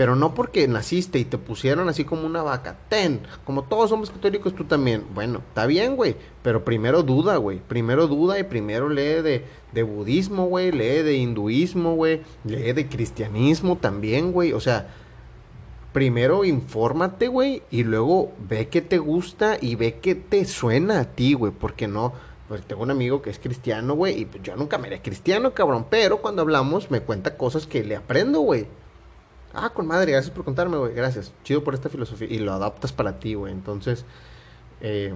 Pero 0.00 0.16
no 0.16 0.32
porque 0.32 0.66
naciste 0.66 1.18
y 1.18 1.26
te 1.26 1.36
pusieron 1.36 1.90
así 1.90 2.04
como 2.04 2.24
una 2.24 2.42
vaca. 2.42 2.78
Ten, 2.88 3.20
como 3.44 3.64
todos 3.64 3.90
somos 3.90 4.10
católicos, 4.10 4.54
tú 4.54 4.64
también. 4.64 5.04
Bueno, 5.14 5.42
está 5.46 5.66
bien, 5.66 5.94
güey. 5.94 6.16
Pero 6.42 6.64
primero 6.64 7.02
duda, 7.02 7.36
güey. 7.36 7.58
Primero 7.58 8.06
duda 8.06 8.38
y 8.38 8.44
primero 8.44 8.88
lee 8.88 9.20
de, 9.20 9.44
de 9.72 9.82
budismo, 9.82 10.46
güey. 10.46 10.72
Lee 10.72 11.02
de 11.02 11.16
hinduismo, 11.16 11.96
güey. 11.96 12.22
Lee 12.44 12.72
de 12.72 12.88
cristianismo 12.88 13.76
también, 13.76 14.32
güey. 14.32 14.54
O 14.54 14.60
sea, 14.60 14.88
primero 15.92 16.46
infórmate, 16.46 17.28
güey. 17.28 17.62
Y 17.70 17.84
luego 17.84 18.32
ve 18.48 18.68
qué 18.68 18.80
te 18.80 18.96
gusta 18.96 19.58
y 19.60 19.74
ve 19.74 19.98
qué 20.00 20.14
te 20.14 20.46
suena 20.46 21.00
a 21.00 21.04
ti, 21.04 21.34
güey. 21.34 21.52
Porque 21.52 21.88
no 21.88 22.14
pues 22.50 22.62
tengo 22.62 22.82
un 22.82 22.90
amigo 22.90 23.22
que 23.22 23.30
es 23.30 23.38
cristiano, 23.38 23.94
güey, 23.94 24.22
y 24.22 24.24
pues 24.24 24.42
yo 24.42 24.56
nunca 24.56 24.76
me 24.76 24.88
haré 24.88 25.00
cristiano, 25.00 25.54
cabrón, 25.54 25.86
pero 25.88 26.20
cuando 26.20 26.42
hablamos 26.42 26.90
me 26.90 27.00
cuenta 27.00 27.36
cosas 27.36 27.64
que 27.64 27.84
le 27.84 27.94
aprendo, 27.94 28.40
güey. 28.40 28.66
Ah, 29.54 29.70
con 29.70 29.86
madre, 29.86 30.10
gracias 30.10 30.34
por 30.34 30.44
contarme, 30.44 30.76
güey, 30.76 30.92
gracias. 30.92 31.32
Chido 31.44 31.62
por 31.62 31.74
esta 31.74 31.88
filosofía 31.88 32.26
y 32.28 32.40
lo 32.40 32.52
adaptas 32.52 32.92
para 32.92 33.20
ti, 33.20 33.34
güey. 33.34 33.52
Entonces, 33.52 34.04
eh, 34.80 35.14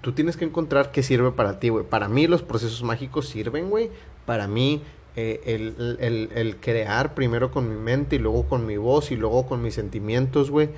tú 0.00 0.12
tienes 0.12 0.38
que 0.38 0.46
encontrar 0.46 0.90
qué 0.90 1.02
sirve 1.02 1.32
para 1.32 1.60
ti, 1.60 1.68
güey. 1.68 1.84
Para 1.84 2.08
mí 2.08 2.26
los 2.26 2.42
procesos 2.42 2.82
mágicos 2.82 3.28
sirven, 3.28 3.68
güey. 3.68 3.90
Para 4.24 4.48
mí 4.48 4.82
eh, 5.16 5.42
el, 5.44 5.98
el, 6.00 6.30
el, 6.34 6.56
crear 6.56 7.14
primero 7.14 7.50
con 7.50 7.68
mi 7.68 7.76
mente 7.76 8.16
y 8.16 8.20
luego 8.20 8.48
con 8.48 8.64
mi 8.64 8.78
voz 8.78 9.10
y 9.10 9.16
luego 9.16 9.46
con 9.46 9.60
mis 9.60 9.74
sentimientos, 9.74 10.50
güey, 10.50 10.70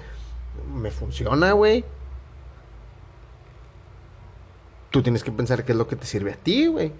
me 0.74 0.90
funciona, 0.90 1.52
güey 1.52 1.84
tú 4.92 5.02
tienes 5.02 5.24
que 5.24 5.32
pensar 5.32 5.64
qué 5.64 5.72
es 5.72 5.78
lo 5.78 5.88
que 5.88 5.96
te 5.96 6.06
sirve 6.06 6.32
a 6.32 6.36
ti, 6.36 6.66
güey. 6.66 6.92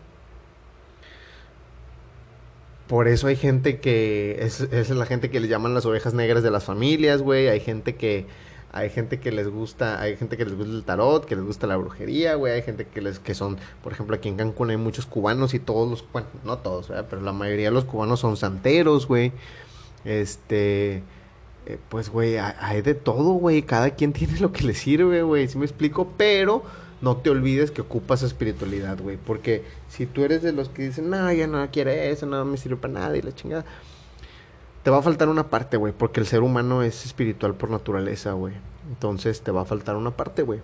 Por 2.89 3.07
eso 3.07 3.29
hay 3.29 3.37
gente 3.37 3.79
que 3.79 4.39
es, 4.41 4.61
es 4.61 4.91
la 4.91 5.07
gente 5.07 5.31
que 5.31 5.39
le 5.39 5.47
llaman 5.47 5.73
las 5.75 5.87
ovejas 5.87 6.13
negras 6.13 6.43
de 6.43 6.51
las 6.51 6.65
familias, 6.65 7.23
güey. 7.23 7.49
Hay 7.49 7.61
gente 7.61 7.95
que 7.95 8.27
hay 8.73 8.89
gente 8.89 9.21
que 9.21 9.31
les 9.33 9.49
gusta, 9.49 10.01
hay 10.01 10.17
gente 10.17 10.39
que 10.39 10.47
les 10.47 10.57
gusta 10.57 10.73
el 10.73 10.83
tarot, 10.85 11.27
que 11.27 11.37
les 11.37 11.45
gusta 11.45 11.67
la 11.67 11.77
brujería, 11.77 12.35
güey. 12.37 12.55
Hay 12.55 12.63
gente 12.63 12.87
que 12.87 13.03
les 13.03 13.19
que 13.19 13.35
son, 13.35 13.59
por 13.83 13.93
ejemplo, 13.93 14.17
aquí 14.17 14.29
en 14.31 14.37
Cancún 14.37 14.71
hay 14.71 14.79
muchos 14.79 15.05
cubanos 15.05 15.53
y 15.53 15.59
todos 15.59 15.89
los, 15.89 16.05
bueno, 16.11 16.29
no 16.45 16.59
todos, 16.59 16.91
pero 17.11 17.21
la 17.21 17.33
mayoría 17.33 17.67
de 17.67 17.75
los 17.75 17.85
cubanos 17.85 18.21
son 18.21 18.39
santeros, 18.39 19.07
güey. 19.07 19.33
Este, 20.05 21.03
eh, 21.67 21.79
pues, 21.91 22.09
güey, 22.09 22.39
hay, 22.39 22.83
de 22.83 22.95
todo, 22.95 23.35
güey. 23.35 23.63
Cada 23.63 23.91
quien 23.91 24.13
tiene 24.15 24.41
lo 24.41 24.53
que 24.53 24.65
le 24.65 24.75
sirve, 24.75 25.23
güey. 25.23 25.49
¿Sí 25.49 25.59
me 25.59 25.67
explico? 25.67 26.13
Pero 26.17 26.63
no 27.03 27.17
te 27.17 27.31
olvides 27.31 27.73
que 27.73 27.83
ocupas 27.83 28.23
espiritualidad, 28.23 28.99
güey. 28.99 29.19
Porque 29.19 29.65
si 29.89 30.07
tú 30.07 30.25
eres 30.25 30.41
de 30.43 30.53
los 30.53 30.69
que 30.69 30.85
dicen, 30.85 31.11
no, 31.11 31.31
ya 31.33 31.49
no 31.49 31.69
quiero 31.71 31.91
eso, 31.91 32.27
no 32.27 32.45
me 32.45 32.57
sirve 32.57 32.77
para 32.77 32.95
nada 32.95 33.17
y 33.17 33.23
la 33.23 33.35
chingada, 33.35 33.65
te 34.85 34.91
va 34.91 34.99
a 34.99 35.03
faltar 35.03 35.29
una 35.29 35.51
parte, 35.51 35.77
güey. 35.77 35.93
Porque 35.93 36.21
el 36.21 36.27
ser 36.27 36.43
humano 36.43 36.83
es 36.83 37.05
espiritual 37.05 37.55
por 37.55 37.71
naturaleza, 37.71 38.33
güey. 38.33 38.55
Entonces 38.89 39.43
te 39.43 39.51
va 39.51 39.63
a 39.63 39.65
faltar 39.65 39.97
una 39.97 40.13
parte, 40.13 40.43
güey. 40.43 40.61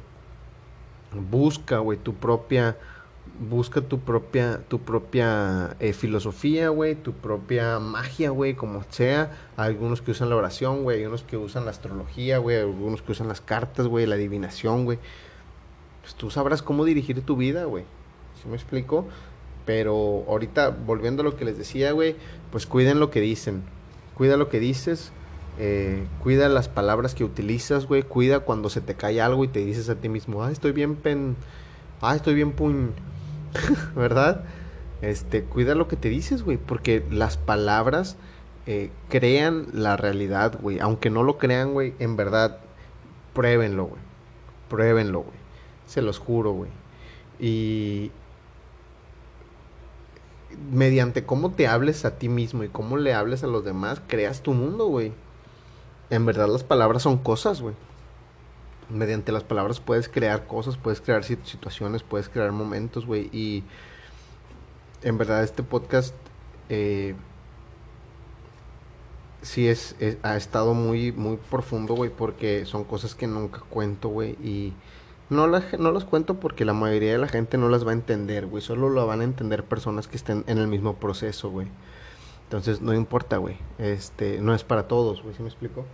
Busca, 1.28 1.78
güey, 1.78 1.98
tu 1.98 2.14
propia. 2.14 2.76
Busca 3.40 3.80
tu 3.80 4.00
propia, 4.00 4.62
tu 4.68 4.80
propia 4.80 5.76
eh, 5.80 5.92
filosofía, 5.92 6.70
güey, 6.70 6.94
tu 6.94 7.12
propia 7.12 7.78
magia, 7.78 8.30
güey, 8.30 8.54
como 8.54 8.82
sea. 8.88 9.32
Hay 9.56 9.68
algunos 9.68 10.02
que 10.02 10.12
usan 10.12 10.30
la 10.30 10.36
oración, 10.36 10.82
güey, 10.82 11.00
hay 11.00 11.06
unos 11.06 11.22
que 11.22 11.36
usan 11.36 11.64
la 11.64 11.70
astrología, 11.70 12.38
güey, 12.38 12.56
algunos 12.56 13.02
que 13.02 13.12
usan 13.12 13.28
las 13.28 13.40
cartas, 13.40 13.86
güey, 13.86 14.06
la 14.06 14.14
adivinación, 14.14 14.86
güey 14.86 14.98
pues 16.08 16.16
tú 16.16 16.30
sabrás 16.30 16.62
cómo 16.62 16.86
dirigir 16.86 17.20
tu 17.20 17.36
vida, 17.36 17.64
güey. 17.64 17.84
¿Sí 18.42 18.48
me 18.48 18.54
explico? 18.54 19.06
Pero 19.66 20.24
ahorita, 20.26 20.70
volviendo 20.70 21.20
a 21.20 21.24
lo 21.24 21.36
que 21.36 21.44
les 21.44 21.58
decía, 21.58 21.92
güey, 21.92 22.16
pues 22.50 22.64
cuiden 22.64 22.98
lo 22.98 23.10
que 23.10 23.20
dicen. 23.20 23.62
Cuida 24.14 24.38
lo 24.38 24.48
que 24.48 24.58
dices. 24.58 25.12
Eh, 25.58 26.02
cuida 26.22 26.48
las 26.48 26.70
palabras 26.70 27.14
que 27.14 27.24
utilizas, 27.24 27.84
güey. 27.84 28.04
Cuida 28.04 28.40
cuando 28.40 28.70
se 28.70 28.80
te 28.80 28.94
cae 28.94 29.20
algo 29.20 29.44
y 29.44 29.48
te 29.48 29.62
dices 29.62 29.90
a 29.90 29.96
ti 29.96 30.08
mismo, 30.08 30.42
ah, 30.42 30.50
estoy 30.50 30.72
bien 30.72 30.96
pen. 30.96 31.36
Ah, 32.00 32.16
estoy 32.16 32.32
bien 32.32 32.52
puñ. 32.52 32.92
¿Verdad? 33.94 34.44
Este, 35.02 35.44
cuida 35.44 35.74
lo 35.74 35.88
que 35.88 35.96
te 35.96 36.08
dices, 36.08 36.42
güey. 36.42 36.56
Porque 36.56 37.04
las 37.10 37.36
palabras 37.36 38.16
eh, 38.64 38.90
crean 39.10 39.66
la 39.74 39.98
realidad, 39.98 40.58
güey. 40.58 40.80
Aunque 40.80 41.10
no 41.10 41.22
lo 41.22 41.36
crean, 41.36 41.74
güey, 41.74 41.92
en 41.98 42.16
verdad, 42.16 42.60
pruébenlo, 43.34 43.84
güey. 43.88 44.00
Pruébenlo, 44.70 45.20
güey. 45.20 45.47
Se 45.88 46.02
los 46.02 46.18
juro, 46.18 46.52
güey. 46.52 46.70
Y 47.40 48.12
mediante 50.70 51.24
cómo 51.24 51.52
te 51.52 51.66
hables 51.66 52.04
a 52.04 52.18
ti 52.18 52.28
mismo 52.28 52.62
y 52.62 52.68
cómo 52.68 52.98
le 52.98 53.14
hables 53.14 53.42
a 53.42 53.46
los 53.46 53.64
demás, 53.64 54.02
creas 54.06 54.42
tu 54.42 54.52
mundo, 54.52 54.86
güey. 54.86 55.12
En 56.10 56.26
verdad 56.26 56.48
las 56.48 56.62
palabras 56.62 57.02
son 57.02 57.18
cosas, 57.18 57.60
güey. 57.62 57.74
Mediante 58.90 59.32
las 59.32 59.44
palabras 59.44 59.80
puedes 59.80 60.08
crear 60.08 60.46
cosas, 60.46 60.76
puedes 60.76 61.00
crear 61.00 61.24
situaciones, 61.24 62.02
puedes 62.02 62.28
crear 62.28 62.52
momentos, 62.52 63.06
güey. 63.06 63.30
Y 63.32 63.64
en 65.02 65.16
verdad 65.16 65.42
este 65.42 65.62
podcast 65.62 66.14
eh, 66.68 67.14
sí 69.42 69.68
es, 69.68 69.96
ha 70.22 70.36
estado 70.36 70.74
muy, 70.74 71.12
muy 71.12 71.36
profundo, 71.36 71.94
güey, 71.94 72.10
porque 72.10 72.66
son 72.66 72.84
cosas 72.84 73.14
que 73.14 73.26
nunca 73.26 73.60
cuento, 73.70 74.08
güey. 74.08 74.32
Y 74.42 74.72
no, 75.30 75.46
no 75.46 75.92
los 75.92 76.04
cuento 76.04 76.40
porque 76.40 76.64
la 76.64 76.72
mayoría 76.72 77.12
de 77.12 77.18
la 77.18 77.28
gente 77.28 77.58
no 77.58 77.68
las 77.68 77.86
va 77.86 77.90
a 77.90 77.94
entender, 77.94 78.46
güey. 78.46 78.62
Solo 78.62 78.88
lo 78.88 79.06
van 79.06 79.20
a 79.20 79.24
entender 79.24 79.64
personas 79.64 80.08
que 80.08 80.16
estén 80.16 80.44
en 80.46 80.58
el 80.58 80.68
mismo 80.68 80.96
proceso, 80.96 81.50
güey. 81.50 81.68
Entonces, 82.44 82.80
no 82.80 82.94
importa, 82.94 83.36
güey. 83.36 83.58
Este, 83.78 84.40
no 84.40 84.54
es 84.54 84.64
para 84.64 84.88
todos, 84.88 85.22
güey, 85.22 85.34
¿sí 85.34 85.42
me 85.42 85.48
explico? 85.48 85.84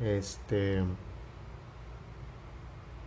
Este... 0.00 0.82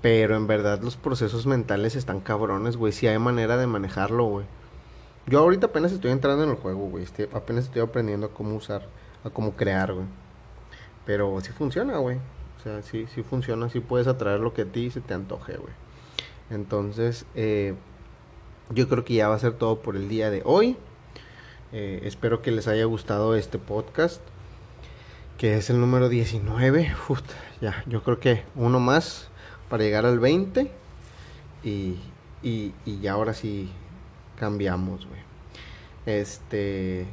Pero 0.01 0.37
en 0.37 0.47
verdad 0.47 0.81
los 0.81 0.95
procesos 0.95 1.45
mentales 1.45 1.95
están 1.95 2.21
cabrones, 2.21 2.77
güey. 2.77 2.93
Si 2.93 3.07
hay 3.07 3.19
manera 3.19 3.57
de 3.57 3.67
manejarlo, 3.67 4.25
güey. 4.25 4.45
Yo 5.25 5.39
ahorita 5.39 5.67
apenas 5.67 5.91
estoy 5.91 6.11
entrando 6.11 6.43
en 6.43 6.51
el 6.51 6.55
juego, 6.55 6.89
güey. 6.89 7.05
apenas 7.33 7.65
estoy 7.65 7.81
aprendiendo 7.81 8.27
a 8.27 8.29
cómo 8.29 8.55
usar, 8.55 8.87
a 9.23 9.29
cómo 9.29 9.55
crear, 9.55 9.93
güey. 9.93 10.05
Pero 11.05 11.41
sí 11.41 11.51
funciona, 11.51 11.97
güey. 11.97 12.17
O 12.59 12.61
sea, 12.61 12.83
sí, 12.83 13.07
sí 13.13 13.23
funciona. 13.23 13.69
Sí 13.69 13.79
puedes 13.79 14.07
atraer 14.07 14.41
lo 14.41 14.53
que 14.53 14.63
a 14.63 14.65
ti 14.65 14.91
se 14.91 14.99
te 14.99 15.13
antoje, 15.13 15.55
güey. 15.55 15.73
Entonces, 16.49 17.25
eh, 17.35 17.73
yo 18.69 18.89
creo 18.89 19.05
que 19.05 19.13
ya 19.13 19.29
va 19.29 19.35
a 19.35 19.39
ser 19.39 19.53
todo 19.53 19.81
por 19.81 19.95
el 19.95 20.09
día 20.09 20.29
de 20.29 20.41
hoy. 20.43 20.75
Eh, 21.71 22.01
espero 22.03 22.41
que 22.41 22.51
les 22.51 22.67
haya 22.67 22.83
gustado 22.83 23.35
este 23.35 23.59
podcast, 23.59 24.21
que 25.37 25.55
es 25.57 25.69
el 25.69 25.79
número 25.79 26.09
19. 26.09 26.93
ya, 27.61 27.81
yo 27.87 28.03
creo 28.03 28.19
que 28.19 28.43
uno 28.55 28.81
más 28.81 29.29
para 29.69 29.83
llegar 29.83 30.05
al 30.05 30.19
20. 30.19 30.69
Y, 31.63 31.95
y, 32.43 32.73
y 32.85 32.99
ya 32.99 33.13
ahora 33.13 33.33
sí 33.33 33.69
cambiamos, 34.37 35.05
güey. 35.05 35.21
Este, 36.05 37.05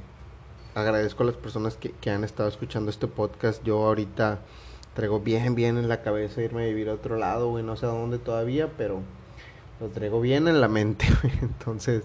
agradezco 0.74 1.22
a 1.22 1.26
las 1.26 1.36
personas 1.36 1.76
que, 1.76 1.92
que 1.92 2.10
han 2.10 2.24
estado 2.24 2.48
escuchando 2.48 2.90
este 2.90 3.06
podcast. 3.06 3.62
Yo 3.62 3.84
ahorita 3.86 4.40
traigo 4.96 5.20
bien, 5.20 5.54
bien 5.54 5.76
en 5.78 5.88
la 5.88 6.02
cabeza 6.02 6.42
irme 6.42 6.64
a 6.64 6.66
vivir 6.66 6.88
a 6.88 6.94
otro 6.94 7.16
lado, 7.16 7.50
güey. 7.50 7.62
No 7.62 7.76
sé 7.76 7.86
a 7.86 7.90
dónde 7.90 8.18
todavía, 8.18 8.72
pero 8.76 9.02
lo 9.78 9.88
traigo 9.88 10.20
bien 10.20 10.48
en 10.48 10.60
la 10.60 10.68
mente, 10.68 11.06
güey. 11.22 11.34
Entonces, 11.42 12.02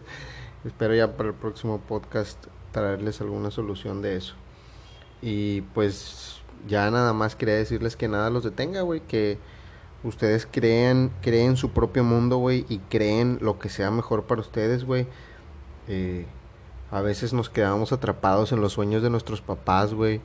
espero 0.65 0.93
ya 0.93 1.15
para 1.17 1.29
el 1.29 1.35
próximo 1.35 1.79
podcast 1.79 2.45
traerles 2.71 3.21
alguna 3.21 3.49
solución 3.49 4.01
de 4.01 4.17
eso. 4.17 4.35
Y 5.21 5.61
pues 5.73 6.41
ya 6.67 6.91
nada 6.91 7.13
más 7.13 7.35
quería 7.35 7.55
decirles 7.55 7.95
que 7.95 8.07
nada 8.07 8.29
los 8.29 8.43
detenga, 8.43 8.81
güey, 8.81 8.99
que 8.99 9.39
ustedes 10.03 10.45
creen, 10.49 11.11
creen 11.21 11.55
su 11.57 11.71
propio 11.71 12.03
mundo, 12.03 12.37
güey, 12.37 12.65
y 12.69 12.79
creen 12.79 13.37
lo 13.41 13.57
que 13.57 13.69
sea 13.69 13.89
mejor 13.89 14.23
para 14.25 14.41
ustedes, 14.41 14.83
güey. 14.83 15.07
Eh, 15.87 16.25
a 16.91 16.99
veces 16.99 17.31
nos 17.31 17.49
quedamos 17.49 17.93
atrapados 17.93 18.51
en 18.51 18.59
los 18.59 18.73
sueños 18.73 19.01
de 19.01 19.09
nuestros 19.09 19.41
papás, 19.41 19.93
güey. 19.93 20.19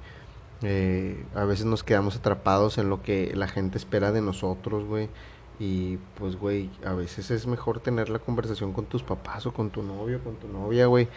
Eh, 0.62 1.24
a 1.34 1.44
veces 1.44 1.66
nos 1.66 1.84
quedamos 1.84 2.16
atrapados 2.16 2.78
en 2.78 2.88
lo 2.88 3.02
que 3.02 3.32
la 3.34 3.48
gente 3.48 3.78
espera 3.78 4.12
de 4.12 4.20
nosotros, 4.20 4.84
güey. 4.84 5.08
Y 5.58 5.96
pues, 6.18 6.36
güey, 6.36 6.70
a 6.84 6.92
veces 6.92 7.30
es 7.30 7.46
mejor 7.46 7.80
tener 7.80 8.08
la 8.08 8.18
conversación 8.18 8.72
con 8.72 8.86
tus 8.86 9.02
papás 9.02 9.46
o 9.46 9.52
con 9.52 9.70
tu 9.70 9.82
novio, 9.82 10.22
con 10.22 10.36
tu 10.36 10.48
novia, 10.48 10.86
güey. 10.86 11.08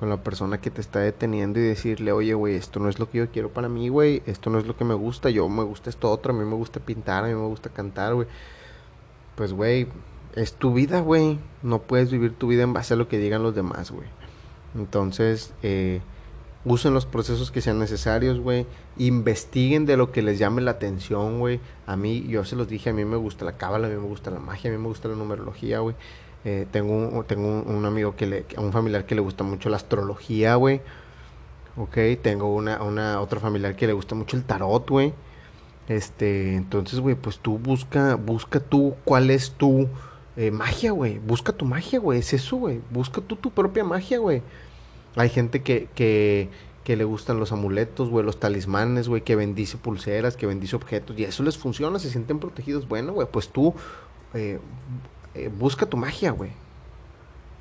Con 0.00 0.10
la 0.10 0.22
persona 0.22 0.60
que 0.60 0.70
te 0.70 0.80
está 0.80 1.00
deteniendo 1.00 1.58
y 1.58 1.62
decirle, 1.62 2.12
oye, 2.12 2.34
güey, 2.34 2.54
esto 2.56 2.80
no 2.80 2.88
es 2.88 2.98
lo 2.98 3.08
que 3.08 3.18
yo 3.18 3.30
quiero 3.30 3.50
para 3.50 3.68
mí, 3.68 3.88
güey. 3.88 4.22
Esto 4.26 4.50
no 4.50 4.58
es 4.58 4.66
lo 4.66 4.76
que 4.76 4.84
me 4.84 4.94
gusta. 4.94 5.30
Yo 5.30 5.48
me 5.48 5.62
gusta 5.62 5.88
esto 5.88 6.10
otro. 6.10 6.34
A 6.34 6.36
mí 6.36 6.44
me 6.44 6.54
gusta 6.56 6.80
pintar, 6.80 7.24
a 7.24 7.28
mí 7.28 7.34
me 7.34 7.46
gusta 7.46 7.70
cantar, 7.70 8.14
güey. 8.14 8.26
Pues, 9.36 9.52
güey, 9.52 9.88
es 10.34 10.54
tu 10.54 10.74
vida, 10.74 11.00
güey. 11.00 11.38
No 11.62 11.82
puedes 11.82 12.10
vivir 12.10 12.34
tu 12.34 12.48
vida 12.48 12.62
en 12.62 12.72
base 12.72 12.94
a 12.94 12.96
lo 12.96 13.08
que 13.08 13.18
digan 13.18 13.42
los 13.42 13.54
demás, 13.54 13.90
güey. 13.90 14.08
Entonces, 14.74 15.54
eh, 15.62 16.00
usen 16.64 16.94
los 16.94 17.06
procesos 17.06 17.50
que 17.50 17.60
sean 17.60 17.78
necesarios, 17.78 18.40
güey. 18.40 18.66
Investiguen 18.98 19.86
de 19.86 19.96
lo 19.96 20.10
que 20.10 20.22
les 20.22 20.38
llame 20.38 20.62
la 20.62 20.72
atención, 20.72 21.38
güey. 21.38 21.60
A 21.86 21.96
mí, 21.96 22.26
yo 22.28 22.44
se 22.44 22.56
los 22.56 22.68
dije, 22.68 22.90
a 22.90 22.92
mí 22.92 23.04
me 23.04 23.16
gusta 23.16 23.44
la 23.44 23.56
cábala, 23.56 23.86
a 23.86 23.90
mí 23.90 23.96
me 23.96 24.08
gusta 24.08 24.30
la 24.30 24.40
magia, 24.40 24.70
a 24.70 24.72
mí 24.72 24.78
me 24.78 24.88
gusta 24.88 25.08
la 25.08 25.14
numerología, 25.14 25.80
güey. 25.80 25.94
Eh, 26.44 26.66
tengo 26.70 26.96
un, 26.96 27.24
tengo 27.24 27.62
un, 27.62 27.84
amigo 27.84 28.14
que 28.14 28.26
le, 28.26 28.46
un 28.56 28.72
familiar 28.72 29.04
que 29.04 29.14
le 29.14 29.20
gusta 29.20 29.44
mucho 29.44 29.68
la 29.68 29.76
astrología, 29.76 30.54
güey. 30.54 30.80
Ok, 31.76 31.98
tengo 32.22 32.54
una, 32.54 32.82
una, 32.82 33.20
otro 33.20 33.40
familiar 33.40 33.76
que 33.76 33.86
le 33.86 33.92
gusta 33.92 34.14
mucho 34.14 34.36
el 34.36 34.44
tarot, 34.44 34.88
güey. 34.88 35.12
Este, 35.88 36.54
entonces, 36.54 37.00
güey, 37.00 37.14
pues 37.14 37.38
tú 37.38 37.58
busca, 37.58 38.16
busca 38.16 38.60
tú 38.60 38.94
cuál 39.04 39.30
es 39.30 39.52
tu 39.52 39.88
eh, 40.36 40.50
magia, 40.50 40.92
güey. 40.92 41.18
Busca 41.18 41.52
tu 41.52 41.64
magia, 41.64 41.98
güey. 41.98 42.20
Es 42.20 42.32
eso, 42.32 42.56
güey. 42.56 42.80
Busca 42.90 43.20
tú 43.20 43.36
tu 43.36 43.50
propia 43.50 43.84
magia, 43.84 44.18
güey. 44.18 44.42
Hay 45.16 45.30
gente 45.30 45.62
que, 45.62 45.88
que, 45.94 46.96
le 46.96 47.04
gustan 47.04 47.40
los 47.40 47.50
amuletos, 47.50 48.10
güey, 48.10 48.24
los 48.24 48.38
talismanes, 48.38 49.08
güey, 49.08 49.22
que 49.22 49.34
bendice 49.34 49.76
pulseras, 49.76 50.36
que 50.36 50.46
bendice 50.46 50.76
objetos, 50.76 51.18
y 51.18 51.24
eso 51.24 51.42
les 51.42 51.58
funciona, 51.58 51.98
se 51.98 52.10
sienten 52.10 52.38
protegidos. 52.38 52.86
Bueno, 52.86 53.12
güey, 53.12 53.26
pues 53.30 53.48
tú 53.48 53.74
eh, 54.34 54.60
eh, 55.34 55.50
busca 55.58 55.86
tu 55.86 55.96
magia, 55.96 56.30
güey. 56.30 56.50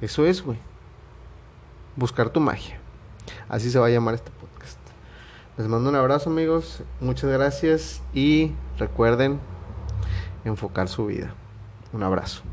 Eso 0.01 0.25
es, 0.25 0.43
güey. 0.43 0.57
Buscar 1.95 2.29
tu 2.29 2.39
magia. 2.39 2.79
Así 3.47 3.71
se 3.71 3.79
va 3.79 3.87
a 3.87 3.89
llamar 3.89 4.13
este 4.13 4.31
podcast. 4.31 4.79
Les 5.57 5.67
mando 5.67 5.89
un 5.89 5.95
abrazo, 5.95 6.29
amigos. 6.29 6.83
Muchas 6.99 7.31
gracias 7.31 8.01
y 8.13 8.51
recuerden 8.77 9.39
enfocar 10.43 10.89
su 10.89 11.05
vida. 11.05 11.33
Un 11.93 12.03
abrazo. 12.03 12.43